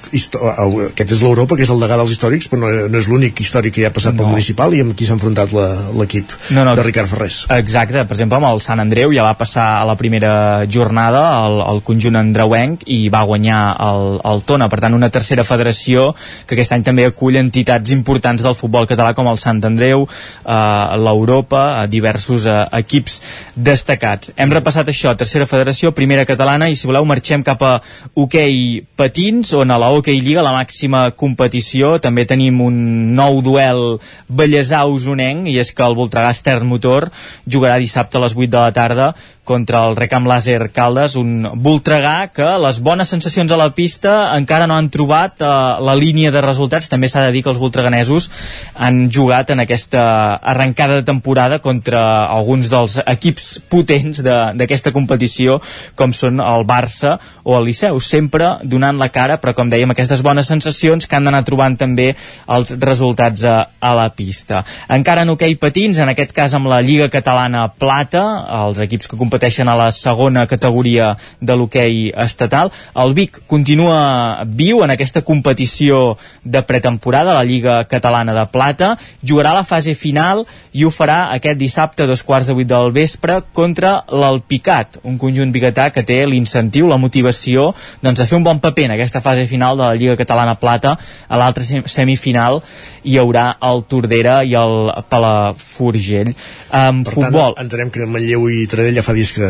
[0.92, 3.74] Aquest és l'Europa, que és el degà dels històrics, però no, no és l'únic històric
[3.76, 4.32] que hi ha passat pel No.
[4.32, 6.74] municipal i amb qui s'ha enfrontat la- l'equip No, no.
[6.76, 7.46] de Ricard Ferrés.
[7.50, 11.60] Exacte, per exemple amb el Sant Andreu ja va passar a la primera jornada el,
[11.74, 14.01] el conjunt andreuenc i va guanyar el,
[14.32, 16.10] el Tona, per tant una tercera federació
[16.46, 20.96] que aquest any també acull entitats importants del futbol català com el Sant Andreu, eh,
[21.02, 23.20] l'Europa, eh, diversos eh, equips
[23.54, 24.32] destacats.
[24.36, 27.72] Hem repassat això, tercera federació, primera catalana i si voleu marxem cap a
[28.14, 32.76] hoquei patins on a la Hockey Lliga, la màxima competició, també tenim un
[33.16, 33.98] nou duel
[34.28, 37.10] Bellesà-Usonenc i és que el Voltregà Stern Motor
[37.46, 39.12] jugarà dissabte a les 8 de la tarda
[39.44, 44.68] contra el Recam Laser Caldes, un Voltregà que les bones sensacions a la pista encara
[44.70, 45.48] no han trobat eh,
[45.82, 46.88] la línia de resultats.
[46.90, 48.30] També s'ha de dir que els voltreganesos
[48.74, 50.04] han jugat en aquesta
[50.38, 55.58] arrencada de temporada contra alguns dels equips potents d'aquesta competició,
[55.98, 60.22] com són el Barça o el Liceu, sempre donant la cara, però com dèiem, aquestes
[60.22, 62.12] bones sensacions que han d'anar trobant també
[62.46, 64.62] els resultats a, a la pista.
[64.92, 68.22] Encara en hoquei patins, en aquest cas amb la Lliga Catalana Plata,
[68.62, 72.70] els equips que competeixen a la segona categoria de l'hoquei estatal.
[72.94, 79.54] El Vic continua viu en aquesta competició de pretemporada, la Lliga Catalana de Plata, jugarà
[79.56, 80.44] la fase final
[80.76, 85.16] i ho farà aquest dissabte a dos quarts de vuit del vespre contra l'Alpicat, un
[85.20, 87.70] conjunt biguetà que té l'incentiu, la motivació
[88.02, 90.98] doncs, de fer un bon paper en aquesta fase final de la Lliga Catalana Plata.
[91.28, 92.60] A l'altra semifinal
[93.08, 96.34] hi haurà el Tordera i el Palafrugell.
[96.72, 97.56] Um, Per futbol.
[97.56, 99.48] tant, entenem que Manlleu i Taradell ja fa dies que,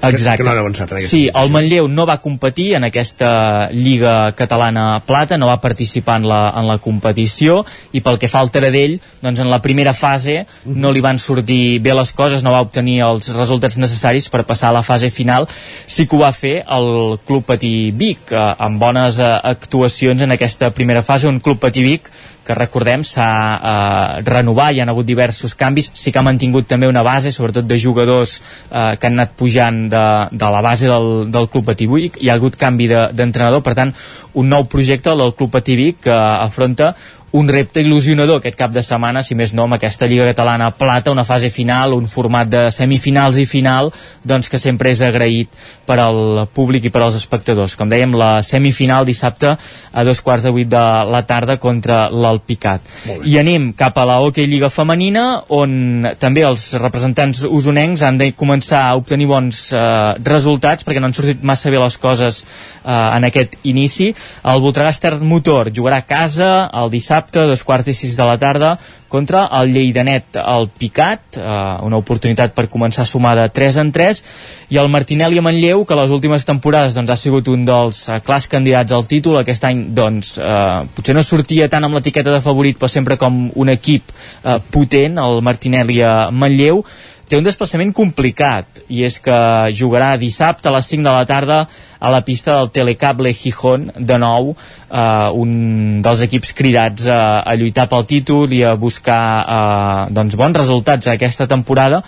[0.00, 0.38] que, Exacte.
[0.38, 5.02] que no han avançat en Sí, el Manlleu no va competir en aquesta Lliga Catalana
[5.06, 8.98] Plata, no va participar en la, en la competició i pel que fa al Taradell,
[9.24, 13.00] doncs en la primera fase no li van sortir bé les coses, no va obtenir
[13.06, 15.48] els resultats necessaris per passar a la fase final.
[15.86, 20.34] Sí que ho va fer el Club Patí Vic, eh, amb bones eh, actuacions en
[20.34, 22.10] aquesta primera fase, un Club Patí Vic
[22.48, 26.88] que recordem s'ha eh, renovat, hi ha hagut diversos canvis, sí que ha mantingut també
[26.88, 31.28] una base, sobretot de jugadors eh, que han anat pujant de, de la base del,
[31.34, 33.92] del Club Pativic, hi ha hagut canvi de- d'entrenador, per tant,
[34.38, 36.94] un nou projecte el del Club Pativic que afronta
[37.32, 41.12] un repte il·lusionador aquest cap de setmana, si més no, amb aquesta Lliga Catalana Plata,
[41.12, 43.92] una fase final, un format de semifinals i final,
[44.24, 45.52] doncs que sempre és agraït
[45.88, 47.76] per al públic i per als espectadors.
[47.76, 52.84] Com dèiem, la semifinal dissabte a dos quarts de vuit de la tarda contra l'Alpicat.
[53.24, 58.30] I anem cap a la Hockey Lliga Femenina, on també els representants usonencs han de
[58.36, 62.88] començar a obtenir bons eh, resultats, perquè no han sortit massa bé les coses eh,
[62.88, 64.14] en aquest inici.
[64.48, 68.38] El Voltregà Motor jugarà a casa el dissabte, a dos quarts i sis de la
[68.38, 68.76] tarda,
[69.08, 71.42] contra el Lleidanet al Picat, eh,
[71.82, 74.22] una oportunitat per començar a sumar de 3 en 3,
[74.70, 78.20] i el Martinelli a Manlleu, que les últimes temporades doncs, ha sigut un dels eh,
[78.24, 82.42] clars candidats al títol, aquest any doncs, eh, potser no sortia tant amb l'etiqueta de
[82.44, 86.84] favorit, però sempre com un equip eh, potent, el Martinelli a Manlleu,
[87.28, 89.36] té un desplaçament complicat i és que
[89.76, 91.58] jugarà dissabte a les 5 de la tarda
[91.98, 97.54] a la pista del Telecable Gijón de nou eh, un dels equips cridats a, a
[97.58, 102.02] lluitar pel títol i a buscar eh, doncs bons resultats aquesta temporada.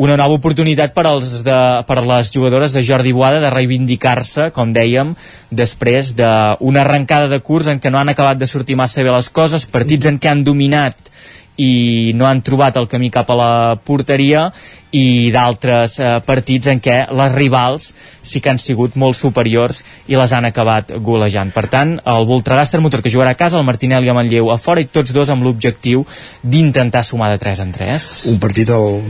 [0.00, 4.72] Una nova oportunitat per, als de, per les jugadores de Jordi Boada de reivindicar-se, com
[4.72, 5.12] dèiem,
[5.52, 9.28] després d'una arrencada de curs en què no han acabat de sortir massa bé les
[9.28, 11.12] coses, partits en què han dominat
[11.56, 13.52] i no han trobat el camí cap a la
[13.84, 14.50] porteria
[14.92, 17.92] i d'altres eh, partits en què les rivals
[18.22, 19.80] sí que han sigut molt superiors
[20.12, 21.50] i les han acabat golejant.
[21.54, 24.82] Per tant, el Voltregà Motor que jugarà a casa, el Martinelli a Manlleu a fora
[24.82, 26.04] i tots dos amb l'objectiu
[26.42, 28.08] d'intentar sumar de 3 en 3.
[28.32, 29.00] Un partit al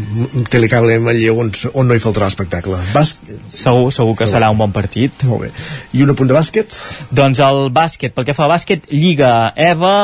[0.50, 2.78] Telecable Manlleu on, on no hi faltarà espectacle.
[2.94, 3.16] Bas...
[3.48, 4.38] Segur, segur que Segur.
[4.38, 5.24] serà un bon partit.
[5.28, 5.50] Molt bé.
[5.98, 6.76] I un apunt de bàsquet?
[7.10, 9.96] Doncs el bàsquet, pel que fa a bàsquet, Lliga EVA,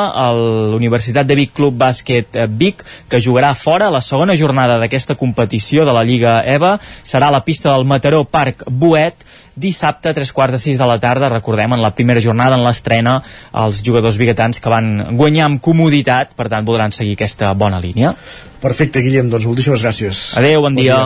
[0.74, 5.92] l'Universitat de Vic Club Bàsquet Vic, que jugarà fora la segona jornada d'aquesta competició de
[5.92, 9.26] la Lliga EVA, serà a la pista del Mataró Parc Buet,
[9.58, 12.64] dissabte a tres quarts de sis de la tarda, recordem, en la primera jornada, en
[12.64, 13.18] l'estrena,
[13.64, 18.14] els jugadors biguetans que van guanyar amb comoditat, per tant, podran seguir aquesta bona línia.
[18.62, 20.24] Perfecte, Guillem, doncs moltíssimes gràcies.
[20.38, 21.04] Adéu, bon dia.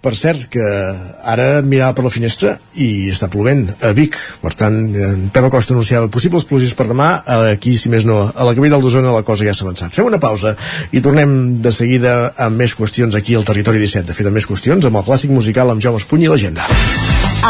[0.00, 0.64] Per cert, que
[1.28, 4.16] ara mirava per la finestra i està plovent a Vic.
[4.40, 7.10] Per tant, en Pep Acosta anunciava possibles pluges per demà.
[7.50, 9.92] Aquí, si més no, a la del d'Osona la cosa ja s'ha avançat.
[9.92, 10.54] Fem una pausa
[10.92, 14.08] i tornem de seguida amb més qüestions aquí al Territori 17.
[14.08, 16.68] De fet, amb més qüestions, amb el clàssic musical amb Jaume Espuny i l'agenda.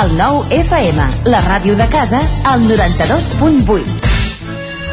[0.03, 4.20] El nou FM, la ràdio de casa, al 92.8.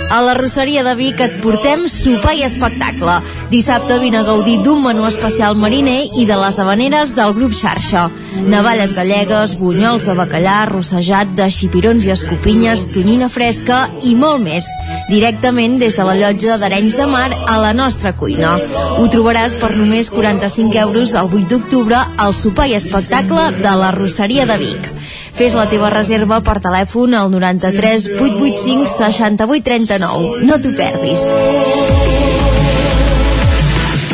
[0.09, 3.17] A la Rosseria de Vic et portem sopar i espectacle.
[3.51, 8.05] Dissabte vine a gaudir d'un menú especial mariner i de les habaneres del grup Xarxa.
[8.47, 14.71] Navalles gallegues, bunyols de bacallà, rossejat de xipirons i escopinyes, tonyina fresca i molt més.
[15.11, 18.55] Directament des de la llotja d'Arenys de Mar a la nostra cuina.
[18.95, 23.91] Ho trobaràs per només 45 euros el 8 d'octubre al sopar i espectacle de la
[23.91, 24.93] Rosseria de Vic.
[25.38, 30.45] Fes la teva reserva per telèfon al 93 885 68 39.
[30.49, 31.22] No t'ho perdis.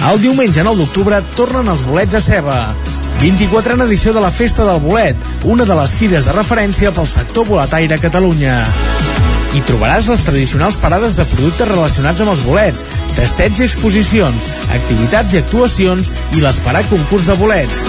[0.04, 2.58] El diumenge 9 d'octubre tornen els bolets a ceba.
[3.22, 5.16] 24a edició de la Festa del Bolet,
[5.48, 8.58] una de les fires de referència pel sector boletaire a Catalunya.
[9.56, 12.84] Hi trobaràs les tradicionals parades de productes relacionats amb els bolets,
[13.16, 17.88] testets i exposicions, activitats i actuacions i l'esperat concurs de bolets.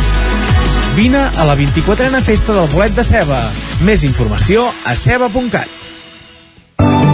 [0.95, 3.41] Vine a la 24a Festa del Bolet de Ceba.
[3.83, 7.14] Més informació a ceba.cat.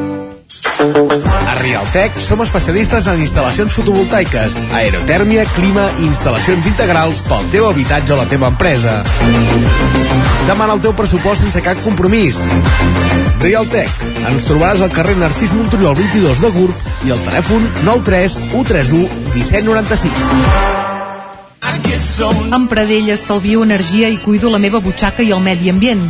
[0.81, 8.15] A Rialtec som especialistes en instal·lacions fotovoltaiques, aerotèrmia, clima i instal·lacions integrals pel teu habitatge
[8.15, 8.95] o la teva empresa.
[10.47, 12.39] Demana el teu pressupost sense cap compromís.
[13.43, 13.89] Rialtec.
[14.31, 16.73] Ens trobaràs al carrer Narcís Monturiol 22 de Gurb
[17.05, 19.05] i al telèfon 93 131
[19.37, 20.81] 1796.
[22.57, 26.09] Amb Pradell estalvio energia i cuido la meva butxaca i el medi ambient.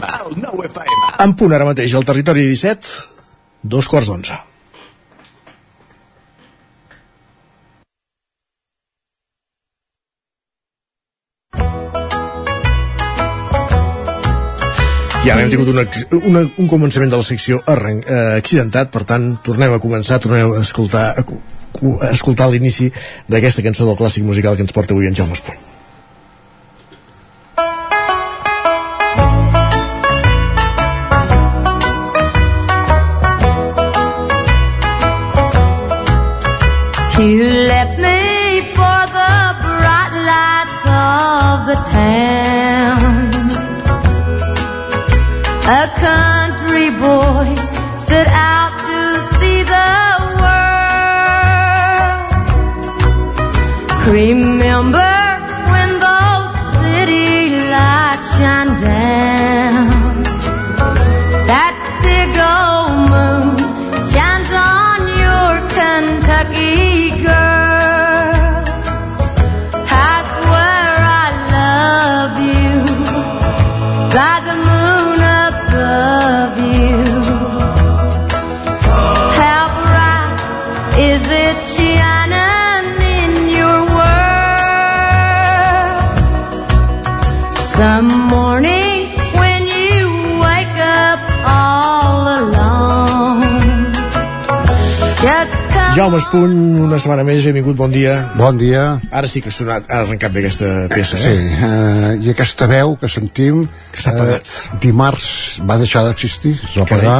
[0.51, 1.11] el 9 FM.
[1.23, 2.95] En punt ara mateix al territori 17,
[3.63, 4.39] dos quarts d'onze.
[15.21, 15.83] I ara hem tingut una,
[16.25, 20.49] una, un començament de la secció arran, eh, accidentat, per tant, tornem a començar, tornem
[20.49, 21.25] a escoltar, a,
[22.01, 22.89] a escoltar l'inici
[23.29, 25.70] d'aquesta cançó del clàssic musical que ens porta avui en Jaume Espuny.
[45.73, 47.55] A country boy
[48.05, 48.99] set out to
[49.39, 49.93] see the
[50.41, 50.75] world.
[54.13, 55.10] Remember
[96.01, 98.15] Jaume Espuny, una setmana més, benvingut, bon dia.
[98.33, 98.95] Bon dia.
[99.13, 101.59] Ara sí que ha sonat, ha arrencat bé aquesta peça, Sí, eh?
[101.67, 104.49] eh, i aquesta veu que sentim que s'ha apagat.
[104.81, 105.27] dimarts
[105.69, 107.19] va deixar d'existir, es va apagar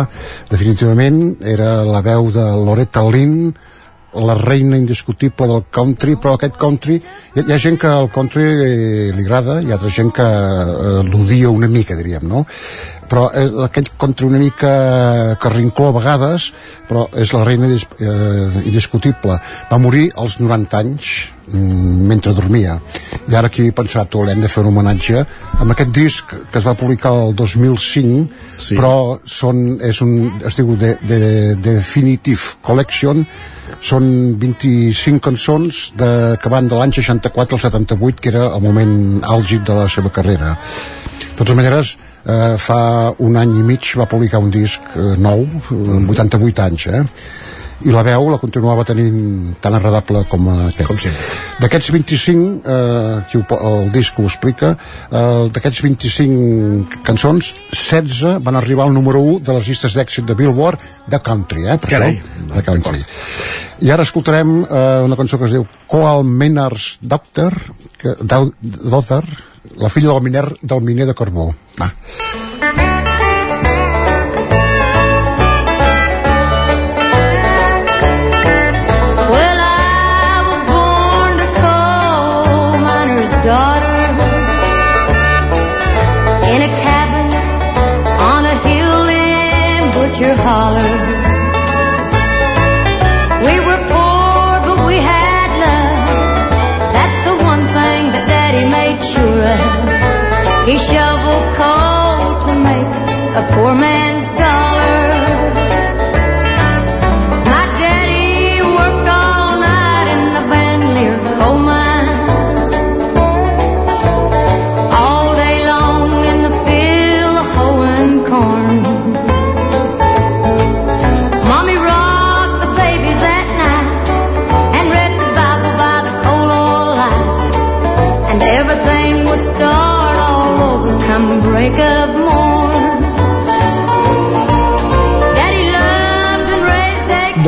[0.50, 3.54] definitivament, era la veu de Loretta Lynn
[4.14, 6.98] la reina indiscutible del country però aquest country,
[7.36, 10.26] hi hi ha gent que el country eh, li agrada, hi ha altra gent que
[10.26, 12.48] eh, l'odia una mica diríem, no?
[13.12, 16.52] Però eh, aquest country una mica carrincló a vegades
[16.88, 19.38] però és la reina indis, eh, indiscutible.
[19.70, 21.12] Va morir als 90 anys
[21.52, 22.78] mm, mentre dormia.
[23.28, 25.24] I ara aquí he pensat, oh, l'hem de fer un homenatge
[25.60, 28.76] amb aquest disc que es va publicar el 2005 sí.
[28.76, 30.14] però són, és un,
[30.48, 31.20] es diu de, de,
[31.56, 33.26] de Definitive Collection.
[33.82, 34.06] Són
[34.40, 39.64] 25 cançons de, que van de l'any 64 al 78 que era el moment àlgid
[39.68, 40.56] de la seva carrera.
[41.32, 41.96] De totes maneres
[42.26, 42.82] eh, fa
[43.20, 47.04] un any i mig va publicar un disc eh, nou amb 88 anys eh?
[47.82, 50.86] i la veu la continuava tenint tan agradable com aquest.
[50.86, 51.00] Com
[51.64, 54.76] D'aquests 25, eh, qui ho, el disc ho explica,
[55.10, 60.36] eh, d'aquests 25 cançons, 16 van arribar al número 1 de les llistes d'èxit de
[60.38, 60.78] Billboard
[61.10, 61.80] de country, eh?
[61.82, 62.20] Per Carai.
[62.22, 63.02] això, de country.
[63.82, 67.58] I ara escoltarem eh, una cançó que es diu Coal Maynard's Doctor,
[67.98, 69.24] que, Dau- Daughter,
[69.76, 71.54] la filla del miner, del miner de carbó.
[71.80, 71.94] Va.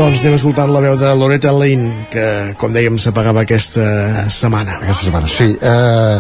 [0.04, 2.24] Doncs anem escoltant la veu de Loretta Lane, que,
[2.60, 3.86] com dèiem, s'apagava aquesta
[4.28, 4.76] setmana.
[4.82, 5.48] Aquesta setmana, sí.
[5.56, 6.18] Eh,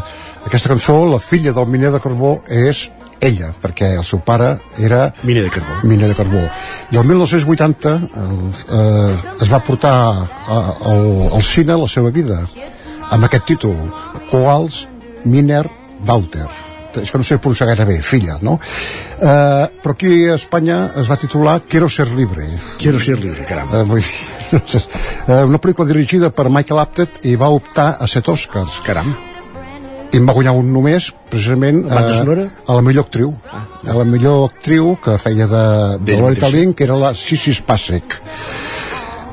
[0.47, 2.85] aquesta cançó, la filla del miner de carbó, és
[3.19, 5.03] ella, perquè el seu pare era...
[5.27, 5.81] Miner de carbó.
[5.83, 6.47] Miner de carbó.
[6.95, 8.41] I el 1980 el,
[8.79, 10.63] eh, es va portar a,
[10.95, 12.45] al, al cine la seva vida,
[13.11, 13.79] amb aquest títol,
[14.31, 14.85] Quals
[15.27, 15.65] Miner
[16.07, 16.47] Daughter
[17.01, 18.59] és que no sé pronunciar gaire bé, filla, no?
[19.17, 22.47] Eh, però aquí a Espanya es va titular Quiero ser libre.
[22.77, 23.69] Quiero ser libre, caram.
[23.73, 24.61] Eh, vull dir,
[25.27, 28.81] eh, una pel·lícula dirigida per Michael Apted i va optar a set Oscars.
[28.85, 29.13] Caram.
[30.13, 32.45] I en va guanyar un només, precisament, sonora?
[32.69, 33.31] a la millor actriu.
[33.49, 33.63] Ah.
[33.89, 35.63] A la millor actriu que feia de,
[36.05, 36.51] de Loretta.
[36.53, 38.19] Lynn, que era la Sissy Spacek.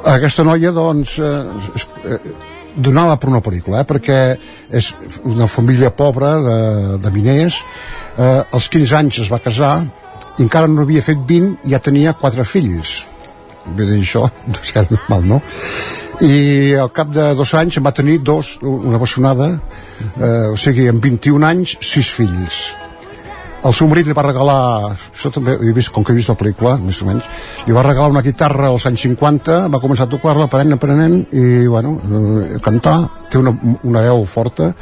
[0.09, 2.21] Aquesta noia, doncs, eh, eh,
[2.83, 4.19] donava per una pel·lícula, eh, perquè
[4.81, 4.91] és
[5.29, 6.59] una família pobra de,
[7.03, 7.61] de miners,
[8.17, 9.75] eh, als 15 anys es va casar,
[10.39, 13.01] i encara no havia fet 20 i ja tenia quatre fills.
[13.67, 15.41] Vull dir, això no gaire normal, no?
[16.21, 19.55] I al cap de dos anys en va tenir dos, una bessonada,
[20.19, 22.63] eh, o sigui, amb 21 anys, sis fills
[23.65, 24.61] el seu marit li va regalar
[24.95, 27.27] això també he vist, com que he vist la pel·lícula més o menys,
[27.67, 31.67] li va regalar una guitarra als anys 50 va començar a tocar-la aprenent, aprenent i
[31.67, 32.97] bueno, eh, cantar
[33.31, 33.55] té una,
[33.85, 34.73] una veu forta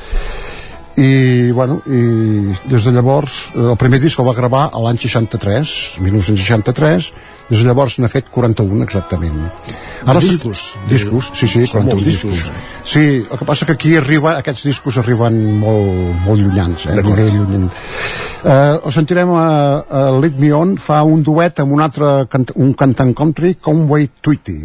[0.98, 5.74] i bueno i des de llavors eh, el primer disc el va gravar l'any 63
[6.02, 7.12] 1963
[7.48, 9.38] des de llavors n'ha fet 41 exactament
[10.04, 10.74] De discos?
[10.88, 12.30] discos, sí, sí, Són 41 molts discos.
[12.32, 12.82] discos, eh?
[12.84, 16.94] sí, el que passa que aquí arriba aquests discos arriben molt, molt llunyans eh?
[16.98, 17.16] D'acord.
[17.16, 17.70] Nivell llunyant.
[18.44, 19.46] Eh, el sentirem a,
[19.88, 24.10] a Lead Me On fa un duet amb un altre cant un cantant country Conway
[24.20, 24.60] Twitty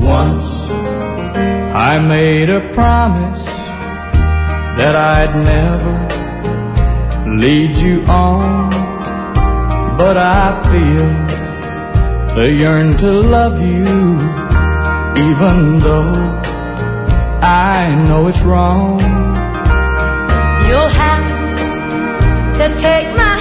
[0.00, 0.72] Once
[1.74, 3.44] I made a promise
[4.76, 5.94] that I'd never
[7.38, 8.70] lead you on,
[9.96, 11.08] but I feel
[12.34, 13.86] the yearn to love you,
[15.26, 16.14] even though
[17.40, 18.98] I know it's wrong.
[20.66, 21.26] You'll have
[22.58, 23.33] to take my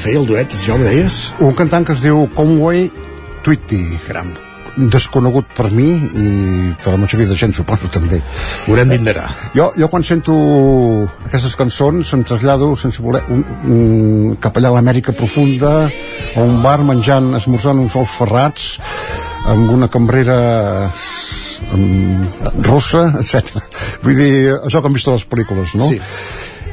[0.00, 1.16] feia el duet, això em deies?
[1.44, 2.88] un cantant que es diu Conway
[3.44, 4.30] Twitty Caram.
[4.80, 6.28] desconegut per mi i
[6.80, 8.20] per la majoria de gent suposo també
[8.68, 9.26] Haurem d'indagar.
[9.52, 10.36] jo, jo quan sento
[11.26, 16.62] aquestes cançons em trasllado sense voler un, un, cap allà a l'Amèrica profunda a un
[16.62, 18.70] bar menjant, esmorzant uns ous ferrats
[19.50, 20.38] amb una cambrera
[21.74, 23.60] amb, rossa, etc.
[24.04, 24.32] Vull dir,
[24.64, 25.88] això que hem vist a les pel·lícules, no?
[25.90, 26.00] Sí.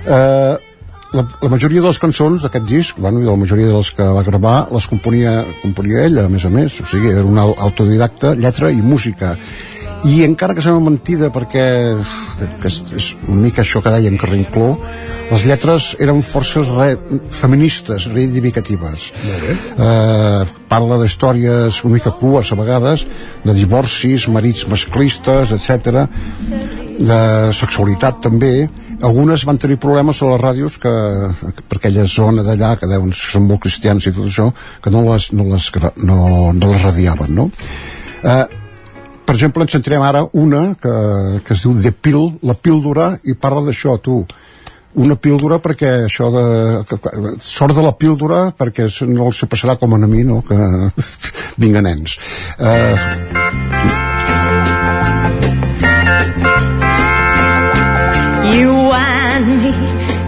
[0.05, 0.76] Eh,
[1.13, 4.03] la, la majoria de les cançons d'aquest disc, bueno, i la majoria de les que
[4.17, 7.55] va gravar, les componia, componia ella, a més a més, o sigui, era un au-
[7.69, 9.35] autodidacta, lletra i música.
[10.05, 11.63] I encara que sembla mentida, perquè
[12.61, 14.75] que és, és una mica això que deia en Carrincló,
[15.31, 16.91] les lletres eren força re,
[17.34, 19.07] feministes, reivindicatives.
[19.73, 23.07] Eh, parla d'històries una mica crues a vegades,
[23.43, 26.05] de divorcis, marits masclistes, etc
[26.97, 27.17] de
[27.53, 28.67] sexualitat també
[29.02, 30.94] algunes van tenir problemes a les ràdios que,
[31.69, 34.49] per aquella zona d'allà que deuen que són molt cristians i tot això
[34.84, 36.19] que no les, no les, no,
[36.53, 37.49] no les radiaven no?
[38.24, 38.45] eh,
[39.28, 40.94] per exemple ens sentirem ara una que,
[41.45, 44.22] que es diu The Pill, la píldora i parla d'això tu
[44.98, 46.45] una píldora perquè això de
[46.90, 50.41] que, que, sort de la píldora perquè no els passarà com a mi no?
[50.48, 50.57] que
[51.61, 52.18] vinga nens
[52.57, 52.95] eh,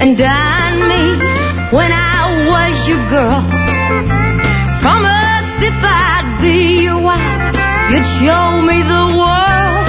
[0.09, 1.03] and dine me
[1.77, 3.41] when I was your girl.
[4.81, 7.53] Promised if I'd be your wife,
[7.91, 9.85] you'd show me the world.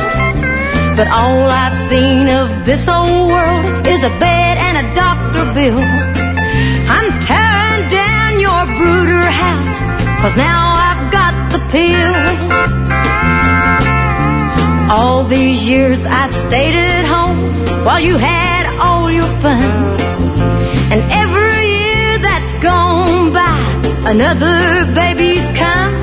[0.98, 5.80] But all I've seen of this old world is a bed and a doctor bill.
[6.96, 9.76] I'm tearing down your brooder house,
[10.20, 12.14] cause now I've got the pill.
[14.90, 17.40] All these years I've stayed at home
[17.86, 20.09] while you had all your fun.
[20.92, 25.94] And every year that's gone by, another baby's come.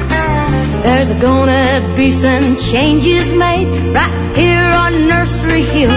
[0.82, 5.92] There's gonna be some changes made right here on Nursery Hill.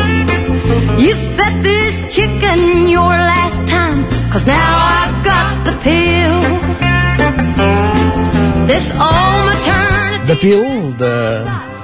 [0.98, 3.98] You set this chicken your last time,
[4.32, 6.40] cause now I've got the pill.
[8.66, 9.79] This all maternity.
[10.30, 11.08] The Pill, de...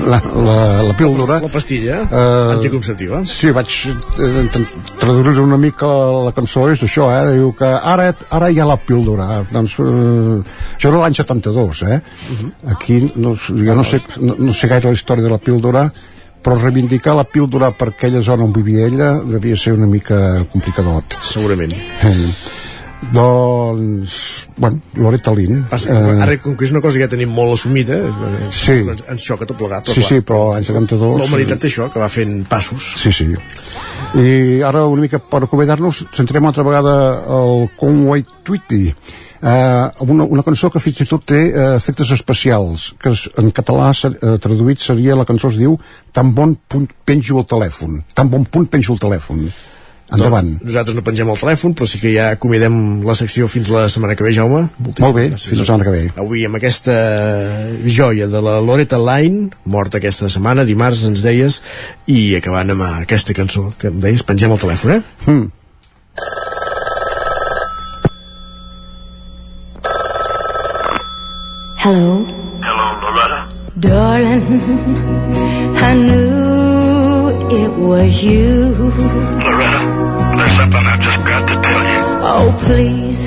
[0.07, 1.41] La, la, la píldora...
[1.41, 3.25] La pastilla eh, anticonceptiva.
[3.27, 3.73] Sí, vaig
[4.23, 4.45] eh,
[5.01, 5.89] traduir una mica
[6.23, 7.33] la cançó, és això, eh?
[7.35, 9.41] Diu que ara, ara hi ha la píldora.
[9.51, 10.37] Doncs, eh,
[10.77, 11.99] això era l'any 72, eh?
[12.77, 15.89] Aquí, no, jo no sé, no, no sé gaire la història de la píldora,
[16.39, 20.21] però reivindicar la píldora per aquella zona on vivia ella devia ser una mica
[20.55, 21.19] complicadot.
[21.35, 21.75] Segurament.
[21.75, 22.31] Eh,
[23.13, 25.65] doncs, bueno, Loretta Lynn.
[25.71, 26.23] Passa, eh...
[26.23, 28.79] Ara, com que és una cosa que ja tenim molt assumida, eh, Sí.
[28.83, 29.93] ens, ens xoca tot plegat.
[29.93, 31.19] Sí, sí, però l'any 72...
[31.21, 32.95] La humanitat té això, que va fent passos.
[33.03, 33.29] Sí, sí.
[34.17, 36.97] I ara una mica per acomiadar-nos centrem altra vegada
[37.37, 38.85] el Conway Twitty
[39.43, 43.13] eh, una, una cançó que fins i tot té eh, efectes especials que
[43.43, 45.77] en català ser, eh, traduït seria la cançó es diu
[46.17, 49.47] tan bon punt penjo el telèfon tan bon punt penjo el telèfon
[50.15, 52.77] endavant No, nosaltres no pengem el telèfon, però sí que ja acomiadem
[53.07, 54.69] la secció fins la setmana que ve, Jaume.
[54.79, 55.49] Moltíssimes Molt bé, gràcies.
[55.51, 56.05] fins la setmana que ve.
[56.23, 56.95] Avui amb aquesta
[57.99, 61.61] joia de la Loretta Line, morta aquesta setmana, dimarts ens deies,
[62.07, 65.03] i acabant amb aquesta cançó que em deies, pengem el telèfon, eh?
[65.27, 65.51] Mm.
[71.79, 72.25] Hello,
[72.63, 73.41] Hello, Loretta.
[73.79, 74.47] darling.
[75.77, 77.29] I knew
[77.63, 78.91] it was you.
[79.45, 79.86] Loretta,
[80.47, 82.01] there's something I've just got to tell you.
[82.23, 83.21] Oh, please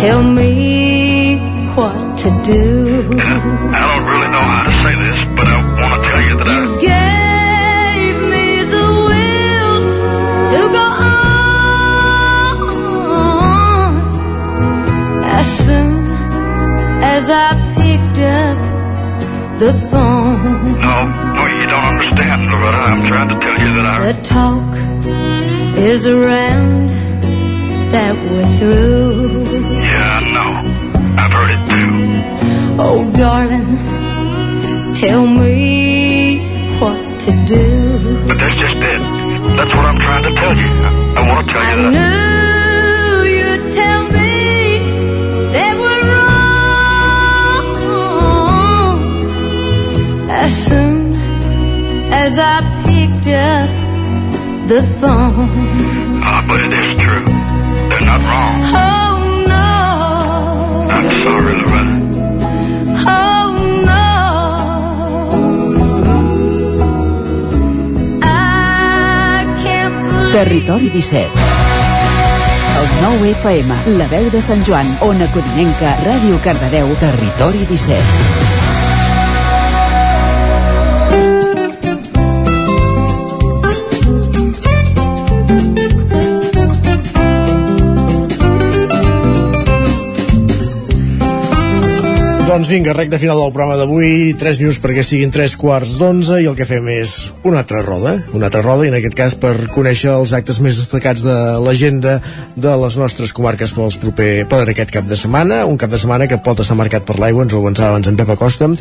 [0.00, 1.36] tell me
[1.74, 3.02] what to do.
[3.18, 6.48] I don't really know how to say this, but I want to tell you that
[6.48, 6.50] I...
[6.88, 9.80] Gave me the will
[10.52, 10.88] to go
[12.38, 12.58] on
[15.24, 15.92] as soon
[17.02, 18.58] as I picked up
[19.58, 20.62] the phone.
[20.78, 20.96] No,
[21.34, 22.78] no, you don't understand, Loretta.
[22.78, 24.12] I'm trying to tell you that I...
[24.12, 24.68] The talk
[25.78, 26.88] is around
[27.92, 29.44] that we're through.
[29.82, 30.50] Yeah, I know.
[31.20, 31.92] I've heard it too.
[32.80, 33.68] Oh, darling,
[34.96, 36.40] tell me
[36.80, 38.26] what to do.
[38.26, 39.00] But that's just it.
[39.56, 40.66] That's what I'm trying to tell you.
[40.66, 41.90] I, I want to tell you that...
[41.94, 44.78] Knew you'd tell me
[45.52, 46.40] that we're wrong
[50.30, 51.14] as soon
[52.12, 53.77] as I picked up
[54.68, 55.48] the phone.
[56.22, 57.24] Ah, but it is true.
[57.88, 58.56] They're not wrong.
[58.76, 59.16] Oh
[59.48, 59.64] no,
[60.92, 61.94] I'm sorry, Loretta.
[63.08, 63.48] oh
[63.88, 64.04] no.
[68.22, 71.32] I can't believe Territori 17.
[72.78, 78.48] El 9 FM, la veu de Sant Joan, Ona Codinenca, Ràdio Cardedeu, Territori 17.
[92.58, 96.48] Doncs vinga, recte final del programa d'avui, 3 minuts perquè siguin 3 quarts d'11 i
[96.50, 97.12] el que fem és
[97.46, 100.80] una altra roda, una altra roda i en aquest cas per conèixer els actes més
[100.80, 102.16] destacats de l'agenda
[102.58, 106.26] de les nostres comarques pels proper, per aquest cap de setmana, un cap de setmana
[106.26, 108.72] que pot estar marcat per l'aigua, ens ho avançava abans en Pep Acosta,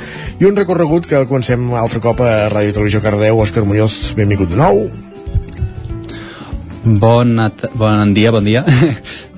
[0.41, 4.57] i un recorregut que comencem altre cop a Ràdio Televisió Cardeu, Òscar Muñoz, benvingut de
[4.57, 4.87] nou.
[6.97, 7.37] Bon,
[7.77, 8.65] bon dia, bon dia.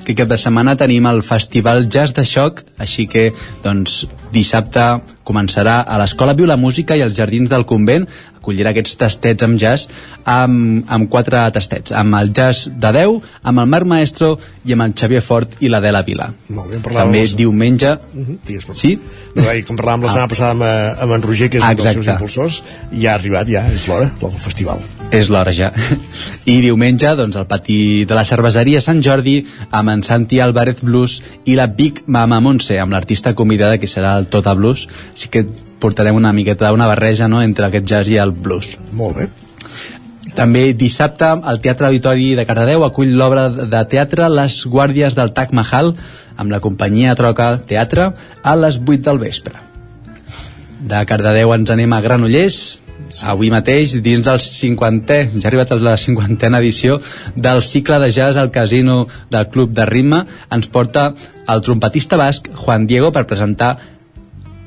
[0.09, 3.27] Aquest cap de setmana tenim el Festival Jazz de Xoc, així que
[3.61, 4.81] doncs, dissabte
[5.21, 8.07] començarà a l'Escola Viu la Música i als Jardins del Convent,
[8.39, 9.85] acollirà aquests tastets amb jazz
[10.25, 14.31] amb, amb quatre tastets, amb el jazz de Déu, amb el Marc Maestro
[14.65, 16.31] i amb el Xavier Fort i l'Adela Vila.
[16.57, 17.91] Molt bé, parlàvem També diumenge...
[18.15, 18.79] Mhm, digues, perdó.
[18.81, 18.95] Sí?
[19.35, 21.77] No, i com parlàvem la setmana passada amb, eh, amb en Roger, que és un
[21.77, 22.17] dels seus Exacte.
[22.17, 22.63] impulsors,
[22.95, 24.81] ja ha arribat, ja, és l'hora del festival.
[25.11, 25.71] És l'hora ja.
[26.45, 29.39] I diumenge, doncs, al pati de la cerveseria Sant Jordi,
[29.73, 31.17] amb en Santi Álvarez Blues
[31.49, 34.85] i la Big Mama Montse, amb l'artista convidada que serà el Tota Blues.
[35.15, 35.47] Així que
[35.81, 38.75] portarem una miqueta, una barreja no?, entre aquest jazz i el blues.
[38.93, 39.29] Molt bé.
[40.37, 45.55] També dissabte el Teatre Auditori de Cardedeu acull l'obra de teatre Les Guàrdies del Taj
[45.57, 45.95] Mahal
[46.37, 48.11] amb la companyia Troca Teatre
[48.43, 49.57] a les 8 del vespre.
[50.79, 52.61] De Cardedeu ens anem a Granollers
[53.25, 56.99] avui mateix dins del 50è ja ha arribat a la 50a edició
[57.35, 60.25] del cicle de jazz al casino del Club de Ritme.
[60.51, 61.13] Ens porta
[61.47, 63.77] el trompetista basc Juan Diego per presentar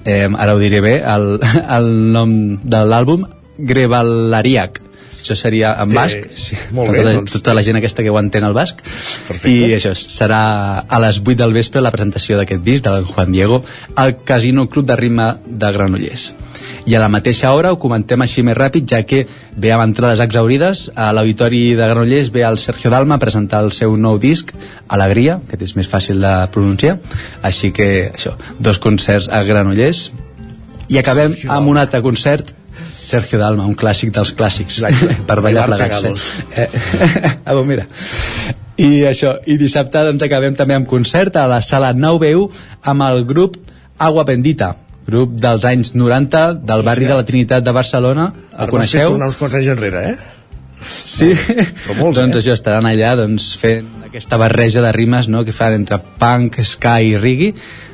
[0.04, 1.38] eh, ara ho diré bé el,
[1.78, 2.32] el nom
[2.62, 3.26] de l'àlbum
[3.58, 4.80] Grevalariac
[5.22, 6.28] això seria en basc.
[6.36, 8.82] sí, molt per bé, tota, doncs- tota la gent aquesta que ho entén el basc.
[9.28, 9.50] Perfecte.
[9.50, 13.62] i això serà a les 8 del vespre la presentació d'aquest disc del Juan Diego
[13.94, 16.32] al Casino Club de Ritme de Granollers.
[16.84, 19.26] I a la mateixa hora ho comentem així més ràpid ja que
[19.56, 20.88] ve amb entrades exaurides.
[20.96, 24.50] A l'auditori de Granollers ve el Sergio Dalma a presentar el seu nou disc
[24.88, 26.98] Alegria, que és més fàcil de pronunciar.
[27.42, 30.10] Així que això, dos concerts a Granollers.
[30.88, 32.50] I acabem amb un altre concert
[33.12, 34.80] Sergio Dalma, un clàssic dels clàssics
[35.28, 36.68] per ballar plegats eh?
[37.46, 37.86] ah, bon, mira
[38.80, 42.46] i això, i dissabte doncs acabem també amb concert a la sala 9BU
[42.92, 43.60] amb el grup
[44.02, 44.72] Agua Bendita
[45.06, 47.10] grup dels anys 90 del barri Sí.
[47.10, 49.10] de la Trinitat de Barcelona el fet coneixeu?
[49.16, 50.40] tornar uns quants anys enrere, eh?
[50.82, 51.28] Sí,
[51.96, 56.58] doncs això, estaran allà doncs, fent aquesta barreja de rimes no, que fan entre punk,
[56.66, 57.52] ska i reggae.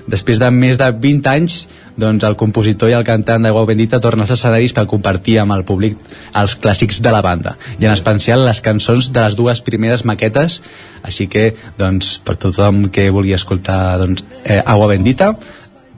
[0.09, 1.59] Després de més de 20 anys,
[1.99, 5.65] doncs, el compositor i el cantant d'Aigua Bendita torna als escenaris per compartir amb el
[5.69, 5.99] públic
[6.39, 10.61] els clàssics de la banda, i en especial les cançons de les dues primeres maquetes,
[11.03, 15.35] així que, doncs, per tothom que vulgui escoltar doncs, eh, Agua Bendita,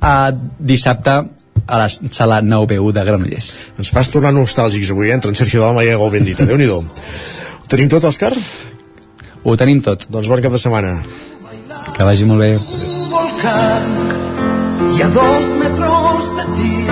[0.00, 1.20] a dissabte
[1.66, 3.52] a la sala 9BU de Granollers.
[3.78, 5.14] Ens fas tornar nostàlgics avui, eh?
[5.14, 6.48] entre en Sergio Dalma i Agó Bendita.
[6.48, 6.80] Déu-n'hi-do.
[7.60, 8.32] Ho tenim tot, Òscar?
[9.44, 10.08] Ho tenim tot.
[10.10, 10.96] Doncs bon cap de setmana.
[11.94, 12.56] Que vagi molt bé.
[13.10, 14.09] volcán
[15.00, 16.86] y a dos metros de ti,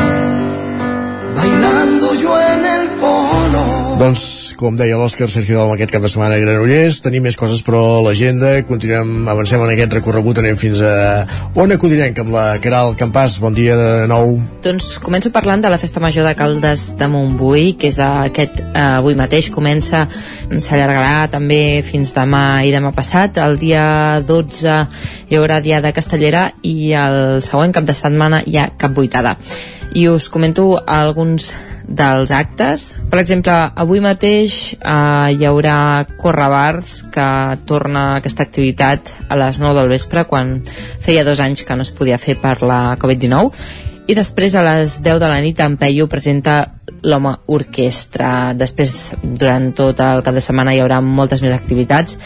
[1.37, 3.78] bailando yo en el polo.
[3.99, 7.65] Doncs, com deia l'Òscar Sergio Dalma aquest cap de setmana a Granollers, tenim més coses
[7.67, 10.93] però a l'agenda, continuem, avancem en aquest recorregut, anem fins a
[11.59, 14.37] Ona Codinenc amb la Caral Campàs, bon dia de nou.
[14.63, 18.85] Doncs començo parlant de la Festa Major de Caldes de Montbui, que és aquest eh,
[19.01, 20.05] avui mateix, comença,
[20.47, 23.43] s'allargarà també fins demà i demà passat.
[23.43, 23.89] El dia
[24.23, 24.79] 12
[25.27, 29.35] hi haurà dia de Castellera i el següent cap de setmana hi ha cap vuitada.
[29.95, 31.55] I us comento alguns
[31.89, 32.93] dels actes.
[33.09, 37.29] Per exemple, avui mateix eh, hi haurà Correbars que
[37.67, 40.59] torna aquesta activitat a les 9 del vespre quan
[41.01, 45.01] feia dos anys que no es podia fer per la Covid-19 i després a les
[45.05, 46.61] 10 de la nit en Peyu presenta
[47.05, 48.55] l'Home Orquestra.
[48.57, 52.17] Després durant tot el cap de setmana hi haurà moltes més activitats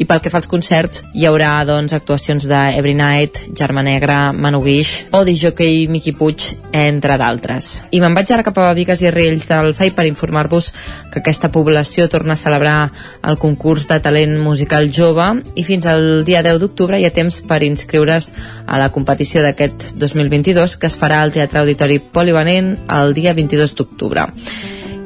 [0.00, 4.32] i pel que fa als concerts hi haurà doncs actuacions de Every Night, Germa Negra,
[4.32, 7.84] Manu Guix o Jockey Miqui Puig, entre d'altres.
[7.92, 10.72] I me'n vaig ara cap a Vigues i Riells del FEI per informar-vos
[11.12, 12.90] que aquesta població torna a celebrar
[13.22, 17.42] el concurs de talent musical jove i fins al dia 10 d'octubre hi ha temps
[17.46, 18.32] per inscriure's
[18.66, 23.76] a la competició d'aquest 2022 que es farà al Teatre Auditori Polivalent el dia 22
[23.76, 24.30] d'octubre.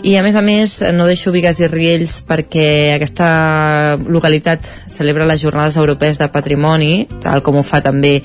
[0.05, 5.41] I a més a més no deixo Vigues i Riells perquè aquesta localitat celebra les
[5.41, 8.19] jornades europees de patrimoni, tal com ho fa també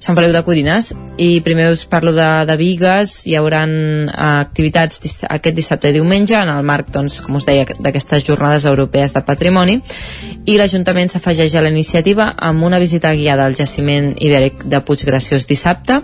[0.00, 0.88] Sant Feliu de Codines.
[1.20, 6.38] I primer us parlo de, de Vigues hi haurà activitats dis aquest dissabte i diumenge
[6.40, 9.76] en el marc, doncs, com us deia, d'aquestes jornades europees de patrimoni.
[10.48, 15.44] I l'Ajuntament s'afegeix a la iniciativa amb una visita guiada al jaciment ibèric de Puiggraciós
[15.52, 16.00] dissabte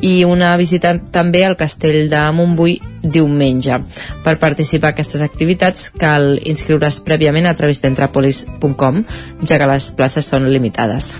[0.00, 3.80] i una visita també al castell de Montbui diumenge.
[4.24, 9.04] Per participar a aquestes activitats cal inscriure's prèviament a través d'entrapolis.com,
[9.44, 11.14] ja que les places són limitades.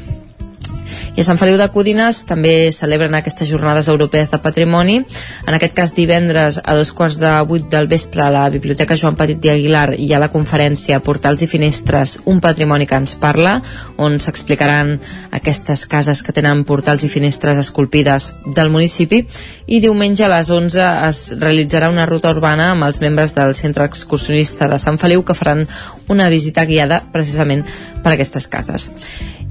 [1.16, 5.00] I a Sant Feliu de Codines també celebren aquestes jornades europees de patrimoni.
[5.46, 9.18] En aquest cas, divendres a dos quarts de vuit del vespre a la Biblioteca Joan
[9.18, 13.56] Petit i Aguilar hi ha la conferència Portals i Finestres, un patrimoni que ens parla,
[13.98, 14.94] on s'explicaran
[15.34, 19.24] aquestes cases que tenen portals i finestres esculpides del municipi.
[19.66, 23.90] I diumenge a les 11 es realitzarà una ruta urbana amb els membres del Centre
[23.90, 25.66] Excursionista de Sant Feliu que faran
[26.08, 27.66] una visita guiada precisament
[28.04, 28.90] per aquestes cases.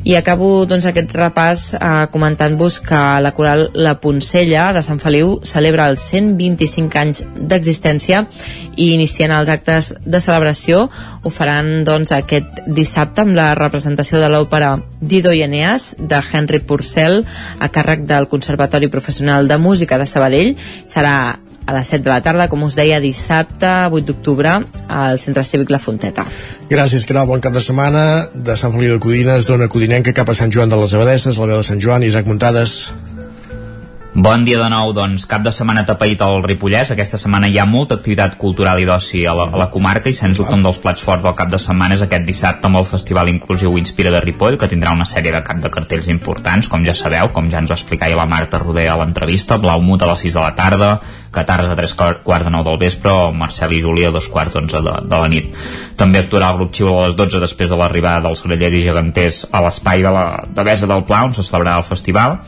[0.09, 5.35] I acabo doncs, aquest repàs eh, comentant-vos que la coral La Poncella de Sant Feliu
[5.45, 7.19] celebra els 125 anys
[7.51, 8.23] d'existència
[8.73, 10.87] i inicien els actes de celebració.
[11.21, 16.63] Ho faran doncs, aquest dissabte amb la representació de l'òpera Dido i Eneas de Henry
[16.65, 17.21] Purcell
[17.59, 20.55] a càrrec del Conservatori Professional de Música de Sabadell.
[20.89, 21.37] Serà
[21.69, 24.55] a les 7 de la tarda, com us deia, dissabte 8 d'octubre
[24.89, 26.25] al Centre Cívic La Fonteta.
[26.71, 27.27] Gràcies, Caral.
[27.29, 30.73] Bon cap de setmana de Sant Feliu de Codines, d'Ona Codinenca cap a Sant Joan
[30.73, 32.79] de les Abadesses, la veu de Sant Joan, Isaac Muntades.
[34.09, 36.89] Bon dia de nou, doncs cap de setmana tapaït al Ripollès.
[36.95, 40.15] Aquesta setmana hi ha molta activitat cultural i d'oci a, la, a la comarca i
[40.17, 42.87] sens dubte un dels plats forts del cap de setmana és aquest dissabte amb el
[42.89, 46.87] Festival Inclusiu Inspira de Ripoll, que tindrà una sèrie de cap de cartells importants, com
[46.87, 50.09] ja sabeu, com ja ens va explicar la Marta Roder a l'entrevista, Blau Mut a
[50.09, 50.89] les 6 de la tarda,
[51.29, 51.93] Catars a 3
[52.25, 55.19] quarts de 9 del vespre, o Marcel i Júlia a dos quarts d'onze de, de
[55.21, 55.53] la nit.
[56.01, 59.43] També actuarà el grup Xiu a les 12 després de l'arribada dels grellers i geganters
[59.53, 62.39] a l'espai de la Devesa del Pla, on se celebrarà el festival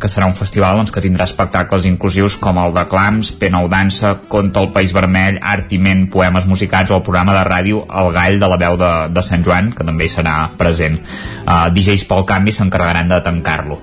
[0.00, 4.14] que serà un festival doncs, que tindrà espectacles inclusius com el de Clams, P9 Dansa,
[4.32, 8.48] Conta el País Vermell, Artiment, Poemes Musicats o el programa de ràdio El Gall de
[8.50, 10.98] la veu de, de Sant Joan, que també hi serà present.
[11.44, 13.80] Uh, DJs pel canvi s'encarregaran de tancar-lo.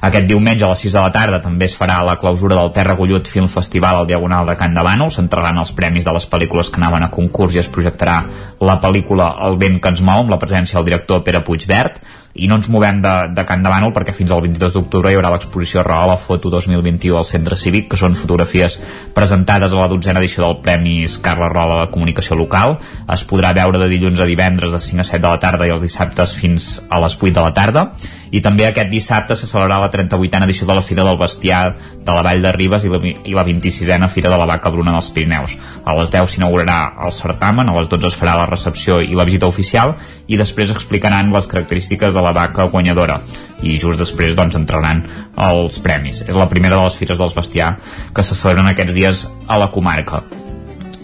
[0.00, 2.94] Aquest diumenge a les 6 de la tarda també es farà la clausura del Terra
[2.96, 5.12] Gullut Film Festival al Diagonal de Can de Bànol.
[5.12, 8.22] S'entregaran els premis de les pel·lícules que anaven a concurs i es projectarà
[8.64, 12.00] la pel·lícula El vent que ens mou amb la presència del director Pere Puigverd
[12.34, 15.18] i no ens movem de, de Can de Bànol perquè fins al 22 d'octubre hi
[15.18, 18.78] haurà l'exposició Rahola Foto 2021 al Centre Cívic que són fotografies
[19.16, 22.76] presentades a la dotzena edició del Premis Carla Rola de Comunicació Local
[23.10, 25.74] es podrà veure de dilluns a divendres de 5 a 7 de la tarda i
[25.74, 27.88] els dissabtes fins a les 8 de la tarda
[28.30, 32.14] i també aquest dissabte se celebrarà la 38a edició de la Fira del Bestiar de
[32.14, 35.10] la Vall de Ribes i la, i la 26a Fira de la Vaca Bruna dels
[35.14, 35.56] Pirineus.
[35.84, 39.26] A les 10 s'inaugurarà el certamen, a les 12 es farà la recepció i la
[39.26, 39.96] visita oficial
[40.30, 43.20] i després explicaran les característiques de la vaca guanyadora
[43.62, 45.04] i just després doncs entraran
[45.48, 46.22] els premis.
[46.26, 47.74] És la primera de les fires dels bestiar
[48.14, 50.24] que se celebren aquests dies a la comarca.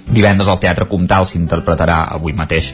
[0.07, 2.69] Divendres al Teatre Comtal s'interpretarà avui mateix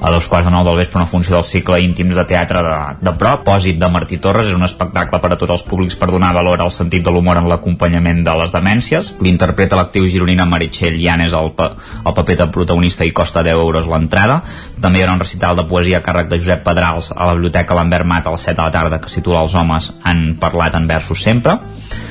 [0.00, 2.78] a dos quarts de nou del vespre una funció del cicle íntims de teatre de,
[3.04, 3.44] de prop.
[3.44, 6.64] Pòsit de Martí Torres és un espectacle per a tots els públics per donar valor
[6.64, 9.12] al sentit de l'humor en l'acompanyament de les demències.
[9.20, 11.70] L'interpreta l'actriu gironina Meritxell Llanes el, pa,
[12.00, 14.40] el paper de protagonista i costa 10 euros l'entrada.
[14.80, 17.76] També hi haurà un recital de poesia a càrrec de Josep Pedrals a la Biblioteca
[17.76, 20.88] Lambert Mat a les 7 de la tarda que situa Els homes han parlat en
[20.88, 21.60] versos sempre.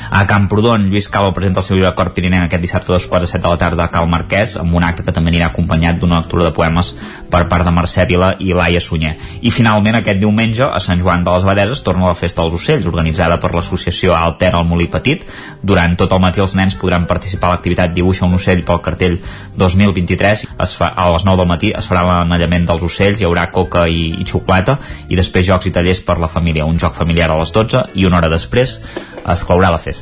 [0.09, 3.25] A Camprodon, Lluís Calvo presenta el seu llibre Cor Pirinenc aquest dissabte a dos quarts
[3.25, 5.99] de set de la tarda a Cal Marquès, amb un acte que també anirà acompanyat
[5.99, 6.93] d'una lectura de poemes
[7.29, 9.17] per part de Mercè Vila i Laia Sunyer.
[9.41, 12.87] I finalment, aquest diumenge, a Sant Joan de les Abadeses, torna la Festa dels Ocells,
[12.87, 15.25] organitzada per l'associació Alter al Molí Petit.
[15.61, 19.19] Durant tot el matí els nens podran participar a l'activitat Dibuixa un ocell pel cartell
[19.59, 20.45] 2023.
[20.55, 23.83] Es fa, a les 9 del matí es farà l'anellament dels ocells, hi haurà coca
[23.91, 24.79] i, i xocolata,
[25.09, 26.65] i després jocs i tallers per la família.
[26.65, 28.79] Un joc familiar a les 12 i una hora després
[29.27, 29.96] es claurà la festa.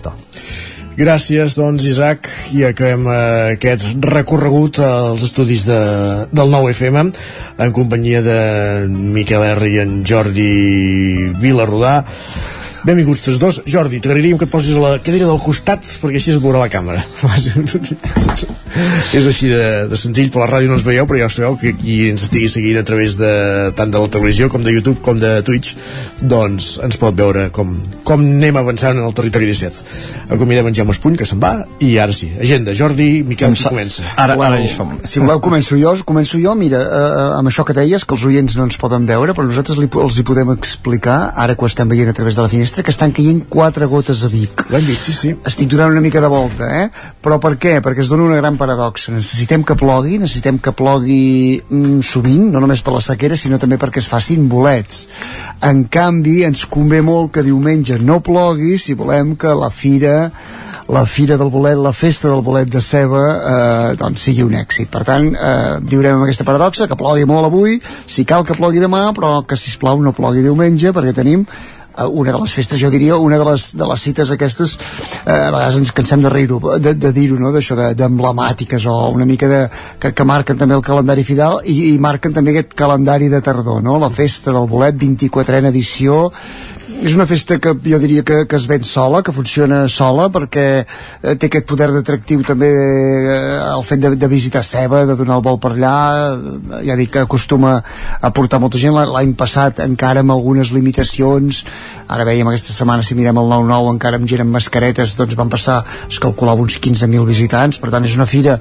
[0.95, 5.79] Gràcies, doncs, Isaac, i acabem eh, aquest recorregut als estudis de,
[6.31, 7.09] del nou FM
[7.59, 8.37] en companyia de
[8.87, 11.97] Miquel R i en Jordi Vilarrodà.
[12.85, 13.55] Benvinguts tots dos.
[13.65, 16.69] Jordi, t'agrairíem que et posis a la cadira del costat perquè així es veurà la
[16.69, 17.01] càmera.
[19.17, 21.55] és així de, de senzill, per la ràdio no ens veieu, però ja ho sabeu
[21.57, 23.31] que qui ens estigui seguint a través de
[23.77, 25.73] tant de la televisió com de YouTube com de Twitch,
[26.21, 27.71] doncs ens pot veure com,
[28.05, 29.81] com anem avançant en el territori 17.
[30.35, 32.75] Acomiadem en Jaume Espuny, que se'n va, i ara sí, agenda.
[32.77, 34.05] Jordi, Miquel, qui comença?
[34.13, 34.93] Ara, ara hi som.
[35.07, 35.95] Si voleu, començo jo.
[36.05, 39.33] Començo jo, mira, eh, amb això que deies, que els oients no ens poden veure,
[39.33, 42.43] però nosaltres li, els hi podem explicar, ara que ho estem veient a través de
[42.43, 44.65] la finestra, que estan caient quatre gotes a Vic.
[44.73, 45.31] L'hem vist, sí, sí.
[45.47, 46.89] Estic donant una mica de volta, eh?
[47.23, 47.77] Però per què?
[47.85, 49.13] Perquè es dona una gran paradoxa.
[49.15, 53.79] Necessitem que plogui, necessitem que plogui mm, sovint, no només per la sequera, sinó també
[53.81, 55.05] perquè es facin bolets.
[55.63, 60.15] En canvi, ens convé molt que diumenge no plogui si volem que la fira
[60.87, 64.91] la fira del bolet, la festa del bolet de ceba eh, doncs sigui un èxit
[64.93, 68.83] per tant, eh, viurem amb aquesta paradoxa que plogui molt avui, si cal que plogui
[68.83, 71.45] demà però que si plau no plogui diumenge perquè tenim
[72.03, 74.75] una de les festes, jo diria, una de les, de les cites aquestes,
[75.23, 79.27] eh, a vegades ens cansem de dir-ho, de, de dir-ho, no?, d'això d'emblemàtiques o una
[79.29, 79.61] mica de,
[79.99, 83.81] que, que marquen també el calendari fidel i, i marquen també aquest calendari de tardor,
[83.83, 86.29] no?, la festa del bolet, 24a edició,
[87.03, 90.65] és una festa que jo diria que, que es ven sola, que funciona sola, perquè
[90.81, 93.35] eh, té aquest poder d'atractiu també eh,
[93.67, 95.97] el fet de, de visitar Ceba, de donar el vol per allà,
[96.31, 97.75] eh, ja dic que acostuma
[98.21, 101.63] a portar molta gent, l'any passat encara amb algunes limitacions,
[102.07, 105.51] ara veiem aquesta setmana si mirem el 9-9 encara amb gent amb mascaretes, doncs van
[105.51, 108.59] passar, es calculava uns 15.000 visitants, per tant és una fira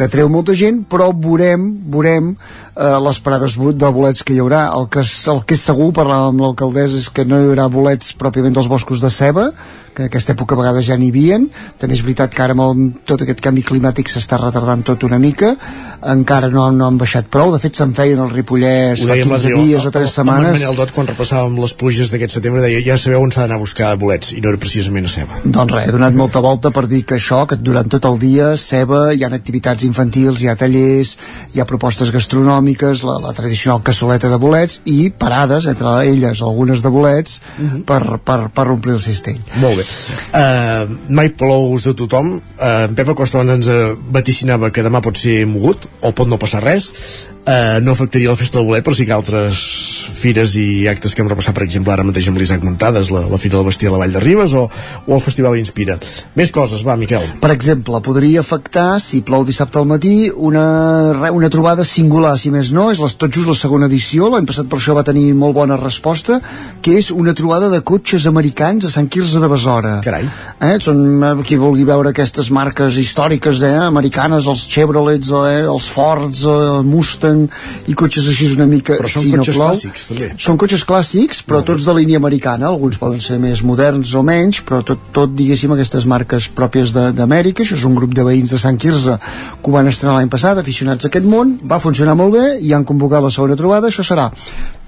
[0.00, 2.30] que treu molta gent, però veurem, veurem
[2.76, 4.66] eh, les parades de bolets que hi haurà.
[4.76, 7.68] El que, és, el que és segur, parlant amb l'alcaldessa, és que no hi haurà
[7.72, 9.50] bolets pròpiament dels boscos de ceba,
[9.94, 11.46] que en aquesta època a vegades ja n'hi havien.
[11.80, 15.18] També és veritat que ara amb el, tot aquest canvi climàtic s'està retardant tot una
[15.18, 15.54] mica.
[16.14, 17.52] Encara no, no han baixat prou.
[17.54, 20.54] De fet, se'n feien el Ripollès fa 15 dies o 3 setmanes.
[20.54, 23.58] El Manel Dot, quan repassàvem les pluges d'aquest setembre, deia ja sabeu on s'ha d'anar
[23.58, 25.42] a buscar bolets, i no era precisament a ceba.
[25.44, 28.54] Doncs res, he donat molta volta per dir que això, que durant tot el dia,
[28.60, 31.16] ceba, hi ha activitats infantils, hi ha tallers,
[31.54, 32.59] hi ha propostes gastronòmiques,
[33.04, 37.84] la, la tradicional cassoleta de bolets i parades, entre elles algunes de bolets, uh -huh.
[37.84, 39.40] per, per, per omplir el cistell.
[39.60, 39.84] Molt bé.
[40.32, 42.40] Uh, mai plous de tothom.
[42.58, 46.38] Uh, en Pep Acosta abans ens vaticinava que demà pot ser mogut, o pot no
[46.38, 46.92] passar res.
[47.46, 49.60] Eh, no afectaria la festa del bolet, però sí que altres
[50.20, 53.40] fires i actes que hem repassat, per exemple, ara mateix amb l'Isaac Muntades, la, la
[53.40, 54.66] Fira del Bestiar a la Vall de Ribes o,
[55.06, 55.96] o el Festival Inspira.
[56.36, 57.24] Més coses, va, Miquel.
[57.40, 60.64] Per exemple, podria afectar, si plou dissabte al matí, una,
[61.32, 64.68] una trobada singular, si més no, és les, tot just la segona edició, l'any passat
[64.70, 66.40] per això va tenir molt bona resposta,
[66.84, 69.96] que és una trobada de cotxes americans a Sant Quirze de Besora.
[70.04, 70.28] Carai.
[70.60, 75.88] Eh, són, eh, qui vulgui veure aquestes marques històriques, eh, americanes, els Chevrolets, eh, els
[75.90, 76.84] Fords, eh, el
[77.30, 78.96] Mustang, i cotxes així una mica...
[78.98, 79.70] Però són si cotxes no plou.
[79.70, 80.30] clàssics, també.
[80.40, 84.62] Són cotxes clàssics, però tots de línia americana, alguns poden ser més moderns o menys,
[84.66, 88.60] però tot, tot diguéssim, aquestes marques pròpies d'Amèrica, això és un grup de veïns de
[88.62, 92.36] Sant Quirze que ho van estrenar l'any passat, aficionats a aquest món, va funcionar molt
[92.36, 94.30] bé i han convocat la segona trobada, això serà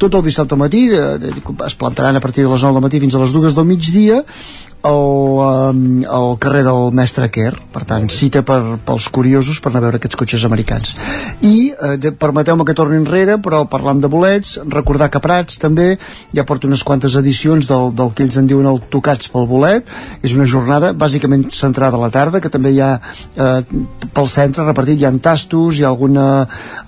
[0.03, 1.33] tot el dissabte al matí, de,
[1.67, 4.23] es plantaran a partir de les 9 del matí fins a les 2 del migdia,
[4.83, 9.83] al, um, al carrer del Mestre Quer per tant cita per, pels curiosos per anar
[9.83, 10.95] a veure aquests cotxes americans.
[11.47, 15.95] I eh, permeteu-me que torni enrere però parlant de bolets, recordar que Prats també
[16.35, 19.89] ja porta unes quantes edicions del, del que ells en diuen el Tocats pel bolet.
[20.23, 23.61] És una jornada bàsicament centrada a la tarda que també hi ha eh,
[24.13, 25.01] pel centre repartit.
[25.01, 26.27] Hi ha tastos hi ha alguna,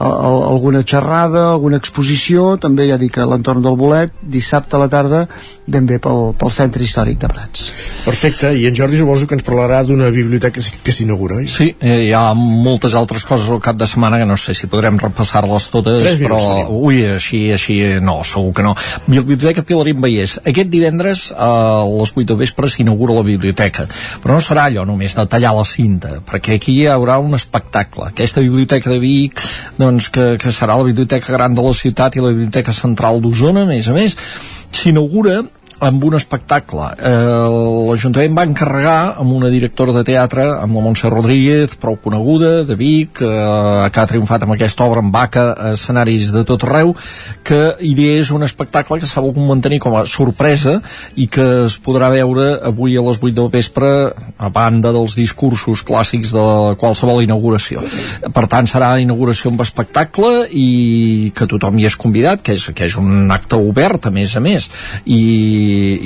[0.02, 4.90] al, alguna xerrada alguna exposició també ja dic a l'entorn del bolet dissabte a la
[4.92, 5.26] tarda
[5.66, 7.68] ben bé pel, pel centre històric de Prats
[8.04, 11.46] Perfecte, i en Jordi suposo que ens parlarà d'una biblioteca que s'inaugura, oi?
[11.48, 14.68] Sí, eh, hi ha moltes altres coses al cap de setmana que no sé si
[14.68, 18.74] podrem repassar-les totes, Tres però minuts ui, així, així no, segur que no.
[19.06, 20.36] Biblioteca Pilarín Vallès.
[20.44, 21.48] Aquest divendres a
[21.88, 23.86] les 8 de vespre s'inaugura la biblioteca,
[24.22, 28.10] però no serà allò només de tallar la cinta, perquè aquí hi haurà un espectacle.
[28.12, 29.40] Aquesta biblioteca de Vic,
[29.78, 33.64] doncs que, que serà la biblioteca gran de la ciutat i la biblioteca central d'Osona,
[33.64, 34.16] a més a més,
[34.74, 35.42] s'inaugura
[35.84, 36.88] amb un espectacle.
[36.98, 42.64] Eh, L'Ajuntament va encarregar amb una directora de teatre, amb la Montse Rodríguez, prou coneguda,
[42.64, 43.28] de Vic, eh,
[43.92, 46.94] que ha triomfat amb aquesta obra en vaca a escenaris de tot arreu,
[47.44, 50.78] que ideés un espectacle que s'ha volgut mantenir com a sorpresa
[51.16, 53.90] i que es podrà veure avui a les 8 del vespre
[54.38, 56.46] a banda dels discursos clàssics de
[56.80, 57.82] qualsevol inauguració.
[58.34, 62.88] Per tant, serà inauguració amb espectacle i que tothom hi és convidat, que és, que
[62.88, 64.70] és un acte obert, a més a més,
[65.04, 65.20] i,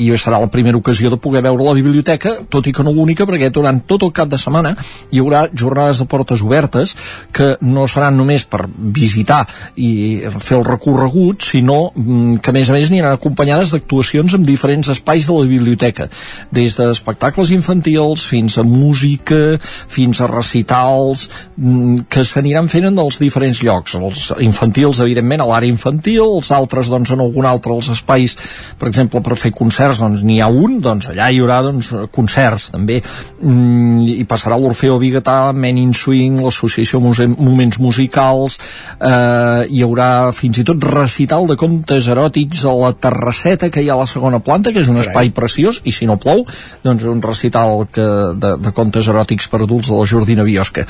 [0.05, 3.27] i serà la primera ocasió de poder veure la biblioteca, tot i que no l'única,
[3.29, 4.75] perquè durant tot el cap de setmana
[5.11, 6.95] hi haurà jornades de portes obertes
[7.35, 9.45] que no seran només per visitar
[9.77, 9.91] i
[10.39, 14.91] fer el recorregut, sinó mm, que a més a més aniran acompanyades d'actuacions en diferents
[14.93, 16.09] espais de la biblioteca,
[16.55, 19.59] des d'espectacles infantils fins a música,
[19.89, 23.97] fins a recitals, mm, que s'aniran fent en els diferents llocs.
[23.99, 28.37] Els infantils, evidentment, a l'àrea infantil, els altres, doncs, en algun altre dels espais,
[28.79, 32.71] per exemple, per fer concerts, doncs n'hi ha un, doncs allà hi haurà doncs, concerts
[32.75, 38.59] també, mm, i passarà l'Orfeo Bigatà, Men in Swing, l'Associació Moments Musicals,
[39.01, 43.91] eh, hi haurà fins i tot recital de contes eròtics a la terrasseta que hi
[43.91, 46.45] ha a la segona planta, que és un espai preciós, i si no plou,
[46.85, 50.87] doncs un recital que, de, de contes eròtics per adults de la Jordina Biosca.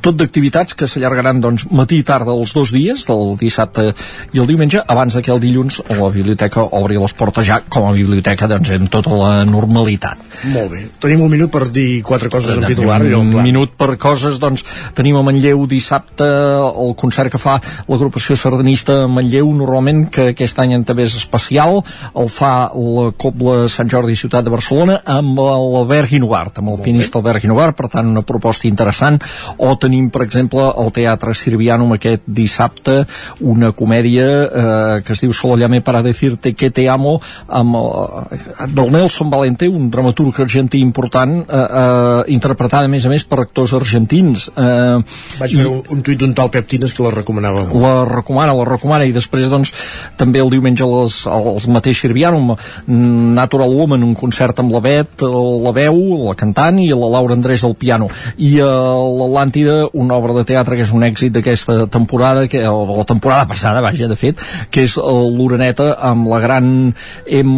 [0.00, 3.90] Tot d'activitats que s'allargaran doncs, matí i tarda els dos dies, del dissabte
[4.32, 7.92] i el diumenge, abans que el dilluns la biblioteca obri les portes ja com a
[7.94, 10.18] biblioteca doncs, amb tota la normalitat.
[10.52, 10.82] Molt bé.
[11.00, 13.00] Tenim un minut per dir quatre coses en titular.
[13.00, 13.44] allò en un plan.
[13.44, 14.64] minut per coses, doncs
[14.94, 20.58] tenim a Manlleu dissabte el concert que fa l'agrupació sardanista a Manlleu normalment, que aquest
[20.58, 21.82] any també és especial,
[22.14, 27.18] el fa la Cobla Sant Jordi Ciutat de Barcelona amb l'Albert Guinovart, amb el finista
[27.18, 29.20] Albert Guinovart, per tant una proposta interessant,
[29.58, 33.04] o tenim per exemple el Teatre Sirvianum aquest dissabte,
[33.40, 38.66] una comèdia eh, que es diu Solo llame para decirte que te amo amb eh,
[38.72, 43.40] del Nelson Valente, un dramaturg argentí important, eh, eh, interpretada a més a més per
[43.42, 44.48] actors argentins.
[44.56, 44.98] Eh,
[45.40, 47.76] Vaig veure un, un tuit d'un tal Pep Tines que la recomanava molt.
[47.82, 49.72] la recomana, la recomana i després doncs
[50.16, 52.54] també el diumenge les, el mateix Sirvianum
[52.86, 57.64] Natural Woman, un concert amb la Bet la veu, la cantant i la Laura Andrés
[57.66, 62.46] al piano i a l'Atlàntida una obra de teatre que és un èxit d'aquesta temporada
[62.50, 64.40] que, o la temporada passada, vaja, de fet
[64.70, 66.70] que és l'Uraneta amb la gran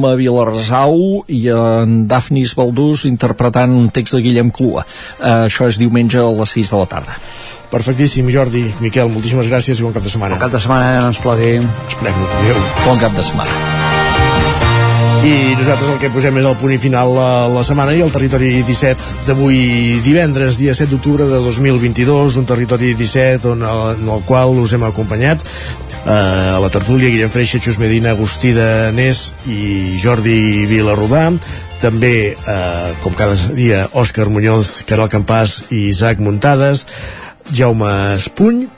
[0.00, 5.76] Emma Vilarsau i en Dafnis Baldús interpretant un text de Guillem Clua uh, això és
[5.80, 7.18] diumenge a les 6 de la tarda
[7.70, 8.64] Perfectíssim, Jordi.
[8.82, 10.34] Miquel, moltíssimes gràcies i bon cap de setmana.
[10.34, 11.52] Bon cap de setmana, no ens plogui.
[11.86, 12.24] Esperem.
[12.40, 12.64] Adéu.
[12.88, 13.79] Bon cap de setmana.
[15.20, 18.12] I nosaltres el que posem és el punt i final a la setmana i el
[18.14, 24.24] territori 17 d'avui divendres, dia 7 d'octubre de 2022, un territori 17 on, en el
[24.24, 29.26] qual us hem acompanyat eh, a la tertúlia Guillem Freixa, Xus Medina, Agustí de Nes
[29.44, 31.28] i Jordi Vilarrodà
[31.84, 36.86] també, eh, com cada dia, Òscar Muñoz, Caral Campàs i Isaac Muntades
[37.52, 38.70] Jaume Espuny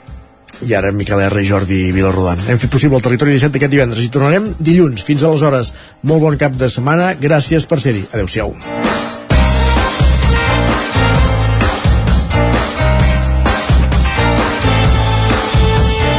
[0.67, 2.41] i ara Miquel R i Jordi Vilarrodant.
[2.49, 5.03] Hem fet possible el territori 17 aquest divendres i tornarem dilluns.
[5.05, 5.73] Fins aleshores,
[6.03, 7.13] molt bon cap de setmana.
[7.19, 8.05] Gràcies per ser-hi.
[8.13, 8.55] Adéu-siau.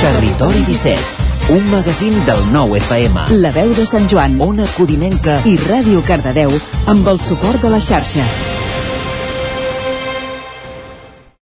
[0.04, 3.28] Territori 17, un magazín del nou FM.
[3.40, 6.52] La veu de Sant Joan, Ona Codinenca i Ràdio Cardedeu
[6.90, 8.53] amb el suport de la xarxa.